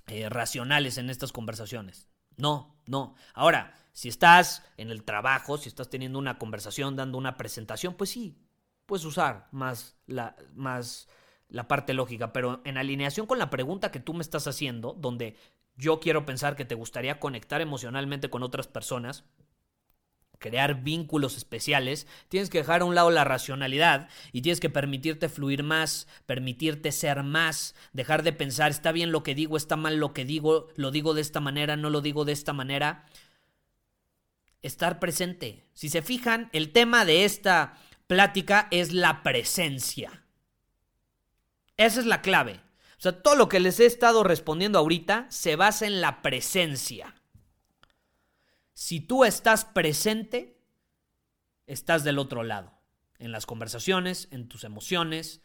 eh, 0.07 0.29
racionales 0.29 0.99
en 0.99 1.11
estas 1.11 1.33
conversaciones. 1.33 2.09
No, 2.37 2.77
no. 2.87 3.15
Ahora, 3.35 3.75
si 3.99 4.09
estás 4.09 4.63
en 4.77 4.93
el 4.93 5.03
trabajo, 5.03 5.59
si 5.59 5.69
estás 5.69 5.91
teniendo 5.91 6.21
una 6.21 6.39
conversación, 6.39 6.95
dando 6.95 7.19
una 7.19 7.37
presentación, 7.37 7.95
pues 7.95 8.11
sí, 8.11 8.39
puedes 8.87 9.05
usar 9.05 9.49
más, 9.51 9.97
la, 10.07 10.37
más 10.55 11.09
la 11.49 11.67
parte 11.67 11.95
lógica, 11.95 12.33
pero 12.33 12.61
en 12.65 12.79
alineación 12.79 13.27
con 13.27 13.41
la 13.41 13.51
pregunta 13.51 13.91
que 13.91 13.99
tú 13.99 14.15
me 14.15 14.23
estás 14.23 14.47
haciendo, 14.47 14.93
donde 14.93 15.37
yo 15.75 15.99
quiero 15.99 16.25
pensar 16.25 16.55
que 16.55 16.65
te 16.65 16.77
gustaría 16.77 17.19
conectar 17.19 17.61
emocionalmente 17.61 18.31
con 18.31 18.45
otras 18.45 18.69
personas, 18.69 19.25
crear 20.39 20.85
vínculos 20.85 21.37
especiales, 21.37 22.07
tienes 22.29 22.51
que 22.51 22.59
dejar 22.59 22.83
a 22.83 22.85
un 22.85 22.95
lado 22.95 23.11
la 23.11 23.25
racionalidad 23.25 24.11
y 24.31 24.43
tienes 24.43 24.61
que 24.61 24.71
permitirte 24.71 25.29
fluir 25.29 25.65
más, 25.65 26.07
permitirte 26.25 26.93
ser 26.93 27.25
más, 27.25 27.75
dejar 27.93 28.23
de 28.23 28.33
pensar, 28.33 28.71
está 28.71 28.93
bien 28.93 29.11
lo 29.11 29.25
que 29.25 29.35
digo, 29.35 29.57
está 29.57 29.75
mal 29.75 29.97
lo 29.97 30.13
que 30.13 30.25
digo, 30.25 30.69
lo 30.77 30.93
digo 30.93 31.15
de 31.15 31.21
esta 31.21 31.41
manera, 31.41 31.77
no 31.77 31.91
lo 31.91 32.01
digo 32.01 32.25
de 32.25 32.31
esta 32.31 32.53
manera. 32.53 33.05
Estar 34.69 35.01
presente. 35.01 35.65
Si 35.73 35.89
se 35.89 36.03
fijan, 36.03 36.51
el 36.53 36.73
tema 36.73 37.07
de 37.07 37.25
esta 37.25 37.79
plática 38.07 38.69
es 38.71 38.93
la 38.93 39.23
presencia. 39.23 40.27
Esa 41.79 42.01
es 42.01 42.05
la 42.05 42.21
clave. 42.21 42.61
O 42.99 43.01
sea, 43.01 43.23
todo 43.23 43.35
lo 43.35 43.49
que 43.49 43.61
les 43.61 43.81
he 43.81 43.87
estado 43.87 44.25
respondiendo 44.25 44.79
ahorita 44.79 45.27
se 45.31 45.57
basa 45.57 45.87
en 45.87 46.03
la 46.03 46.21
presencia. 46.21 47.15
Si 48.75 49.01
tú 49.01 49.25
estás 49.25 49.65
presente, 49.65 50.61
estás 51.67 52.05
del 52.05 52.19
otro 52.19 52.43
lado. 52.43 52.79
En 53.19 53.33
las 53.33 53.47
conversaciones, 53.47 54.29
en 54.33 54.49
tus 54.49 54.65
emociones, 54.65 55.41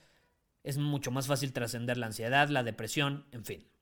es 0.63 0.77
mucho 0.77 1.11
más 1.11 1.27
fácil 1.27 1.53
trascender 1.53 1.97
la 1.97 2.07
ansiedad, 2.07 2.49
la 2.49 2.63
depresión, 2.63 3.25
en 3.31 3.45
fin. 3.45 3.72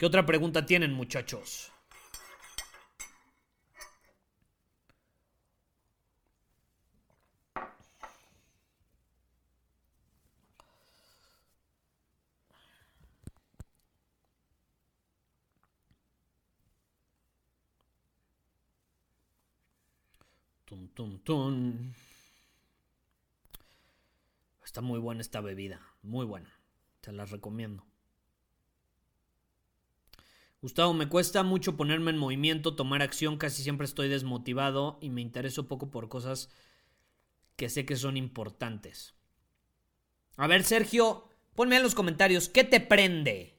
¿Qué 0.00 0.06
otra 0.06 0.24
pregunta 0.24 0.64
tienen, 0.64 0.94
muchachos? 0.94 1.70
Está 24.64 24.80
muy 24.80 24.98
buena 24.98 25.20
esta 25.20 25.42
bebida, 25.42 25.78
muy 26.00 26.24
buena. 26.24 26.50
Te 27.02 27.12
la 27.12 27.26
recomiendo. 27.26 27.89
Gustavo, 30.62 30.92
me 30.92 31.08
cuesta 31.08 31.42
mucho 31.42 31.76
ponerme 31.76 32.10
en 32.10 32.18
movimiento, 32.18 32.76
tomar 32.76 33.00
acción, 33.00 33.38
casi 33.38 33.62
siempre 33.62 33.86
estoy 33.86 34.08
desmotivado 34.08 34.98
y 35.00 35.08
me 35.08 35.22
intereso 35.22 35.68
poco 35.68 35.90
por 35.90 36.10
cosas 36.10 36.50
que 37.56 37.70
sé 37.70 37.86
que 37.86 37.96
son 37.96 38.18
importantes. 38.18 39.14
A 40.36 40.46
ver, 40.46 40.64
Sergio, 40.64 41.28
ponme 41.54 41.76
en 41.76 41.82
los 41.82 41.94
comentarios, 41.94 42.50
¿qué 42.50 42.64
te 42.64 42.80
prende? 42.80 43.58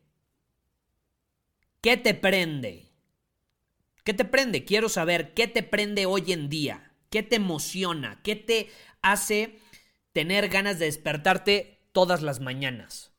¿Qué 1.81 1.97
te 1.97 2.13
prende? 2.13 2.91
¿Qué 4.03 4.13
te 4.13 4.25
prende? 4.25 4.65
Quiero 4.65 4.87
saber, 4.87 5.33
¿qué 5.33 5.47
te 5.47 5.63
prende 5.63 6.05
hoy 6.05 6.31
en 6.31 6.49
día? 6.49 6.93
¿Qué 7.09 7.23
te 7.23 7.37
emociona? 7.37 8.21
¿Qué 8.23 8.35
te 8.35 8.69
hace 9.01 9.59
tener 10.13 10.49
ganas 10.49 10.77
de 10.77 10.85
despertarte 10.85 11.87
todas 11.91 12.21
las 12.21 12.39
mañanas? 12.39 13.11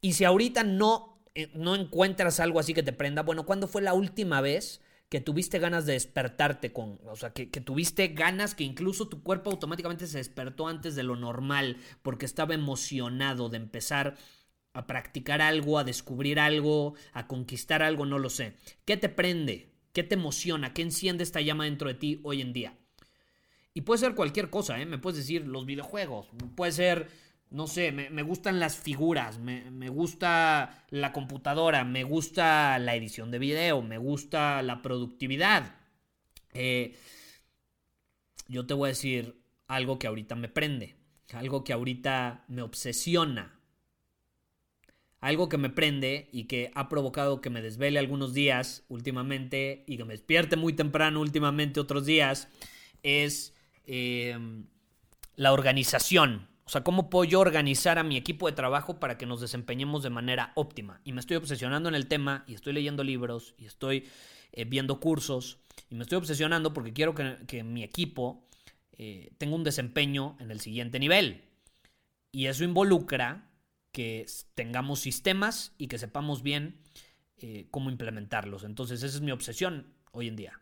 Y 0.00 0.14
si 0.14 0.24
ahorita 0.24 0.64
no, 0.64 1.09
no 1.54 1.74
encuentras 1.74 2.40
algo 2.40 2.60
así 2.60 2.74
que 2.74 2.82
te 2.82 2.92
prenda, 2.92 3.22
bueno, 3.22 3.46
¿cuándo 3.46 3.68
fue 3.68 3.82
la 3.82 3.94
última 3.94 4.40
vez 4.40 4.80
que 5.08 5.20
tuviste 5.20 5.58
ganas 5.58 5.86
de 5.86 5.94
despertarte 5.94 6.72
con, 6.72 7.00
o 7.06 7.16
sea, 7.16 7.32
que, 7.32 7.50
que, 7.50 7.60
tuviste 7.60 8.08
ganas 8.08 8.54
que 8.54 8.64
incluso 8.64 9.08
tu 9.08 9.22
cuerpo 9.22 9.50
automáticamente 9.50 10.06
se 10.06 10.18
despertó 10.18 10.68
antes 10.68 10.94
de 10.94 11.02
lo 11.02 11.16
normal 11.16 11.78
porque 12.02 12.26
estaba 12.26 12.54
emocionado 12.54 13.48
de 13.48 13.56
empezar 13.56 14.16
a 14.72 14.86
practicar 14.86 15.42
algo, 15.42 15.78
a 15.78 15.84
descubrir 15.84 16.38
algo, 16.38 16.94
a 17.12 17.26
conquistar 17.26 17.82
algo, 17.82 18.06
no 18.06 18.18
lo 18.18 18.30
sé. 18.30 18.54
¿Qué 18.84 18.96
te 18.96 19.08
prende? 19.08 19.72
¿Qué 19.92 20.04
te 20.04 20.14
emociona? 20.14 20.72
¿Qué 20.72 20.82
enciende 20.82 21.24
esta 21.24 21.40
llama 21.40 21.64
dentro 21.64 21.88
de 21.88 21.94
ti 21.94 22.20
hoy 22.22 22.40
en 22.40 22.52
día? 22.52 22.78
Y 23.74 23.82
puede 23.82 23.98
ser 23.98 24.14
cualquier 24.14 24.50
cosa, 24.50 24.80
¿eh? 24.80 24.86
Me 24.86 24.98
puedes 24.98 25.18
decir 25.18 25.46
los 25.46 25.66
videojuegos, 25.66 26.28
puede 26.56 26.72
ser, 26.72 27.08
no 27.50 27.66
sé, 27.66 27.90
me, 27.90 28.22
gustan 28.22 28.60
las 28.60 28.76
figuras, 28.76 29.38
me, 29.38 29.88
gusta 29.88 30.84
la 30.90 31.12
computadora, 31.12 31.84
me 31.84 32.04
gusta 32.04 32.78
la 32.78 32.94
edición 32.94 33.32
de 33.32 33.40
video, 33.40 33.82
me 33.82 33.98
gusta 33.98 34.62
la 34.62 34.82
productividad. 34.82 35.74
Eh, 36.54 36.96
yo 38.46 38.66
te 38.66 38.74
voy 38.74 38.88
a 38.88 38.92
decir 38.92 39.42
algo 39.66 39.98
que 39.98 40.06
ahorita 40.06 40.36
me 40.36 40.48
prende, 40.48 40.96
algo 41.32 41.64
que 41.64 41.72
ahorita 41.72 42.44
me 42.48 42.62
obsesiona. 42.62 43.56
Algo 45.20 45.50
que 45.50 45.58
me 45.58 45.68
prende 45.68 46.30
y 46.32 46.44
que 46.44 46.70
ha 46.74 46.88
provocado 46.88 47.42
que 47.42 47.50
me 47.50 47.60
desvele 47.60 47.98
algunos 47.98 48.32
días 48.32 48.84
últimamente 48.88 49.84
y 49.86 49.98
que 49.98 50.04
me 50.06 50.14
despierte 50.14 50.56
muy 50.56 50.72
temprano 50.72 51.20
últimamente 51.20 51.78
otros 51.78 52.06
días 52.06 52.48
es 53.02 53.54
em, 53.84 54.64
la 55.36 55.52
organización. 55.52 56.48
O 56.70 56.72
sea, 56.72 56.84
¿cómo 56.84 57.10
puedo 57.10 57.24
yo 57.24 57.40
organizar 57.40 57.98
a 57.98 58.04
mi 58.04 58.16
equipo 58.16 58.46
de 58.46 58.52
trabajo 58.52 59.00
para 59.00 59.18
que 59.18 59.26
nos 59.26 59.40
desempeñemos 59.40 60.04
de 60.04 60.10
manera 60.10 60.52
óptima? 60.54 61.00
Y 61.02 61.12
me 61.12 61.18
estoy 61.18 61.36
obsesionando 61.36 61.88
en 61.88 61.96
el 61.96 62.06
tema 62.06 62.44
y 62.46 62.54
estoy 62.54 62.72
leyendo 62.72 63.02
libros 63.02 63.56
y 63.58 63.66
estoy 63.66 64.06
eh, 64.52 64.64
viendo 64.66 65.00
cursos 65.00 65.58
y 65.88 65.96
me 65.96 66.02
estoy 66.02 66.18
obsesionando 66.18 66.72
porque 66.72 66.92
quiero 66.92 67.12
que, 67.12 67.64
mi 67.64 67.82
equipo 67.82 68.46
eh, 68.92 69.32
tenga 69.36 69.56
un 69.56 69.64
desempeño 69.64 70.36
en 70.38 70.52
el 70.52 70.60
siguiente 70.60 71.00
nivel. 71.00 71.42
Y 72.30 72.46
eso 72.46 72.62
involucra 72.62 73.50
que 73.90 74.26
tengamos 74.54 75.00
sistemas 75.00 75.74
y 75.76 75.88
que 75.88 75.98
sepamos 75.98 76.44
bien 76.44 76.78
eh, 77.38 77.66
cómo 77.72 77.90
implementarlos. 77.90 78.62
Entonces, 78.62 79.02
esa 79.02 79.16
es 79.16 79.22
mi 79.22 79.32
obsesión 79.32 79.92
hoy 80.12 80.28
en 80.28 80.36
día 80.36 80.60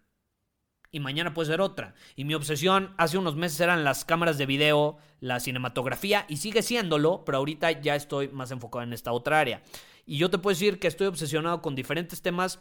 y 0.91 1.01
mañana 1.01 1.35
puede 1.35 1.51
ser 1.51 1.61
otra. 1.61 1.95
Y 2.17 2.25
mi 2.25 2.35
obsesión 2.35 2.95
hace 2.97 3.19
unos 3.19 3.37
meses 3.37 3.61
eran 3.61 3.85
las 3.85 4.05
cámaras 4.05 4.39
de 4.39 4.47
video, 4.47 4.99
la 5.21 5.41
cinematografía, 5.41 6.25
y 6.29 6.39
sigue 6.39 6.63
siéndolo, 6.63 7.25
pero 7.25 7.39
ahorita 7.39 7.81
ya 7.81 7.95
estoy 7.95 8.29
más 8.29 8.51
enfocado 8.51 8.83
en 8.83 8.93
esta 8.93 9.13
otra 9.13 9.41
área. 9.41 9.63
Y 10.07 10.17
yo 10.19 10.31
te 10.31 10.39
puedo 10.39 10.55
decir 10.55 10.79
que 10.79 10.89
estoy 10.89 11.07
obsesionado 11.07 11.61
con 11.61 11.75
diferentes 11.75 12.23
temas 12.23 12.61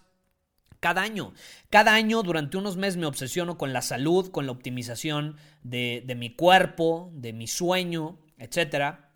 cada 0.79 1.01
año. 1.01 1.33
Cada 1.69 1.93
año, 1.93 2.21
durante 2.23 2.57
unos 2.57 2.77
meses, 2.77 2.97
me 2.97 3.05
obsesiono 3.05 3.57
con 3.57 3.73
la 3.73 3.81
salud, 3.81 4.29
con 4.31 4.45
la 4.45 4.51
optimización 4.51 5.37
de, 5.63 6.03
de 6.05 6.15
mi 6.15 6.35
cuerpo, 6.35 7.09
de 7.13 7.33
mi 7.33 7.47
sueño, 7.47 8.19
etcétera. 8.37 9.06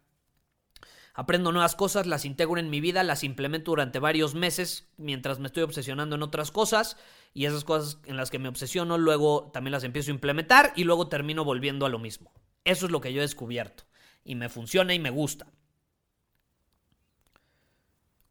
Aprendo 1.13 1.51
nuevas 1.51 1.75
cosas, 1.75 2.07
las 2.07 2.23
integro 2.23 2.57
en 2.57 2.69
mi 2.69 2.79
vida, 2.79 3.03
las 3.03 3.23
implemento 3.23 3.71
durante 3.71 3.99
varios 3.99 4.33
meses 4.33 4.89
mientras 4.97 5.39
me 5.39 5.47
estoy 5.47 5.63
obsesionando 5.63 6.15
en 6.15 6.23
otras 6.23 6.51
cosas 6.51 6.97
y 7.33 7.45
esas 7.45 7.63
cosas 7.65 7.99
en 8.05 8.15
las 8.15 8.31
que 8.31 8.39
me 8.39 8.47
obsesiono 8.47 8.97
luego 8.97 9.51
también 9.53 9.73
las 9.73 9.83
empiezo 9.83 10.11
a 10.11 10.15
implementar 10.15 10.71
y 10.75 10.85
luego 10.85 11.09
termino 11.09 11.43
volviendo 11.43 11.85
a 11.85 11.89
lo 11.89 11.99
mismo. 11.99 12.31
Eso 12.63 12.85
es 12.85 12.91
lo 12.91 13.01
que 13.01 13.11
yo 13.11 13.19
he 13.19 13.23
descubierto 13.23 13.83
y 14.23 14.35
me 14.35 14.49
funciona 14.49 14.93
y 14.93 14.99
me 14.99 15.09
gusta. 15.09 15.47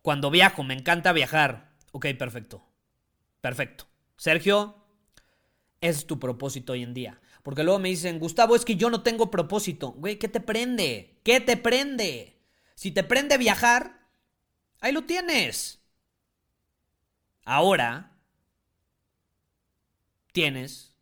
Cuando 0.03 0.31
viajo, 0.31 0.63
me 0.63 0.75
encanta 0.75 1.13
viajar. 1.13 1.73
Ok, 1.93 2.07
perfecto. 2.19 2.65
Perfecto. 3.41 3.87
Sergio, 4.17 4.77
ese 5.81 6.01
es 6.01 6.07
tu 6.07 6.19
propósito 6.19 6.73
hoy 6.73 6.83
en 6.83 6.95
día. 6.95 7.21
Porque 7.43 7.65
luego 7.65 7.79
me 7.79 7.89
dicen, 7.89 8.19
Gustavo, 8.19 8.57
es 8.57 8.65
que 8.65 8.77
yo 8.77 8.91
no 8.91 9.03
tengo 9.03 9.31
propósito. 9.31 9.93
Güey, 9.93 10.19
¿qué 10.19 10.29
te 10.29 10.41
prende? 10.41 11.21
¿Qué 11.23 11.41
te 11.41 11.57
prende? 11.57 12.40
Si 12.75 12.91
te 12.91 13.05
prende 13.05 13.37
viajar, 13.39 14.09
ahí 14.81 14.93
lo 14.93 15.05
tienes. 15.05 15.81
Ahora 17.45 18.17
tienes 20.33 20.97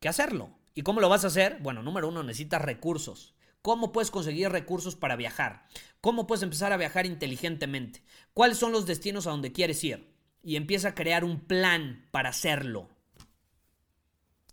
que 0.00 0.08
hacerlo. 0.08 0.50
¿Y 0.74 0.82
cómo 0.82 1.00
lo 1.00 1.08
vas 1.08 1.24
a 1.24 1.28
hacer? 1.28 1.58
Bueno, 1.60 1.82
número 1.82 2.08
uno, 2.08 2.22
necesitas 2.22 2.60
recursos. 2.60 3.34
¿Cómo 3.62 3.92
puedes 3.92 4.10
conseguir 4.10 4.50
recursos 4.50 4.94
para 4.94 5.16
viajar? 5.16 5.66
¿Cómo 6.00 6.26
puedes 6.26 6.42
empezar 6.42 6.72
a 6.72 6.76
viajar 6.76 7.06
inteligentemente? 7.06 8.02
¿Cuáles 8.34 8.58
son 8.58 8.72
los 8.72 8.86
destinos 8.86 9.26
a 9.26 9.30
donde 9.30 9.52
quieres 9.52 9.82
ir? 9.84 10.14
Y 10.42 10.56
empieza 10.56 10.88
a 10.88 10.94
crear 10.94 11.24
un 11.24 11.40
plan 11.40 12.06
para 12.10 12.28
hacerlo. 12.28 12.90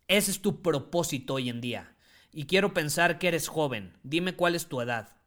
Ese 0.08 0.32
es 0.32 0.41
tu 0.41 0.62
propósito 0.62 1.36
hoy 1.36 1.49
en 1.49 1.62
día. 1.62 1.95
Y 2.32 2.45
quiero 2.45 2.74
pensar 2.74 3.20
que 3.20 3.28
eres 3.28 3.47
joven. 3.47 3.97
Dime 4.04 4.36
cuál 4.36 4.56
es 4.56 4.68
tu 4.68 4.82
edad 4.82 5.22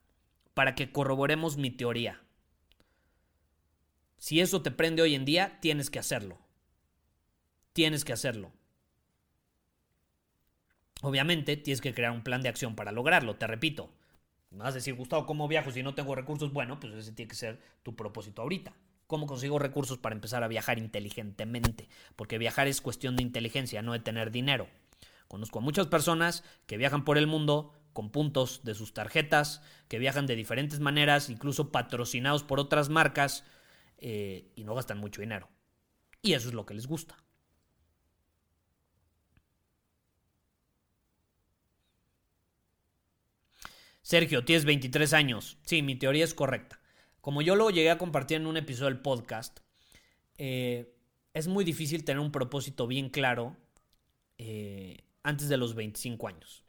para 0.57 0.74
que 0.74 0.90
corroboremos 0.90 1.59
mi 1.59 1.70
teoría. 1.70 2.22
Si 4.16 4.40
eso 4.40 4.62
te 4.62 4.70
prende 4.70 5.02
hoy 5.02 5.14
en 5.14 5.26
día, 5.26 5.59
tienes 5.61 5.90
que 5.90 5.98
hacerlo. 5.98 6.38
Tienes 7.74 8.07
que 8.07 8.14
hacerlo. 8.14 8.50
Obviamente, 11.02 11.59
tienes 11.59 11.82
que 11.82 11.92
crear 11.92 12.11
un 12.11 12.22
plan 12.22 12.40
de 12.40 12.48
acción 12.48 12.74
para 12.74 12.90
lograrlo, 12.90 13.36
te 13.36 13.46
repito. 13.46 13.92
Me 14.48 14.61
vas 14.61 14.72
a 14.72 14.76
decir, 14.76 14.94
Gustavo, 14.94 15.26
¿cómo 15.26 15.46
viajo 15.46 15.70
si 15.72 15.82
no 15.82 15.94
tengo 15.94 16.14
recursos? 16.14 16.50
Bueno, 16.54 16.80
pues 16.80 16.94
ese 16.94 17.12
tiene 17.12 17.28
que 17.28 17.36
ser 17.36 17.61
tu 17.82 17.94
propósito 17.94 18.40
ahorita. 18.40 18.72
¿Cómo 19.07 19.26
consigo 19.26 19.59
recursos 19.59 19.98
para 19.98 20.14
empezar 20.14 20.42
a 20.42 20.48
viajar 20.48 20.78
inteligentemente? 20.78 21.90
Porque 22.16 22.38
viajar 22.38 22.66
es 22.66 22.80
cuestión 22.80 23.14
de 23.16 23.22
inteligencia, 23.22 23.82
no 23.82 23.92
de 23.92 24.00
tener 24.00 24.30
dinero. 24.30 24.68
Conozco 25.28 25.59
a 25.59 25.62
muchas 25.62 25.88
personas 25.88 26.44
que 26.66 26.78
viajan 26.78 27.04
por 27.04 27.18
el 27.18 27.26
mundo 27.26 27.74
con 27.97 28.11
puntos 28.11 28.61
de 28.62 28.74
sus 28.74 28.92
tarjetas, 28.92 29.62
que 29.88 29.99
viajan 29.99 30.26
de 30.26 30.36
diferentes 30.36 30.80
maneras, 30.80 31.30
incluso 31.30 31.72
patrocinados 31.72 32.42
por 32.42 32.61
otras 32.61 32.90
marcas, 32.90 33.42
eh, 33.97 34.53
y 34.55 34.64
no 34.64 34.74
gastan 34.74 34.99
mucho 34.99 35.22
dinero. 35.22 35.49
Y 36.20 36.34
eso 36.34 36.49
es 36.49 36.55
lo 36.55 36.66
que 36.66 36.74
les 36.74 36.86
gusta. 36.86 37.16
Sergio, 44.03 44.44
tienes 44.44 44.66
23 44.66 45.14
años. 45.14 45.57
Sí, 45.62 45.80
mi 45.80 45.97
teoría 45.97 46.24
es 46.24 46.34
correcta. 46.34 46.78
Como 47.22 47.40
yo 47.40 47.57
lo 47.57 47.70
llegué 47.70 47.90
a 47.90 47.97
compartir 47.97 48.36
en 48.36 48.47
un 48.47 48.59
episodio 48.59 48.90
del 48.90 49.01
podcast, 49.01 49.61
eh, 50.36 50.94
es 51.32 51.49
muy 51.49 51.64
difícil 51.64 52.05
tener 52.05 52.20
un 52.20 52.30
propósito 52.30 52.86
bien 52.86 53.09
claro 53.09 53.57
eh, 54.36 54.99
antes 55.22 55.49
de 55.49 55.57
los 55.57 55.74
25 55.74 56.28
años. 56.28 56.66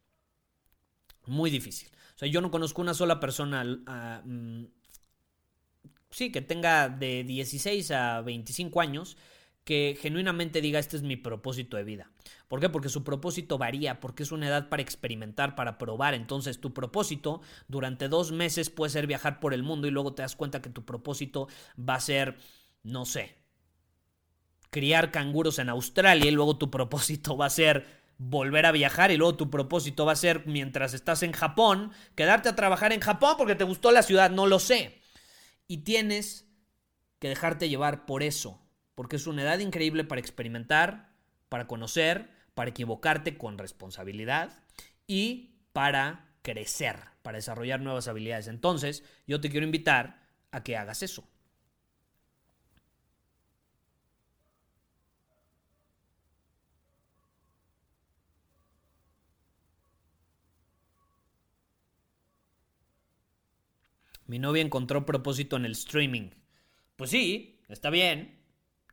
Muy 1.27 1.49
difícil. 1.49 1.89
O 2.15 2.17
sea, 2.17 2.27
yo 2.27 2.41
no 2.41 2.51
conozco 2.51 2.81
una 2.81 2.93
sola 2.93 3.19
persona, 3.19 3.63
mm, 3.63 4.65
sí, 6.09 6.31
que 6.31 6.41
tenga 6.41 6.89
de 6.89 7.23
16 7.23 7.91
a 7.91 8.21
25 8.21 8.81
años 8.81 9.17
que 9.67 9.97
genuinamente 10.01 10.61
diga 10.61 10.79
este 10.79 10.95
es 10.95 11.03
mi 11.03 11.17
propósito 11.17 11.75
de 11.75 11.83
vida. 11.83 12.09
¿Por 12.47 12.61
qué? 12.61 12.69
Porque 12.69 12.87
su 12.87 13.03
propósito 13.03 13.57
varía, 13.57 13.99
porque 13.99 14.23
es 14.23 14.31
una 14.31 14.47
edad 14.47 14.69
para 14.69 14.81
experimentar, 14.81 15.55
para 15.55 15.77
probar. 15.77 16.13
Entonces 16.13 16.61
tu 16.61 16.73
propósito 16.73 17.41
durante 17.67 18.07
dos 18.07 18.31
meses 18.31 18.69
puede 18.69 18.91
ser 18.91 19.07
viajar 19.07 19.41
por 19.41 19.53
el 19.53 19.63
mundo 19.63 19.85
y 19.85 19.91
luego 19.91 20.13
te 20.13 20.21
das 20.21 20.37
cuenta 20.37 20.61
que 20.61 20.69
tu 20.69 20.85
propósito 20.85 21.49
va 21.77 21.95
a 21.95 21.99
ser, 21.99 22.37
no 22.83 23.05
sé, 23.05 23.35
criar 24.69 25.11
canguros 25.11 25.59
en 25.59 25.67
Australia 25.67 26.29
y 26.29 26.31
luego 26.31 26.57
tu 26.57 26.71
propósito 26.71 27.35
va 27.37 27.47
a 27.47 27.49
ser 27.49 27.85
volver 28.17 28.65
a 28.65 28.71
viajar 28.71 29.11
y 29.11 29.17
luego 29.17 29.35
tu 29.35 29.49
propósito 29.49 30.05
va 30.05 30.13
a 30.13 30.17
ser 30.17 30.45
mientras 30.47 30.93
estás 30.93 31.23
en 31.23 31.31
Japón, 31.31 31.91
quedarte 32.15 32.49
a 32.49 32.55
trabajar 32.55 32.93
en 32.93 33.01
Japón 33.01 33.35
porque 33.37 33.55
te 33.55 33.63
gustó 33.63 33.91
la 33.91 34.03
ciudad, 34.03 34.31
no 34.31 34.47
lo 34.47 34.59
sé. 34.59 35.01
Y 35.67 35.79
tienes 35.79 36.47
que 37.19 37.29
dejarte 37.29 37.69
llevar 37.69 38.05
por 38.05 38.23
eso, 38.23 38.61
porque 38.95 39.15
es 39.15 39.27
una 39.27 39.43
edad 39.43 39.59
increíble 39.59 40.03
para 40.03 40.21
experimentar, 40.21 41.11
para 41.49 41.67
conocer, 41.67 42.29
para 42.53 42.69
equivocarte 42.69 43.37
con 43.37 43.57
responsabilidad 43.57 44.63
y 45.05 45.55
para 45.73 46.33
crecer, 46.41 46.97
para 47.21 47.37
desarrollar 47.37 47.81
nuevas 47.81 48.07
habilidades. 48.07 48.47
Entonces, 48.47 49.03
yo 49.27 49.41
te 49.41 49.49
quiero 49.49 49.65
invitar 49.65 50.21
a 50.51 50.63
que 50.63 50.77
hagas 50.77 51.03
eso. 51.03 51.27
Mi 64.27 64.39
novia 64.39 64.61
encontró 64.61 65.05
propósito 65.05 65.55
en 65.55 65.65
el 65.65 65.71
streaming. 65.71 66.29
Pues 66.97 67.09
sí, 67.09 67.59
está 67.69 67.89
bien. 67.89 68.37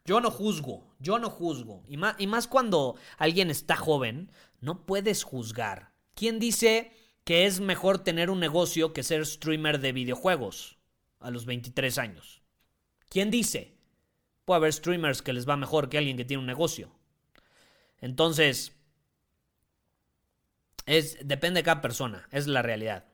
Yo 0.05 0.21
no 0.21 0.31
juzgo, 0.31 0.95
yo 0.99 1.19
no 1.19 1.31
juzgo. 1.31 1.83
Y 1.89 1.97
más, 1.97 2.47
cuando 2.47 2.97
alguien 3.17 3.51
está 3.51 3.75
joven, 3.75 4.31
no 4.61 4.85
puedes 4.85 5.25
juzgar. 5.25 5.93
¿Quién 6.15 6.39
dice 6.39 6.93
que 7.25 7.47
es 7.47 7.61
mejor 7.61 7.99
tener 7.99 8.31
un 8.31 8.39
negocio 8.39 8.93
que 8.93 9.03
ser 9.03 9.25
streamer 9.25 9.81
de 9.81 9.93
videojuegos 9.93 10.79
a 11.21 11.31
los 11.31 11.47
23 11.47 11.99
años? 11.99 12.43
¿Quién 13.09 13.31
dice? 13.31 13.79
Puede 14.45 14.59
haber 14.59 14.73
streamers 14.75 15.23
que 15.23 15.33
les 15.33 15.49
va 15.49 15.57
mejor 15.57 15.89
que 15.89 15.99
alguien 15.99 16.19
que 16.19 16.27
tiene 16.27 16.43
un 16.43 16.47
negocio. 16.47 16.93
Entonces, 17.99 18.77
es, 20.85 21.17
depende 21.27 21.61
de 21.61 21.65
cada 21.65 21.81
persona, 21.81 22.29
es 22.31 22.47
la 22.47 22.61
realidad. 22.61 23.07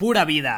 Pura 0.00 0.24
vida. 0.24 0.56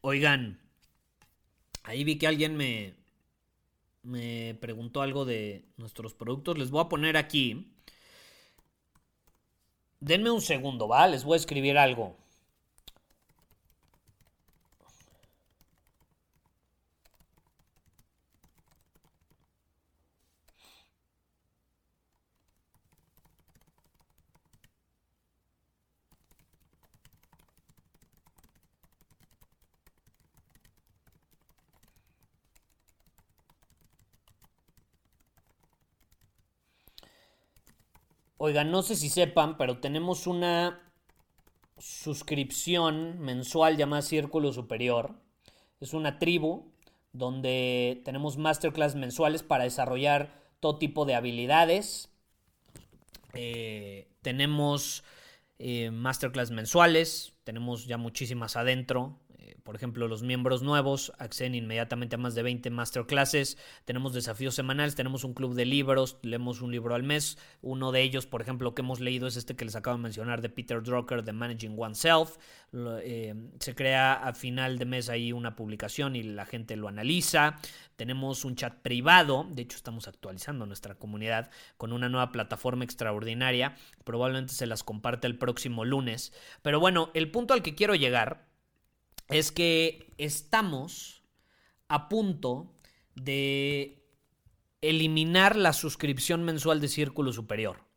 Oigan, 0.00 0.58
ahí 1.82 2.04
vi 2.04 2.18
que 2.18 2.26
alguien 2.26 2.56
me, 2.56 2.94
me 4.02 4.56
preguntó 4.60 5.02
algo 5.02 5.24
de 5.24 5.64
nuestros 5.76 6.14
productos. 6.14 6.58
Les 6.58 6.70
voy 6.70 6.82
a 6.84 6.88
poner 6.88 7.16
aquí. 7.16 7.72
Denme 10.00 10.30
un 10.30 10.40
segundo, 10.40 10.86
¿va? 10.86 11.08
Les 11.08 11.24
voy 11.24 11.34
a 11.34 11.36
escribir 11.36 11.76
algo. 11.76 12.16
Oigan, 38.48 38.70
no 38.70 38.80
sé 38.80 38.96
si 38.96 39.10
sepan, 39.10 39.58
pero 39.58 39.76
tenemos 39.76 40.26
una 40.26 40.80
suscripción 41.76 43.18
mensual 43.20 43.76
llamada 43.76 44.00
Círculo 44.00 44.54
Superior. 44.54 45.16
Es 45.80 45.92
una 45.92 46.18
tribu 46.18 46.72
donde 47.12 48.00
tenemos 48.06 48.38
masterclass 48.38 48.94
mensuales 48.94 49.42
para 49.42 49.64
desarrollar 49.64 50.32
todo 50.60 50.78
tipo 50.78 51.04
de 51.04 51.14
habilidades. 51.14 52.10
Eh, 53.34 54.08
tenemos 54.22 55.04
eh, 55.58 55.90
masterclass 55.90 56.50
mensuales, 56.50 57.34
tenemos 57.44 57.84
ya 57.84 57.98
muchísimas 57.98 58.56
adentro 58.56 59.20
por 59.62 59.76
ejemplo, 59.76 60.08
los 60.08 60.22
miembros 60.22 60.62
nuevos 60.62 61.12
acceden 61.18 61.54
inmediatamente 61.54 62.16
a 62.16 62.18
más 62.18 62.34
de 62.34 62.42
20 62.42 62.70
masterclasses. 62.70 63.58
Tenemos 63.84 64.12
desafíos 64.12 64.54
semanales, 64.54 64.94
tenemos 64.94 65.24
un 65.24 65.34
club 65.34 65.54
de 65.54 65.64
libros, 65.64 66.18
leemos 66.22 66.60
un 66.60 66.72
libro 66.72 66.94
al 66.94 67.02
mes. 67.02 67.38
Uno 67.62 67.92
de 67.92 68.02
ellos, 68.02 68.26
por 68.26 68.42
ejemplo, 68.42 68.74
que 68.74 68.82
hemos 68.82 69.00
leído 69.00 69.26
es 69.26 69.36
este 69.36 69.56
que 69.56 69.64
les 69.64 69.76
acabo 69.76 69.96
de 69.96 70.02
mencionar 70.02 70.40
de 70.40 70.48
Peter 70.48 70.82
Drucker, 70.82 71.24
de 71.24 71.32
Managing 71.32 71.76
Oneself. 71.78 72.36
Eh, 73.02 73.34
se 73.60 73.74
crea 73.74 74.14
a 74.14 74.34
final 74.34 74.78
de 74.78 74.84
mes 74.84 75.08
ahí 75.08 75.32
una 75.32 75.56
publicación 75.56 76.16
y 76.16 76.22
la 76.22 76.46
gente 76.46 76.76
lo 76.76 76.88
analiza. 76.88 77.56
Tenemos 77.96 78.44
un 78.44 78.54
chat 78.54 78.74
privado, 78.80 79.46
de 79.50 79.62
hecho 79.62 79.76
estamos 79.76 80.06
actualizando 80.06 80.66
nuestra 80.66 80.94
comunidad 80.94 81.50
con 81.76 81.92
una 81.92 82.08
nueva 82.08 82.30
plataforma 82.30 82.84
extraordinaria. 82.84 83.74
Probablemente 84.04 84.52
se 84.52 84.66
las 84.66 84.84
comparte 84.84 85.26
el 85.26 85.38
próximo 85.38 85.84
lunes. 85.84 86.32
Pero 86.62 86.80
bueno, 86.80 87.10
el 87.14 87.30
punto 87.30 87.54
al 87.54 87.62
que 87.62 87.74
quiero 87.74 87.94
llegar 87.94 88.47
es 89.28 89.52
que 89.52 90.14
estamos 90.18 91.22
a 91.88 92.08
punto 92.08 92.74
de 93.14 94.04
eliminar 94.80 95.56
la 95.56 95.72
suscripción 95.72 96.44
mensual 96.44 96.80
de 96.80 96.88
Círculo 96.88 97.32
Superior. 97.32 97.88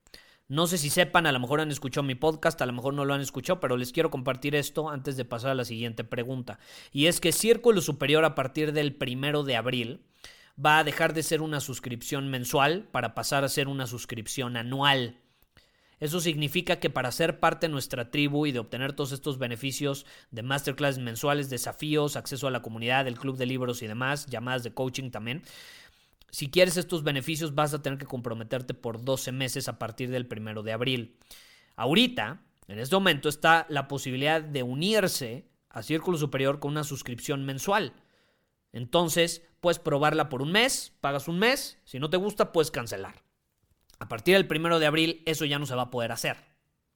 No 0.47 0.67
sé 0.67 0.77
si 0.77 0.89
sepan, 0.89 1.27
a 1.27 1.31
lo 1.31 1.39
mejor 1.39 1.61
han 1.61 1.71
escuchado 1.71 2.03
mi 2.03 2.15
podcast, 2.15 2.61
a 2.61 2.65
lo 2.65 2.73
mejor 2.73 2.93
no 2.93 3.05
lo 3.05 3.13
han 3.13 3.21
escuchado, 3.21 3.61
pero 3.61 3.77
les 3.77 3.93
quiero 3.93 4.11
compartir 4.11 4.53
esto 4.53 4.89
antes 4.89 5.15
de 5.15 5.23
pasar 5.23 5.51
a 5.51 5.55
la 5.55 5.63
siguiente 5.63 6.03
pregunta. 6.03 6.59
Y 6.91 7.05
es 7.05 7.21
que 7.21 7.31
Círculo 7.31 7.79
Superior 7.79 8.25
a 8.25 8.35
partir 8.35 8.73
del 8.73 8.93
primero 8.93 9.43
de 9.43 9.55
abril 9.55 10.01
va 10.63 10.79
a 10.79 10.83
dejar 10.83 11.13
de 11.13 11.23
ser 11.23 11.41
una 11.41 11.61
suscripción 11.61 12.27
mensual 12.29 12.89
para 12.91 13.13
pasar 13.15 13.45
a 13.45 13.49
ser 13.49 13.69
una 13.69 13.87
suscripción 13.87 14.57
anual. 14.57 15.20
Eso 16.01 16.19
significa 16.19 16.79
que 16.79 16.89
para 16.89 17.11
ser 17.11 17.39
parte 17.39 17.67
de 17.67 17.71
nuestra 17.71 18.09
tribu 18.09 18.47
y 18.47 18.51
de 18.51 18.57
obtener 18.57 18.93
todos 18.93 19.11
estos 19.11 19.37
beneficios 19.37 20.07
de 20.31 20.41
masterclass 20.41 20.97
mensuales, 20.97 21.51
desafíos, 21.51 22.15
acceso 22.15 22.47
a 22.47 22.51
la 22.51 22.63
comunidad, 22.63 23.07
el 23.07 23.19
club 23.19 23.37
de 23.37 23.45
libros 23.45 23.83
y 23.83 23.87
demás, 23.87 24.25
llamadas 24.25 24.63
de 24.63 24.73
coaching 24.73 25.11
también, 25.11 25.43
si 26.31 26.49
quieres 26.49 26.75
estos 26.77 27.03
beneficios 27.03 27.53
vas 27.53 27.75
a 27.75 27.83
tener 27.83 27.99
que 27.99 28.07
comprometerte 28.07 28.73
por 28.73 29.05
12 29.05 29.31
meses 29.31 29.67
a 29.67 29.77
partir 29.77 30.09
del 30.09 30.25
primero 30.25 30.63
de 30.63 30.71
abril. 30.71 31.17
Ahorita, 31.75 32.41
en 32.67 32.79
este 32.79 32.95
momento, 32.95 33.29
está 33.29 33.67
la 33.69 33.87
posibilidad 33.87 34.41
de 34.41 34.63
unirse 34.63 35.45
a 35.69 35.83
Círculo 35.83 36.17
Superior 36.17 36.59
con 36.59 36.71
una 36.71 36.83
suscripción 36.83 37.45
mensual. 37.45 37.93
Entonces, 38.73 39.43
puedes 39.59 39.77
probarla 39.77 40.29
por 40.29 40.41
un 40.41 40.51
mes, 40.51 40.93
pagas 40.99 41.27
un 41.27 41.37
mes, 41.37 41.77
si 41.83 41.99
no 41.99 42.09
te 42.09 42.17
gusta, 42.17 42.51
puedes 42.51 42.71
cancelar. 42.71 43.21
A 44.01 44.07
partir 44.07 44.33
del 44.33 44.47
primero 44.47 44.79
de 44.79 44.87
abril 44.87 45.21
eso 45.27 45.45
ya 45.45 45.59
no 45.59 45.67
se 45.67 45.75
va 45.75 45.83
a 45.83 45.91
poder 45.91 46.11
hacer. 46.11 46.37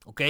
¿Ok? 0.06 0.22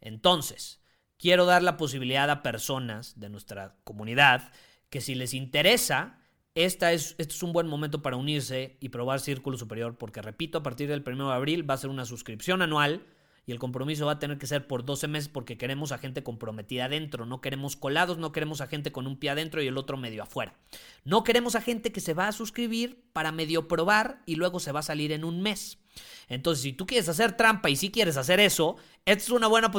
Entonces, 0.00 0.82
quiero 1.18 1.46
dar 1.46 1.62
la 1.62 1.76
posibilidad 1.76 2.28
a 2.30 2.42
personas 2.42 3.18
de 3.20 3.30
nuestra 3.30 3.76
comunidad 3.84 4.52
que 4.90 5.00
si 5.00 5.14
les 5.14 5.34
interesa, 5.34 6.18
esta 6.56 6.92
es, 6.92 7.14
este 7.18 7.32
es 7.32 7.42
un 7.44 7.52
buen 7.52 7.68
momento 7.68 8.02
para 8.02 8.16
unirse 8.16 8.76
y 8.80 8.88
probar 8.88 9.20
Círculo 9.20 9.56
Superior, 9.56 9.98
porque 9.98 10.20
repito, 10.20 10.58
a 10.58 10.62
partir 10.64 10.88
del 10.88 11.04
primero 11.04 11.28
de 11.28 11.36
abril 11.36 11.68
va 11.68 11.74
a 11.74 11.78
ser 11.78 11.90
una 11.90 12.04
suscripción 12.04 12.60
anual 12.60 13.06
y 13.46 13.52
el 13.52 13.60
compromiso 13.60 14.06
va 14.06 14.12
a 14.12 14.18
tener 14.18 14.36
que 14.36 14.48
ser 14.48 14.66
por 14.66 14.84
12 14.84 15.06
meses 15.06 15.28
porque 15.28 15.56
queremos 15.56 15.92
a 15.92 15.98
gente 15.98 16.24
comprometida 16.24 16.86
adentro, 16.86 17.24
no 17.24 17.40
queremos 17.40 17.76
colados, 17.76 18.18
no 18.18 18.32
queremos 18.32 18.60
a 18.60 18.66
gente 18.66 18.90
con 18.90 19.06
un 19.06 19.16
pie 19.16 19.30
adentro 19.30 19.62
y 19.62 19.68
el 19.68 19.78
otro 19.78 19.96
medio 19.96 20.24
afuera. 20.24 20.58
No 21.04 21.22
queremos 21.22 21.54
a 21.54 21.60
gente 21.60 21.92
que 21.92 22.00
se 22.00 22.14
va 22.14 22.26
a 22.26 22.32
suscribir 22.32 23.04
para 23.12 23.30
medio 23.30 23.68
probar 23.68 24.22
y 24.26 24.34
luego 24.34 24.58
se 24.58 24.72
va 24.72 24.80
a 24.80 24.82
salir 24.82 25.12
en 25.12 25.24
un 25.24 25.40
mes. 25.40 25.78
Entonces, 26.28 26.62
si 26.62 26.72
tú 26.72 26.86
quieres 26.86 27.08
hacer 27.08 27.36
trampa 27.36 27.70
y 27.70 27.76
si 27.76 27.90
quieres 27.90 28.16
hacer 28.16 28.40
eso, 28.40 28.76
es 29.04 29.30
una 29.30 29.46
buena, 29.46 29.70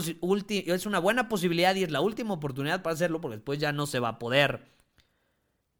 es 0.49 0.85
una 0.85 0.99
buena 0.99 1.27
posibilidad 1.29 1.75
y 1.75 1.83
es 1.83 1.91
la 1.91 2.01
última 2.01 2.33
oportunidad 2.33 2.81
para 2.81 2.93
hacerlo 2.93 3.21
porque 3.21 3.37
después 3.37 3.59
ya 3.59 3.71
no 3.71 3.85
se 3.85 3.99
va 3.99 4.09
a 4.09 4.19
poder. 4.19 4.65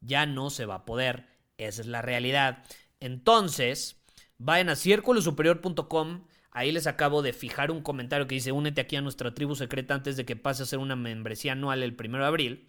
Ya 0.00 0.26
no 0.26 0.50
se 0.50 0.66
va 0.66 0.76
a 0.76 0.84
poder. 0.84 1.26
Esa 1.56 1.80
es 1.80 1.86
la 1.86 2.02
realidad. 2.02 2.64
Entonces, 3.00 3.96
vayan 4.38 4.68
a 4.68 4.76
círculosuperior.com 4.76 6.22
Ahí 6.50 6.72
les 6.72 6.88
acabo 6.88 7.22
de 7.22 7.32
fijar 7.32 7.70
un 7.70 7.82
comentario 7.82 8.26
que 8.26 8.34
dice 8.34 8.50
únete 8.50 8.80
aquí 8.80 8.96
a 8.96 9.00
nuestra 9.00 9.32
tribu 9.32 9.54
secreta 9.54 9.94
antes 9.94 10.16
de 10.16 10.24
que 10.24 10.34
pase 10.34 10.64
a 10.64 10.66
ser 10.66 10.80
una 10.80 10.96
membresía 10.96 11.52
anual 11.52 11.84
el 11.84 11.94
primero 11.94 12.24
de 12.24 12.28
abril. 12.28 12.68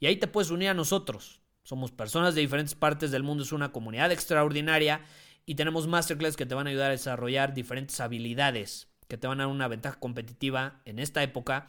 Y 0.00 0.06
ahí 0.06 0.16
te 0.16 0.26
puedes 0.26 0.50
unir 0.50 0.70
a 0.70 0.74
nosotros. 0.74 1.40
Somos 1.62 1.92
personas 1.92 2.34
de 2.34 2.40
diferentes 2.40 2.74
partes 2.74 3.12
del 3.12 3.22
mundo, 3.22 3.44
es 3.44 3.52
una 3.52 3.70
comunidad 3.70 4.10
extraordinaria 4.10 5.02
y 5.50 5.56
tenemos 5.56 5.88
masterclass 5.88 6.36
que 6.36 6.46
te 6.46 6.54
van 6.54 6.68
a 6.68 6.70
ayudar 6.70 6.90
a 6.90 6.92
desarrollar 6.92 7.54
diferentes 7.54 7.98
habilidades 7.98 8.86
que 9.08 9.18
te 9.18 9.26
van 9.26 9.40
a 9.40 9.46
dar 9.46 9.52
una 9.52 9.66
ventaja 9.66 9.98
competitiva 9.98 10.80
en 10.84 11.00
esta 11.00 11.24
época 11.24 11.66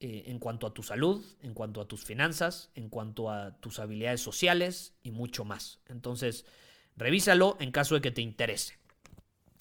eh, 0.00 0.22
en 0.28 0.38
cuanto 0.38 0.66
a 0.66 0.72
tu 0.72 0.82
salud, 0.82 1.22
en 1.42 1.52
cuanto 1.52 1.82
a 1.82 1.86
tus 1.86 2.06
finanzas, 2.06 2.70
en 2.74 2.88
cuanto 2.88 3.30
a 3.30 3.60
tus 3.60 3.80
habilidades 3.80 4.22
sociales 4.22 4.94
y 5.02 5.10
mucho 5.10 5.44
más. 5.44 5.78
Entonces, 5.90 6.46
revísalo 6.96 7.58
en 7.60 7.70
caso 7.70 7.96
de 7.96 8.00
que 8.00 8.12
te 8.12 8.22
interese. 8.22 8.78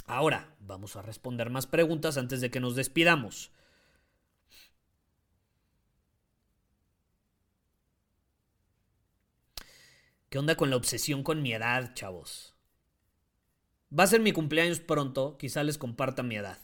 Ahora, 0.06 0.56
vamos 0.62 0.96
a 0.96 1.02
responder 1.02 1.50
más 1.50 1.68
preguntas 1.68 2.16
antes 2.16 2.40
de 2.40 2.52
que 2.52 2.62
nos 2.62 2.78
despidamos. 2.78 3.52
¿Qué 10.30 10.40
onda 10.40 10.56
con 10.56 10.70
la 10.70 10.78
obsesión 10.78 11.22
con 11.22 11.42
mi 11.42 11.52
edad, 11.52 11.94
chavos? 11.96 12.51
Va 13.98 14.04
a 14.04 14.08
ser 14.08 14.22
mi 14.22 14.32
cumpleaños 14.32 14.80
pronto, 14.80 15.38
quizá 15.38 15.64
les 15.64 15.78
comparta 15.78 16.24
mi 16.24 16.36
edad. 16.36 16.60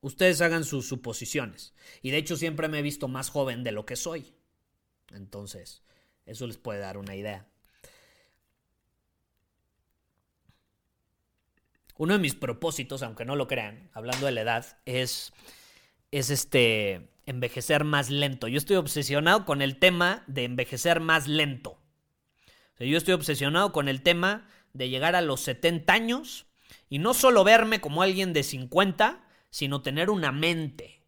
Ustedes 0.00 0.40
hagan 0.40 0.64
sus 0.64 0.88
suposiciones. 0.88 1.74
Y 2.00 2.10
de 2.10 2.18
hecho 2.18 2.36
siempre 2.36 2.68
me 2.68 2.78
he 2.78 2.82
visto 2.82 3.08
más 3.08 3.28
joven 3.28 3.64
de 3.64 3.72
lo 3.72 3.84
que 3.84 3.96
soy. 3.96 4.32
Entonces, 5.12 5.82
eso 6.24 6.46
les 6.46 6.58
puede 6.58 6.80
dar 6.80 6.96
una 6.96 7.14
idea. 7.14 7.46
Uno 11.98 12.12
de 12.12 12.18
mis 12.18 12.34
propósitos, 12.34 13.02
aunque 13.02 13.24
no 13.24 13.36
lo 13.36 13.48
crean, 13.48 13.90
hablando 13.94 14.26
de 14.26 14.32
la 14.32 14.42
edad, 14.42 14.78
es, 14.84 15.32
es 16.10 16.30
este 16.30 17.08
envejecer 17.24 17.84
más 17.84 18.10
lento. 18.10 18.48
Yo 18.48 18.58
estoy 18.58 18.76
obsesionado 18.76 19.44
con 19.44 19.62
el 19.62 19.78
tema 19.78 20.22
de 20.26 20.44
envejecer 20.44 21.00
más 21.00 21.26
lento. 21.26 21.80
yo 22.78 22.96
estoy 22.96 23.14
obsesionado 23.14 23.72
con 23.72 23.88
el 23.88 24.02
tema 24.02 24.48
de 24.76 24.88
llegar 24.88 25.16
a 25.16 25.22
los 25.22 25.40
70 25.40 25.92
años 25.92 26.46
y 26.88 26.98
no 26.98 27.14
solo 27.14 27.44
verme 27.44 27.80
como 27.80 28.02
alguien 28.02 28.32
de 28.32 28.42
50, 28.42 29.24
sino 29.50 29.82
tener 29.82 30.10
una 30.10 30.32
mente 30.32 31.02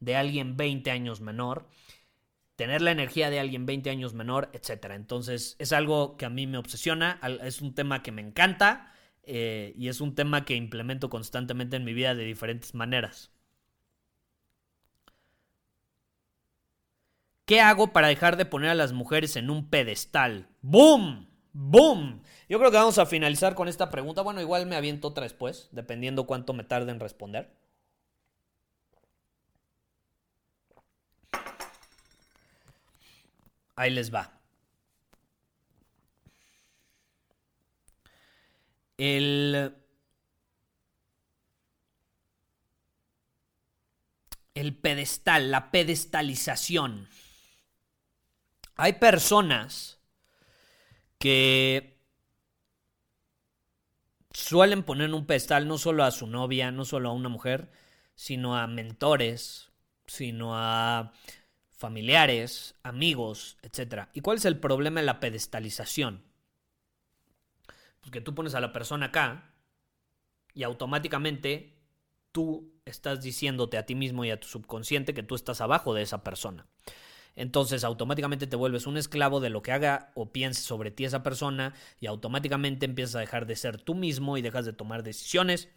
de 0.00 0.16
alguien 0.16 0.56
20 0.56 0.90
años 0.90 1.20
menor, 1.20 1.68
tener 2.56 2.82
la 2.82 2.92
energía 2.92 3.30
de 3.30 3.40
alguien 3.40 3.66
20 3.66 3.90
años 3.90 4.14
menor, 4.14 4.50
etc. 4.52 4.92
Entonces 4.92 5.56
es 5.58 5.72
algo 5.72 6.16
que 6.16 6.26
a 6.26 6.30
mí 6.30 6.46
me 6.46 6.58
obsesiona, 6.58 7.20
es 7.42 7.60
un 7.60 7.74
tema 7.74 8.02
que 8.02 8.12
me 8.12 8.22
encanta 8.22 8.92
eh, 9.22 9.74
y 9.76 9.88
es 9.88 10.00
un 10.00 10.14
tema 10.14 10.44
que 10.44 10.54
implemento 10.54 11.08
constantemente 11.08 11.76
en 11.76 11.84
mi 11.84 11.94
vida 11.94 12.14
de 12.14 12.24
diferentes 12.24 12.74
maneras. 12.74 13.30
¿Qué 17.44 17.60
hago 17.60 17.92
para 17.92 18.08
dejar 18.08 18.36
de 18.36 18.46
poner 18.46 18.70
a 18.70 18.74
las 18.74 18.92
mujeres 18.92 19.36
en 19.36 19.50
un 19.50 19.68
pedestal? 19.68 20.48
¡Boom! 20.62 21.33
¡Boom! 21.54 22.22
Yo 22.48 22.58
creo 22.58 22.70
que 22.70 22.76
vamos 22.76 22.98
a 22.98 23.06
finalizar 23.06 23.54
con 23.54 23.68
esta 23.68 23.90
pregunta. 23.90 24.22
Bueno, 24.22 24.40
igual 24.42 24.66
me 24.66 24.76
aviento 24.76 25.08
otra 25.08 25.24
después, 25.24 25.68
dependiendo 25.72 26.26
cuánto 26.26 26.52
me 26.52 26.64
tarde 26.64 26.90
en 26.92 27.00
responder. 27.00 27.50
Ahí 33.76 33.90
les 33.90 34.12
va. 34.14 34.32
el 38.98 39.74
el 44.54 44.76
pedestal, 44.76 45.50
la 45.50 45.70
pedestalización. 45.72 47.08
Hay 48.76 48.94
personas 48.94 49.93
que 51.24 51.96
suelen 54.30 54.82
poner 54.82 55.14
un 55.14 55.24
pedestal 55.24 55.66
no 55.66 55.78
solo 55.78 56.04
a 56.04 56.10
su 56.10 56.26
novia, 56.26 56.70
no 56.70 56.84
solo 56.84 57.08
a 57.08 57.12
una 57.14 57.30
mujer, 57.30 57.70
sino 58.14 58.58
a 58.58 58.66
mentores, 58.66 59.72
sino 60.04 60.54
a 60.54 61.14
familiares, 61.70 62.74
amigos, 62.82 63.56
etc. 63.62 64.08
¿Y 64.12 64.20
cuál 64.20 64.36
es 64.36 64.44
el 64.44 64.58
problema 64.58 65.00
de 65.00 65.06
la 65.06 65.18
pedestalización? 65.18 66.22
Pues 68.02 68.12
que 68.12 68.20
tú 68.20 68.34
pones 68.34 68.54
a 68.54 68.60
la 68.60 68.74
persona 68.74 69.06
acá 69.06 69.54
y 70.52 70.62
automáticamente 70.62 71.74
tú 72.32 72.74
estás 72.84 73.22
diciéndote 73.22 73.78
a 73.78 73.86
ti 73.86 73.94
mismo 73.94 74.26
y 74.26 74.30
a 74.30 74.40
tu 74.40 74.46
subconsciente 74.46 75.14
que 75.14 75.22
tú 75.22 75.36
estás 75.36 75.62
abajo 75.62 75.94
de 75.94 76.02
esa 76.02 76.22
persona. 76.22 76.66
Entonces 77.36 77.84
automáticamente 77.84 78.46
te 78.46 78.56
vuelves 78.56 78.86
un 78.86 78.96
esclavo 78.96 79.40
de 79.40 79.50
lo 79.50 79.62
que 79.62 79.72
haga 79.72 80.12
o 80.14 80.32
piense 80.32 80.62
sobre 80.62 80.90
ti 80.90 81.04
esa 81.04 81.22
persona 81.22 81.74
y 82.00 82.06
automáticamente 82.06 82.86
empiezas 82.86 83.16
a 83.16 83.20
dejar 83.20 83.46
de 83.46 83.56
ser 83.56 83.80
tú 83.80 83.94
mismo 83.94 84.38
y 84.38 84.42
dejas 84.42 84.64
de 84.64 84.72
tomar 84.72 85.02
decisiones 85.02 85.68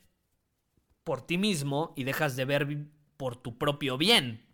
por 1.03 1.25
ti 1.25 1.37
mismo 1.37 1.93
y 1.95 2.03
dejas 2.03 2.35
de 2.35 2.45
ver 2.45 2.67
por 3.17 3.35
tu 3.35 3.57
propio 3.57 3.97
bien. 3.97 4.45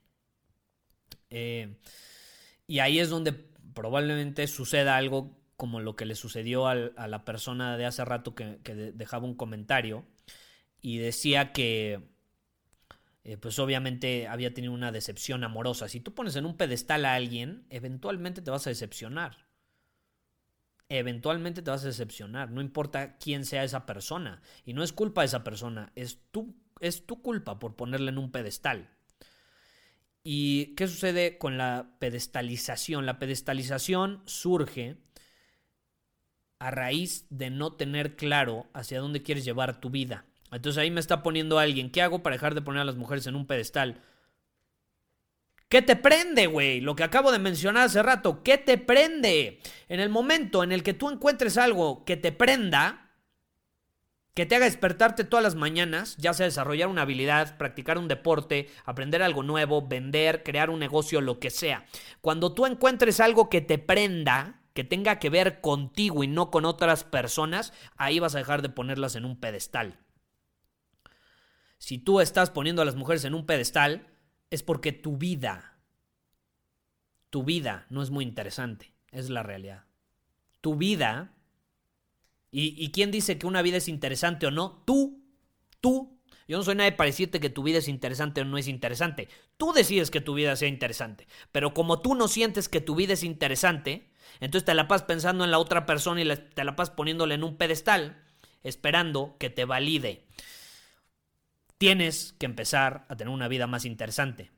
Eh, 1.30 1.76
y 2.68 2.80
ahí 2.80 2.99
es 2.99 3.10
donde 3.10 3.34
probablemente 3.34 4.47
suceda 4.47 4.95
algo 4.95 5.36
como 5.58 5.80
lo 5.80 5.95
que 5.95 6.06
le 6.06 6.16
sucedió 6.16 6.68
a 6.68 6.76
la 6.76 7.26
persona 7.26 7.78
de 7.78 7.86
hace 7.86 8.04
rato 8.06 8.36
que 8.36 8.60
dejaba 8.93 9.26
un 9.26 9.36
comentario 9.36 10.06
y 10.82 10.97
decía 10.97 11.54
que 11.54 12.12
eh, 13.26 13.38
pues 13.38 13.57
obviamente 13.59 14.28
había 14.28 14.53
tenido 14.53 14.74
una 14.74 14.91
decepción 14.91 15.43
amorosa. 15.43 15.88
Si 15.88 16.01
tú 16.01 16.13
pones 16.13 16.36
en 16.36 16.45
un 16.45 16.57
pedestal 16.57 17.05
a 17.05 17.15
alguien, 17.15 17.65
eventualmente 17.69 18.41
te 18.41 18.51
vas 18.51 18.67
a 18.67 18.69
decepcionar. 18.69 19.47
Eventualmente 20.89 21.61
te 21.61 21.71
vas 21.71 21.84
a 21.84 21.88
decepcionar, 21.88 22.51
no 22.51 22.61
importa 22.61 23.17
quién 23.17 23.45
sea 23.45 23.63
esa 23.63 23.86
persona. 23.86 24.41
Y 24.65 24.74
no 24.74 24.84
es 24.84 24.91
culpa 24.91 25.21
de 25.21 25.28
esa 25.28 25.43
persona, 25.43 25.91
es 25.95 26.19
tu, 26.32 26.55
es 26.82 27.05
tu 27.05 27.21
culpa 27.21 27.59
por 27.59 27.76
ponerle 27.76 28.09
en 28.11 28.17
un 28.17 28.32
pedestal. 28.32 28.89
¿Y 30.21 30.76
qué 30.76 30.88
sucede 30.88 31.38
con 31.38 31.57
la 31.57 31.95
pedestalización? 31.99 33.05
La 33.05 33.19
pedestalización 33.19 34.21
surge 34.26 34.97
a 36.59 36.71
raíz 36.71 37.26
de 37.30 37.49
no 37.49 37.74
tener 37.74 38.15
claro 38.15 38.69
hacia 38.74 38.99
dónde 38.99 39.21
quieres 39.24 39.45
llevar 39.45 39.82
tu 39.82 39.89
vida. 39.89 40.26
Entonces 40.56 40.82
ahí 40.82 40.91
me 40.91 40.99
está 40.99 41.24
poniendo 41.24 41.60
alguien, 41.60 41.91
¿qué 41.91 42.01
hago 42.01 42.24
para 42.24 42.36
dejar 42.36 42.56
de 42.56 42.62
poner 42.62 42.82
a 42.82 42.86
las 42.86 42.95
mujeres 42.95 43.28
en 43.28 43.36
un 43.36 43.47
pedestal? 43.47 44.01
¿Qué 45.70 45.82
te 45.82 45.95
prende, 45.95 46.45
güey? 46.45 46.82
Lo 46.82 46.95
que 46.95 47.04
acabo 47.04 47.32
de 47.32 47.39
mencionar 47.39 47.86
hace 47.86 48.04
rato, 48.04 48.43
¿qué 48.43 48.60
te 48.60 48.78
prende? 48.78 49.60
En 49.89 49.99
el 49.99 50.10
momento 50.10 50.64
en 50.64 50.72
el 50.72 50.84
que 50.84 50.93
tú 50.93 51.10
encuentres 51.10 51.58
algo 51.58 52.06
que 52.06 52.16
te 52.16 52.32
prenda, 52.32 53.10
que 54.36 54.45
te 54.45 54.56
haga 54.56 54.66
despertarte 54.66 55.24
todas 55.24 55.43
las 55.43 55.56
mañanas, 55.56 56.16
ya 56.18 56.34
sea 56.34 56.45
desarrollar 56.45 56.89
una 56.89 57.04
habilidad, 57.04 57.58
practicar 57.58 57.97
un 57.97 58.08
deporte, 58.08 58.70
aprender 58.86 59.24
algo 59.24 59.41
nuevo, 59.41 59.88
vender, 59.88 60.43
crear 60.43 60.70
un 60.70 60.80
negocio, 60.80 61.22
lo 61.22 61.39
que 61.39 61.49
sea. 61.49 61.86
Cuando 62.22 62.54
tú 62.54 62.68
encuentres 62.68 63.20
algo 63.20 63.49
que 63.49 63.62
te 63.62 63.80
prenda, 63.80 64.62
que 64.74 64.84
tenga 64.84 65.18
que 65.18 65.30
ver 65.30 65.62
contigo 65.62 66.24
y 66.24 66.28
no 66.28 66.51
con 66.51 66.66
otras 66.66 67.04
personas, 67.04 67.74
ahí 67.95 68.20
vas 68.20 68.36
a 68.36 68.39
dejar 68.39 68.62
de 68.62 68.70
ponerlas 68.70 69.16
en 69.16 69.26
un 69.26 69.39
pedestal. 69.39 70.03
Si 71.84 71.97
tú 71.97 72.21
estás 72.21 72.49
poniendo 72.49 72.81
a 72.81 72.86
las 72.86 72.95
mujeres 72.95 73.25
en 73.25 73.34
un 73.34 73.45
pedestal, 73.45 74.07
es 74.49 74.63
porque 74.63 74.93
tu 74.93 75.17
vida, 75.17 75.81
tu 77.29 77.43
vida 77.43 77.88
no 77.89 78.01
es 78.01 78.09
muy 78.09 78.23
interesante, 78.23 78.93
es 79.11 79.29
la 79.29 79.43
realidad. 79.43 79.84
Tu 80.61 80.77
vida, 80.77 81.34
y, 82.51 82.89
quién 82.91 83.11
dice 83.11 83.38
que 83.38 83.47
una 83.47 83.61
vida 83.61 83.75
es 83.75 83.89
interesante 83.89 84.47
o 84.47 84.51
no? 84.51 84.81
Tú, 84.86 85.25
tú. 85.81 86.21
Yo 86.47 86.55
no 86.55 86.63
soy 86.63 86.75
nadie 86.75 86.93
para 86.93 87.09
decirte 87.09 87.41
que 87.41 87.49
tu 87.49 87.63
vida 87.63 87.79
es 87.79 87.89
interesante 87.89 88.39
o 88.39 88.45
no 88.45 88.57
es 88.57 88.69
interesante. 88.69 89.27
Tú 89.57 89.73
decides 89.73 90.09
que 90.09 90.21
tu 90.21 90.36
vida 90.36 90.55
sea 90.55 90.69
interesante. 90.69 91.27
Pero 91.51 91.73
como 91.73 91.99
tú 91.99 92.15
no 92.15 92.29
sientes 92.29 92.69
que 92.69 92.79
tu 92.79 92.95
vida 92.95 93.11
es 93.11 93.23
interesante, 93.23 94.09
entonces 94.39 94.63
te 94.63 94.73
la 94.73 94.88
pasas 94.88 95.05
pensando 95.05 95.43
en 95.43 95.51
la 95.51 95.59
otra 95.59 95.86
persona 95.86 96.21
y 96.21 96.34
te 96.34 96.63
la 96.63 96.77
pasas 96.77 96.95
poniéndole 96.95 97.36
en 97.36 97.43
un 97.43 97.57
pedestal, 97.57 98.23
esperando 98.63 99.36
que 99.38 99.49
te 99.49 99.65
valide 99.65 100.25
tienes 101.84 102.34
que 102.39 102.45
empezar 102.45 103.05
a 103.09 103.17
tener 103.17 103.34
una 103.34 103.49
vida 103.49 103.67
más 103.67 103.84
interesante. 103.84 104.51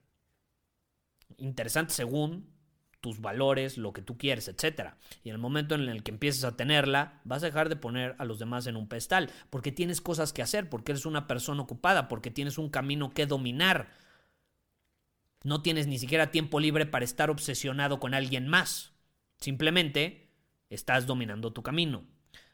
Interesante 1.38 1.91
según 1.91 2.53
tus 3.01 3.19
valores, 3.19 3.80
lo 3.80 3.93
que 3.93 4.03
tú 4.03 4.15
quieres, 4.15 4.47
etc. 4.47 4.91
Y 5.23 5.30
en 5.30 5.34
el 5.34 5.41
momento 5.41 5.73
en 5.73 5.89
el 5.89 6.03
que 6.03 6.11
empieces 6.11 6.43
a 6.43 6.55
tenerla, 6.55 7.21
vas 7.23 7.41
a 7.41 7.47
dejar 7.47 7.67
de 7.67 7.78
poner 7.78 8.15
a 8.19 8.26
los 8.26 8.38
demás 8.38 8.67
en 8.67 8.76
un 8.76 8.88
pedestal, 8.88 9.32
porque 9.49 9.71
tienes 9.71 10.01
cosas 10.01 10.34
que 10.34 10.43
hacer, 10.43 10.69
porque 10.69 10.91
eres 10.91 11.07
una 11.07 11.26
persona 11.26 11.63
ocupada, 11.63 12.07
porque 12.09 12.30
tienes 12.30 12.59
un 12.59 12.69
camino 12.69 13.11
que 13.11 13.26
dominar. 13.26 13.89
No 15.43 15.63
tienes 15.63 15.88
ni 15.88 15.97
siquiera 15.97 16.30
tiempo 16.30 16.59
libre 16.59 16.86
para 16.86 17.05
estar 17.05 17.32
obsesionado 17.32 17.99
con 17.99 18.13
alguien 18.13 18.47
más. 18.47 18.93
Simplemente 19.39 20.30
estás 20.69 21.07
dominando 21.07 21.53
tu 21.53 21.63
camino. 21.63 22.05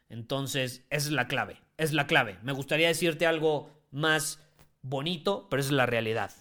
Entonces, 0.08 0.86
esa 0.90 1.08
es 1.08 1.12
la 1.12 1.28
clave, 1.28 1.60
es 1.76 1.92
la 1.92 2.08
clave. 2.08 2.40
Me 2.42 2.54
gustaría 2.54 2.88
decirte 2.88 3.26
algo 3.26 3.70
más 3.92 4.40
bonito, 4.82 5.48
pero 5.50 5.62
es 5.62 5.72
la 5.72 5.86
realidad. 5.86 6.32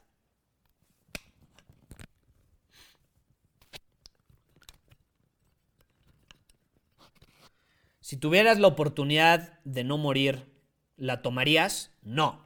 Si 8.00 8.16
tuvieras 8.16 8.58
la 8.58 8.66
oportunidad 8.66 9.60
de 9.62 9.84
no 9.84 9.96
morir, 9.96 10.52
¿la 10.96 11.22
tomarías? 11.22 11.96
No. 12.02 12.42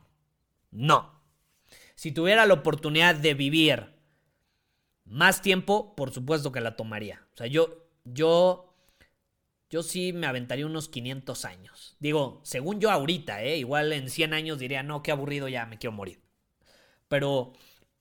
No. 0.71 1.23
Si 1.95 2.13
tuviera 2.13 2.45
la 2.45 2.53
oportunidad 2.53 3.15
de 3.15 3.33
vivir 3.33 3.95
más 5.07 5.41
tiempo, 5.41 5.95
por 5.97 6.13
supuesto 6.13 6.53
que 6.53 6.61
la 6.61 6.77
tomaría. 6.77 7.27
O 7.33 7.37
sea, 7.39 7.47
yo, 7.47 7.89
yo 8.05 8.74
yo 9.71 9.83
sí 9.83 10.13
me 10.13 10.27
aventaría 10.27 10.67
unos 10.67 10.89
500 10.89 11.45
años. 11.45 11.97
Digo, 11.99 12.41
según 12.45 12.81
yo 12.81 12.91
ahorita, 12.91 13.43
¿eh? 13.43 13.59
Igual 13.59 13.93
en 13.93 14.09
100 14.09 14.33
años 14.35 14.59
diría, 14.59 14.83
no, 14.83 15.03
qué 15.03 15.13
aburrido, 15.13 15.49
ya 15.49 15.67
me 15.67 15.79
quiero 15.79 15.93
morir. 15.93 16.23
Pero, 17.09 17.53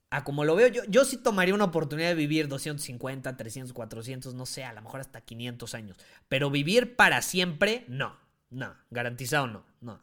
a 0.10 0.24
como 0.24 0.46
lo 0.46 0.56
veo, 0.56 0.68
yo, 0.68 0.84
yo 0.88 1.06
sí 1.06 1.18
tomaría 1.18 1.56
una 1.56 1.66
oportunidad 1.66 2.10
de 2.10 2.16
vivir 2.16 2.48
250, 2.48 3.38
300, 3.38 3.74
400, 3.74 4.34
no 4.34 4.46
sé, 4.46 4.64
a 4.64 4.74
lo 4.74 4.82
mejor 4.82 5.02
hasta 5.02 5.22
500 5.22 5.74
años. 5.74 5.98
Pero 6.30 6.50
vivir 6.50 6.96
para 6.96 7.22
siempre, 7.22 7.86
no, 7.88 8.18
no, 8.50 8.76
garantizado 8.92 9.48
no, 9.48 9.66
no. 9.82 10.02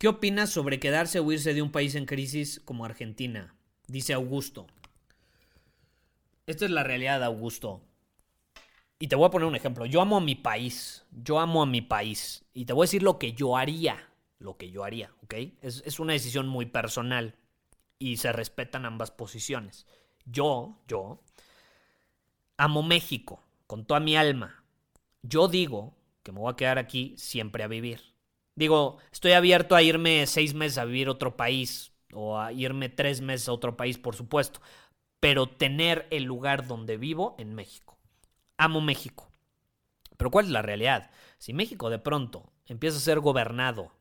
¿Qué 0.00 0.08
opinas 0.08 0.48
sobre 0.48 0.80
quedarse 0.80 1.20
o 1.20 1.30
irse 1.30 1.52
de 1.52 1.60
un 1.60 1.70
país 1.70 1.94
en 1.94 2.06
crisis 2.06 2.58
como 2.64 2.86
Argentina? 2.86 3.54
Dice 3.86 4.14
Augusto. 4.14 4.66
Esta 6.46 6.64
es 6.64 6.70
la 6.70 6.82
realidad, 6.82 7.22
Augusto. 7.22 7.82
Y 8.98 9.08
te 9.08 9.16
voy 9.16 9.26
a 9.26 9.30
poner 9.30 9.46
un 9.46 9.56
ejemplo. 9.56 9.84
Yo 9.84 10.00
amo 10.00 10.16
a 10.16 10.22
mi 10.22 10.36
país. 10.36 11.04
Yo 11.10 11.38
amo 11.38 11.60
a 11.60 11.66
mi 11.66 11.82
país. 11.82 12.46
Y 12.54 12.64
te 12.64 12.72
voy 12.72 12.84
a 12.84 12.86
decir 12.86 13.02
lo 13.02 13.18
que 13.18 13.34
yo 13.34 13.58
haría. 13.58 14.08
Lo 14.38 14.56
que 14.56 14.70
yo 14.70 14.84
haría, 14.84 15.12
¿ok? 15.22 15.34
Es, 15.60 15.82
es 15.84 16.00
una 16.00 16.14
decisión 16.14 16.48
muy 16.48 16.64
personal. 16.64 17.34
Y 17.98 18.16
se 18.16 18.32
respetan 18.32 18.86
ambas 18.86 19.10
posiciones. 19.10 19.86
Yo, 20.24 20.78
yo, 20.88 21.20
amo 22.56 22.82
México 22.82 23.44
con 23.66 23.84
toda 23.84 24.00
mi 24.00 24.16
alma. 24.16 24.64
Yo 25.20 25.46
digo 25.46 25.94
que 26.22 26.32
me 26.32 26.40
voy 26.40 26.54
a 26.54 26.56
quedar 26.56 26.78
aquí 26.78 27.12
siempre 27.18 27.64
a 27.64 27.68
vivir. 27.68 28.09
Digo, 28.60 28.98
estoy 29.10 29.32
abierto 29.32 29.74
a 29.74 29.80
irme 29.80 30.26
seis 30.26 30.52
meses 30.52 30.76
a 30.76 30.84
vivir 30.84 31.08
a 31.08 31.12
otro 31.12 31.34
país 31.34 31.94
o 32.12 32.38
a 32.38 32.52
irme 32.52 32.90
tres 32.90 33.22
meses 33.22 33.48
a 33.48 33.54
otro 33.54 33.74
país, 33.74 33.96
por 33.96 34.14
supuesto, 34.14 34.60
pero 35.18 35.48
tener 35.48 36.06
el 36.10 36.24
lugar 36.24 36.66
donde 36.66 36.98
vivo 36.98 37.36
en 37.38 37.54
México. 37.54 37.96
Amo 38.58 38.82
México. 38.82 39.32
Pero 40.18 40.30
¿cuál 40.30 40.44
es 40.44 40.50
la 40.50 40.60
realidad? 40.60 41.10
Si 41.38 41.54
México 41.54 41.88
de 41.88 42.00
pronto 42.00 42.52
empieza 42.66 42.98
a 42.98 43.00
ser 43.00 43.20
gobernado 43.20 43.96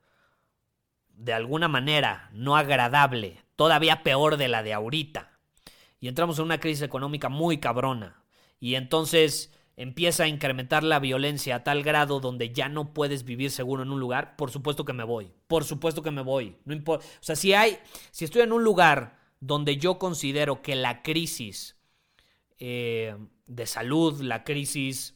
de 1.07 1.31
alguna 1.31 1.69
manera 1.69 2.29
no 2.33 2.57
agradable, 2.57 3.41
todavía 3.55 4.03
peor 4.03 4.35
de 4.35 4.49
la 4.49 4.61
de 4.61 4.73
ahorita, 4.73 5.39
y 6.01 6.09
entramos 6.09 6.37
en 6.37 6.43
una 6.43 6.59
crisis 6.59 6.81
económica 6.81 7.29
muy 7.29 7.59
cabrona, 7.59 8.25
y 8.59 8.75
entonces 8.75 9.57
empieza 9.79 10.23
a 10.23 10.27
incrementar 10.27 10.83
la 10.83 10.99
violencia 10.99 11.55
a 11.55 11.63
tal 11.63 11.83
grado 11.83 12.19
donde 12.19 12.51
ya 12.51 12.67
no 12.67 12.93
puedes 12.93 13.23
vivir 13.23 13.49
seguro 13.49 13.81
en 13.83 13.91
un 13.91 13.99
lugar, 14.01 14.35
por 14.35 14.51
supuesto 14.51 14.83
que 14.83 14.91
me 14.91 15.05
voy. 15.05 15.31
Por 15.47 15.63
supuesto 15.63 16.03
que 16.03 16.11
me 16.11 16.21
voy. 16.21 16.57
No 16.65 16.73
importa. 16.73 17.05
O 17.05 17.23
sea, 17.23 17.37
si 17.37 17.53
hay, 17.53 17.79
si 18.11 18.25
estoy 18.25 18.41
en 18.41 18.51
un 18.51 18.65
lugar 18.65 19.17
donde 19.39 19.77
yo 19.77 19.97
considero 19.97 20.61
que 20.61 20.75
la 20.75 21.01
crisis 21.01 21.77
eh, 22.57 23.15
de 23.47 23.65
salud, 23.65 24.19
la 24.21 24.43
crisis 24.43 25.15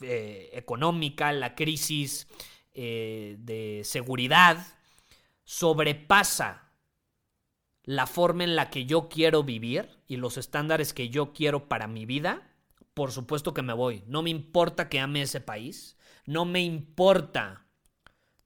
eh, 0.00 0.50
económica, 0.54 1.30
la 1.30 1.54
crisis 1.54 2.26
eh, 2.74 3.36
de 3.38 3.82
seguridad, 3.84 4.66
sobrepasa 5.44 6.72
la 7.84 8.08
forma 8.08 8.42
en 8.42 8.56
la 8.56 8.70
que 8.70 8.86
yo 8.86 9.08
quiero 9.08 9.44
vivir 9.44 9.88
y 10.08 10.16
los 10.16 10.36
estándares 10.36 10.92
que 10.92 11.10
yo 11.10 11.32
quiero 11.32 11.68
para 11.68 11.86
mi 11.86 12.06
vida, 12.06 12.49
por 12.94 13.12
supuesto 13.12 13.54
que 13.54 13.62
me 13.62 13.72
voy. 13.72 14.04
No 14.06 14.22
me 14.22 14.30
importa 14.30 14.88
que 14.88 15.00
ame 15.00 15.22
ese 15.22 15.40
país, 15.40 15.96
no 16.26 16.44
me 16.44 16.62
importa, 16.62 17.66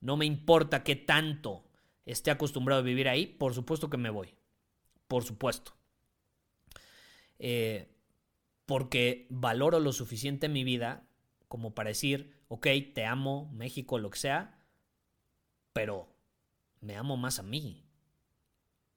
no 0.01 0.17
me 0.17 0.27
importa 0.27 0.85
qué 0.85 0.97
tanto 0.97 1.65
esté 2.05 2.31
acostumbrado 2.31 2.81
a 2.81 2.85
vivir 2.85 3.09
ahí, 3.09 3.27
por 3.27 3.55
supuesto 3.55 3.91
que 3.91 3.97
me 3.97 4.11
voy. 4.11 4.35
Por 5.09 5.25
supuesto. 5.25 5.77
Eh, 7.39 7.91
porque 8.67 9.27
valoro 9.31 9.81
lo 9.81 9.93
suficiente 9.93 10.49
mi 10.49 10.65
vida 10.65 11.07
como 11.49 11.75
para 11.75 11.91
decir, 11.91 12.35
ok, 12.49 12.67
te 12.95 13.05
amo, 13.05 13.51
México, 13.53 13.99
lo 13.99 14.11
que 14.11 14.19
sea, 14.19 14.59
pero 15.73 16.09
me 16.81 16.97
amo 16.97 17.17
más 17.17 17.39
a 17.39 17.43
mí. 17.43 17.87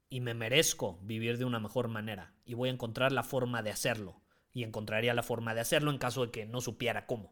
Y 0.10 0.22
me 0.22 0.34
merezco 0.34 1.00
vivir 1.02 1.38
de 1.38 1.46
una 1.46 1.60
mejor 1.60 1.90
manera. 1.90 2.34
Y 2.46 2.54
voy 2.54 2.70
a 2.70 2.72
encontrar 2.72 3.12
la 3.12 3.24
forma 3.24 3.62
de 3.62 3.72
hacerlo. 3.72 4.22
Y 4.58 4.64
encontraría 4.64 5.14
la 5.14 5.22
forma 5.22 5.54
de 5.54 5.62
hacerlo 5.62 5.92
en 5.92 6.00
caso 6.00 6.26
de 6.26 6.32
que 6.32 6.48
no 6.48 6.62
supiera 6.62 7.06
cómo. 7.06 7.32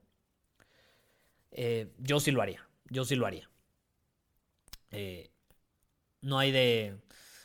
Eh, 1.49 1.91
yo 1.97 2.19
sí 2.19 2.30
lo 2.30 2.43
haría. 2.43 2.69
Yo 2.91 3.03
sí 3.03 3.15
lo 3.15 3.26
haría. 3.26 3.49
Eh, 4.91 5.32
no 6.21 6.38
hay 6.38 6.51
de... 6.51 6.99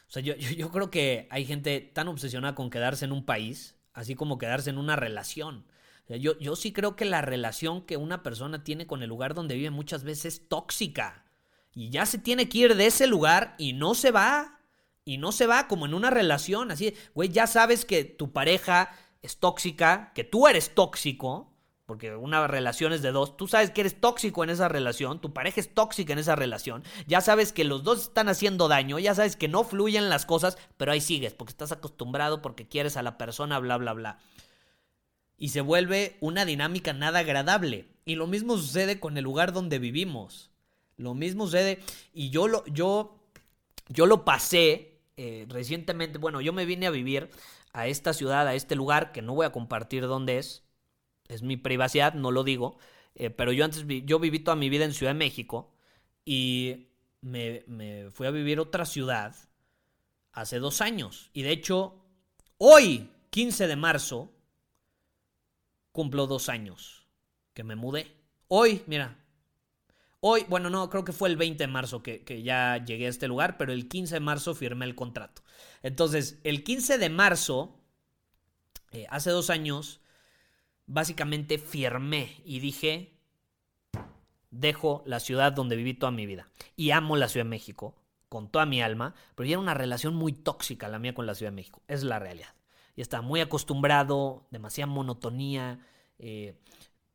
O 0.06 0.10
sea, 0.12 0.20
yo, 0.22 0.70
creo 0.70 0.90
que 0.90 1.28
hay 1.30 1.46
gente 1.46 1.80
tan 1.80 2.08
obsesionada 2.08 2.54
con 2.54 2.68
quedarse 2.68 3.06
en 3.06 3.12
un 3.12 3.24
país, 3.24 3.74
así 3.94 4.14
como 4.14 4.36
quedarse 4.36 4.68
en 4.68 4.76
una 4.76 4.96
relación. 4.96 5.64
yo, 6.08 6.38
yo 6.38 6.56
sí 6.56 6.74
creo 6.74 6.94
que 6.94 7.06
la 7.06 7.22
relación 7.22 7.86
que 7.86 7.96
una 7.96 8.22
persona 8.22 8.62
tiene 8.62 8.86
con 8.86 9.02
el 9.02 9.08
lugar 9.08 9.32
donde 9.32 9.54
vive 9.54 9.70
muchas 9.70 10.04
veces 10.04 10.26
es 10.26 10.48
tóxica. 10.50 11.24
Y 11.72 11.88
ya 11.88 12.04
se 12.04 12.18
tiene 12.18 12.50
que 12.50 12.58
ir 12.58 12.76
de 12.76 12.84
ese 12.84 13.06
lugar 13.06 13.54
y 13.56 13.72
no 13.72 13.94
se 13.94 14.10
va. 14.10 14.58
Y 15.06 15.16
no 15.16 15.32
se 15.32 15.46
va 15.46 15.68
como 15.68 15.86
en 15.86 15.94
una 15.94 16.10
relación. 16.10 16.70
Así, 16.70 16.94
güey, 17.14 17.30
ya 17.30 17.46
sabes 17.46 17.86
que 17.86 18.04
tu 18.04 18.30
pareja 18.34 18.90
es 19.22 19.38
tóxica, 19.38 20.12
que 20.14 20.24
tú 20.24 20.46
eres 20.46 20.74
tóxico 20.74 21.50
porque 21.90 22.14
una 22.14 22.46
relación 22.46 22.92
es 22.92 23.02
de 23.02 23.10
dos, 23.10 23.36
tú 23.36 23.48
sabes 23.48 23.72
que 23.72 23.80
eres 23.80 24.00
tóxico 24.00 24.44
en 24.44 24.50
esa 24.50 24.68
relación, 24.68 25.20
tu 25.20 25.32
pareja 25.32 25.60
es 25.60 25.74
tóxica 25.74 26.12
en 26.12 26.20
esa 26.20 26.36
relación, 26.36 26.84
ya 27.08 27.20
sabes 27.20 27.52
que 27.52 27.64
los 27.64 27.82
dos 27.82 28.02
están 28.02 28.28
haciendo 28.28 28.68
daño, 28.68 29.00
ya 29.00 29.12
sabes 29.12 29.34
que 29.34 29.48
no 29.48 29.64
fluyen 29.64 30.08
las 30.08 30.24
cosas, 30.24 30.56
pero 30.76 30.92
ahí 30.92 31.00
sigues, 31.00 31.34
porque 31.34 31.50
estás 31.50 31.72
acostumbrado, 31.72 32.42
porque 32.42 32.68
quieres 32.68 32.96
a 32.96 33.02
la 33.02 33.18
persona, 33.18 33.58
bla, 33.58 33.76
bla, 33.76 33.92
bla. 33.92 34.20
Y 35.36 35.48
se 35.48 35.62
vuelve 35.62 36.16
una 36.20 36.44
dinámica 36.44 36.92
nada 36.92 37.18
agradable. 37.18 37.88
Y 38.04 38.14
lo 38.14 38.28
mismo 38.28 38.56
sucede 38.56 39.00
con 39.00 39.16
el 39.18 39.24
lugar 39.24 39.52
donde 39.52 39.80
vivimos. 39.80 40.52
Lo 40.96 41.14
mismo 41.14 41.46
sucede, 41.46 41.80
y 42.14 42.30
yo 42.30 42.46
lo, 42.46 42.64
yo, 42.66 43.18
yo 43.88 44.06
lo 44.06 44.24
pasé 44.24 45.00
eh, 45.16 45.44
recientemente, 45.48 46.18
bueno, 46.18 46.40
yo 46.40 46.52
me 46.52 46.66
vine 46.66 46.86
a 46.86 46.90
vivir 46.90 47.30
a 47.72 47.86
esta 47.86 48.12
ciudad, 48.12 48.46
a 48.46 48.54
este 48.54 48.76
lugar, 48.76 49.12
que 49.12 49.22
no 49.22 49.34
voy 49.34 49.46
a 49.46 49.52
compartir 49.52 50.06
dónde 50.06 50.38
es, 50.38 50.64
es 51.28 51.42
mi 51.42 51.56
privacidad, 51.56 52.14
no 52.14 52.30
lo 52.30 52.44
digo, 52.44 52.78
eh, 53.14 53.30
pero 53.30 53.52
yo 53.52 53.64
antes, 53.64 53.84
yo 53.86 54.18
viví 54.18 54.40
toda 54.40 54.56
mi 54.56 54.68
vida 54.68 54.84
en 54.84 54.92
Ciudad 54.92 55.12
de 55.12 55.18
México 55.18 55.72
y 56.24 56.88
me, 57.20 57.64
me 57.66 58.10
fui 58.10 58.26
a 58.26 58.30
vivir 58.30 58.60
otra 58.60 58.84
ciudad 58.84 59.34
hace 60.32 60.58
dos 60.58 60.80
años. 60.80 61.30
Y 61.32 61.42
de 61.42 61.52
hecho, 61.52 62.04
hoy, 62.58 63.10
15 63.30 63.66
de 63.66 63.76
marzo, 63.76 64.32
cumplo 65.92 66.26
dos 66.26 66.48
años 66.48 67.06
que 67.52 67.64
me 67.64 67.76
mudé. 67.76 68.16
Hoy, 68.48 68.82
mira, 68.86 69.18
Hoy, 70.22 70.44
bueno, 70.48 70.68
no, 70.68 70.90
creo 70.90 71.04
que 71.04 71.12
fue 71.12 71.30
el 71.30 71.36
20 71.36 71.64
de 71.64 71.68
marzo 71.68 72.02
que, 72.02 72.42
ya 72.42 72.84
llegué 72.84 73.06
a 73.06 73.08
este 73.08 73.26
lugar, 73.26 73.56
pero 73.56 73.72
el 73.72 73.88
15 73.88 74.14
de 74.14 74.20
marzo 74.20 74.54
firmé 74.54 74.84
el 74.84 74.94
contrato. 74.94 75.42
Entonces, 75.82 76.38
el 76.44 76.62
15 76.62 76.98
de 76.98 77.08
marzo, 77.08 77.80
eh, 78.92 79.06
hace 79.08 79.30
dos 79.30 79.48
años, 79.48 80.00
básicamente 80.86 81.56
firmé 81.56 82.42
y 82.44 82.60
dije, 82.60 83.14
dejo 84.50 85.02
la 85.06 85.20
ciudad 85.20 85.52
donde 85.52 85.76
viví 85.76 85.94
toda 85.94 86.12
mi 86.12 86.26
vida. 86.26 86.48
Y 86.76 86.90
amo 86.90 87.16
la 87.16 87.28
Ciudad 87.28 87.46
de 87.46 87.50
México 87.50 87.94
con 88.28 88.48
toda 88.50 88.66
mi 88.66 88.82
alma, 88.82 89.14
pero 89.34 89.48
ya 89.48 89.54
era 89.54 89.60
una 89.60 89.74
relación 89.74 90.14
muy 90.14 90.32
tóxica 90.32 90.88
la 90.88 90.98
mía 90.98 91.14
con 91.14 91.26
la 91.26 91.34
Ciudad 91.34 91.52
de 91.52 91.56
México. 91.56 91.82
Es 91.88 92.02
la 92.02 92.18
realidad. 92.18 92.54
Y 92.94 93.00
estaba 93.00 93.22
muy 93.22 93.40
acostumbrado, 93.40 94.46
demasiada 94.50 94.92
monotonía. 94.92 95.80
Eh, 96.18 96.54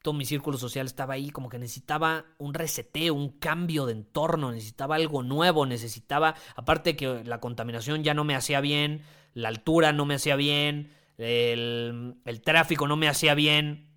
todo 0.05 0.13
mi 0.13 0.25
círculo 0.25 0.59
social 0.59 0.85
estaba 0.85 1.15
ahí, 1.15 1.31
como 1.31 1.49
que 1.49 1.57
necesitaba 1.57 2.25
un 2.37 2.53
reseteo, 2.53 3.15
un 3.15 3.29
cambio 3.29 3.87
de 3.87 3.93
entorno, 3.93 4.51
necesitaba 4.51 4.97
algo 4.97 5.23
nuevo, 5.23 5.65
necesitaba, 5.65 6.35
aparte 6.55 6.95
que 6.95 7.23
la 7.23 7.39
contaminación 7.39 8.03
ya 8.03 8.13
no 8.13 8.23
me 8.23 8.35
hacía 8.35 8.61
bien, 8.61 9.01
la 9.33 9.49
altura 9.49 9.93
no 9.93 10.05
me 10.05 10.13
hacía 10.13 10.35
bien, 10.35 10.91
el, 11.17 12.41
tráfico 12.43 12.87
no 12.87 12.97
me 12.97 13.07
hacía 13.07 13.33
bien. 13.33 13.89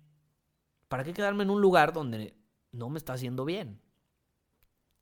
¿Para 0.87 1.03
qué 1.03 1.13
quedarme 1.13 1.43
en 1.43 1.51
un 1.51 1.61
lugar 1.61 1.93
donde 1.93 2.33
no 2.71 2.89
me 2.89 2.97
está 2.97 3.13
haciendo 3.13 3.45
bien? 3.45 3.79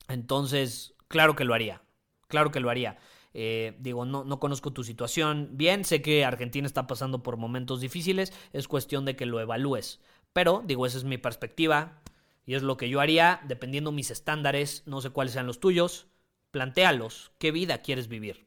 Entonces, 0.10 0.93
claro 1.08 1.38
que 1.38 1.45
lo 1.45 1.53
haría. 1.53 1.84
Claro 2.28 2.51
que 2.51 2.60
lo 2.60 2.70
haría. 2.70 2.97
Eh, 3.34 3.78
digo, 3.80 4.03
no, 4.03 4.26
no 4.26 4.41
conozco 4.41 4.74
tu 4.74 4.84
situación 4.84 5.51
bien. 5.53 5.86
Sé 5.86 6.01
que 6.01 6.26
Argentina 6.26 6.68
está 6.68 6.86
pasando 6.86 7.24
por 7.24 7.38
momentos 7.38 7.80
difíciles. 7.80 8.34
Es 8.51 8.68
cuestión 8.68 9.05
de 9.05 9.16
que 9.16 9.26
lo 9.26 9.39
evalúes. 9.39 10.01
Pero, 10.38 10.62
digo, 10.64 10.86
esa 10.86 11.00
es 11.00 11.04
mi 11.04 11.18
perspectiva. 11.18 12.00
Y 12.46 12.54
es 12.54 12.62
lo 12.62 12.78
que 12.78 12.90
yo 12.90 13.00
haría, 13.00 13.42
dependiendo 13.48 13.92
mis 13.92 14.12
estándares. 14.12 14.84
No 14.86 15.02
sé 15.02 15.10
cuáles 15.10 15.34
sean 15.34 15.48
los 15.48 15.60
tuyos. 15.60 16.06
Plantéalos. 16.52 17.32
¿Qué 17.40 17.50
vida 17.52 17.82
quieres 17.82 18.08
vivir? 18.08 18.46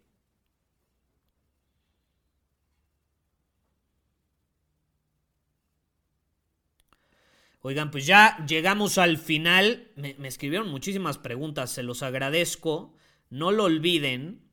Oigan, 7.61 7.91
pues 7.91 8.07
ya 8.07 8.37
llegamos 8.47 8.97
al 8.97 9.19
final. 9.19 9.91
Me, 9.97 10.15
escribieron 10.29 10.69
muchísimas 10.69 11.19
preguntas, 11.19 11.73
se 11.73 11.83
los 11.83 12.05
agradezco. 12.05 12.95
No 13.31 13.51
lo 13.51 13.65
olviden. 13.65 14.49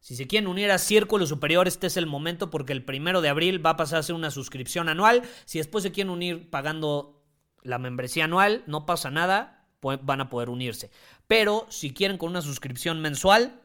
Si 0.00 0.16
se 0.16 0.26
quieren 0.26 0.48
unir 0.48 0.70
a 0.70 0.78
Círculo 0.78 1.26
Superior, 1.26 1.66
este 1.66 1.88
es 1.88 1.96
el 1.96 2.06
momento 2.06 2.50
porque 2.50 2.72
el 2.72 2.84
primero 2.84 3.20
de 3.20 3.28
abril 3.28 3.64
va 3.64 3.70
a 3.70 3.76
pasar 3.76 4.04
a 4.08 4.14
una 4.14 4.30
suscripción 4.30 4.88
anual. 4.88 5.22
Si 5.44 5.58
después 5.58 5.82
se 5.82 5.92
quieren 5.92 6.10
unir 6.10 6.50
pagando 6.50 7.24
la 7.62 7.78
membresía 7.78 8.24
anual, 8.24 8.62
no 8.66 8.86
pasa 8.86 9.10
nada, 9.10 9.66
van 9.80 10.20
a 10.20 10.30
poder 10.30 10.50
unirse. 10.50 10.90
Pero 11.26 11.66
si 11.68 11.92
quieren 11.92 12.16
con 12.16 12.30
una 12.30 12.42
suscripción 12.42 13.00
mensual, 13.00 13.60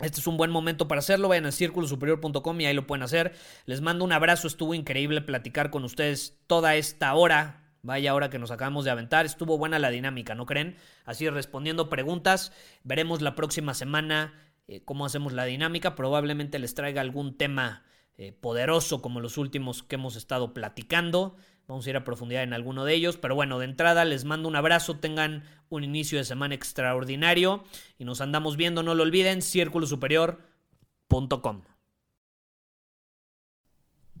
este 0.00 0.20
es 0.20 0.26
un 0.26 0.36
buen 0.36 0.50
momento 0.50 0.88
para 0.88 0.98
hacerlo. 0.98 1.28
Vayan 1.28 1.46
a 1.46 1.52
círculosuperior.com 1.52 2.60
y 2.60 2.66
ahí 2.66 2.74
lo 2.74 2.86
pueden 2.86 3.04
hacer. 3.04 3.34
Les 3.66 3.80
mando 3.80 4.04
un 4.04 4.12
abrazo. 4.12 4.48
Estuvo 4.48 4.74
increíble 4.74 5.20
platicar 5.20 5.70
con 5.70 5.84
ustedes 5.84 6.38
toda 6.46 6.74
esta 6.74 7.14
hora. 7.14 7.60
Vaya 7.82 8.14
hora 8.14 8.30
que 8.30 8.38
nos 8.38 8.50
acabamos 8.50 8.84
de 8.84 8.90
aventar. 8.90 9.24
Estuvo 9.24 9.56
buena 9.56 9.78
la 9.78 9.90
dinámica, 9.90 10.34
¿no 10.34 10.46
creen? 10.46 10.76
Así 11.04 11.28
respondiendo 11.28 11.90
preguntas. 11.90 12.50
Veremos 12.82 13.20
la 13.20 13.34
próxima 13.34 13.74
semana 13.74 14.32
eh, 14.66 14.82
cómo 14.84 15.06
hacemos 15.06 15.32
la 15.32 15.44
dinámica. 15.44 15.94
Probablemente 15.94 16.58
les 16.58 16.74
traiga 16.74 17.00
algún 17.00 17.36
tema 17.36 17.84
eh, 18.16 18.32
poderoso 18.32 19.02
como 19.02 19.20
los 19.20 19.38
últimos 19.38 19.82
que 19.82 19.96
hemos 19.96 20.16
estado 20.16 20.54
platicando. 20.54 21.36
Vamos 21.66 21.86
a 21.86 21.90
ir 21.90 21.96
a 21.96 22.04
profundidad 22.04 22.42
en 22.42 22.52
alguno 22.52 22.84
de 22.84 22.94
ellos. 22.94 23.16
Pero 23.16 23.34
bueno, 23.34 23.58
de 23.58 23.64
entrada 23.64 24.04
les 24.04 24.24
mando 24.24 24.48
un 24.48 24.56
abrazo. 24.56 24.98
Tengan 24.98 25.44
un 25.68 25.84
inicio 25.84 26.18
de 26.18 26.24
semana 26.24 26.54
extraordinario. 26.54 27.64
Y 27.98 28.04
nos 28.04 28.20
andamos 28.20 28.56
viendo, 28.56 28.82
no 28.82 28.94
lo 28.94 29.02
olviden, 29.02 29.42
círculosuperior.com. 29.42 31.62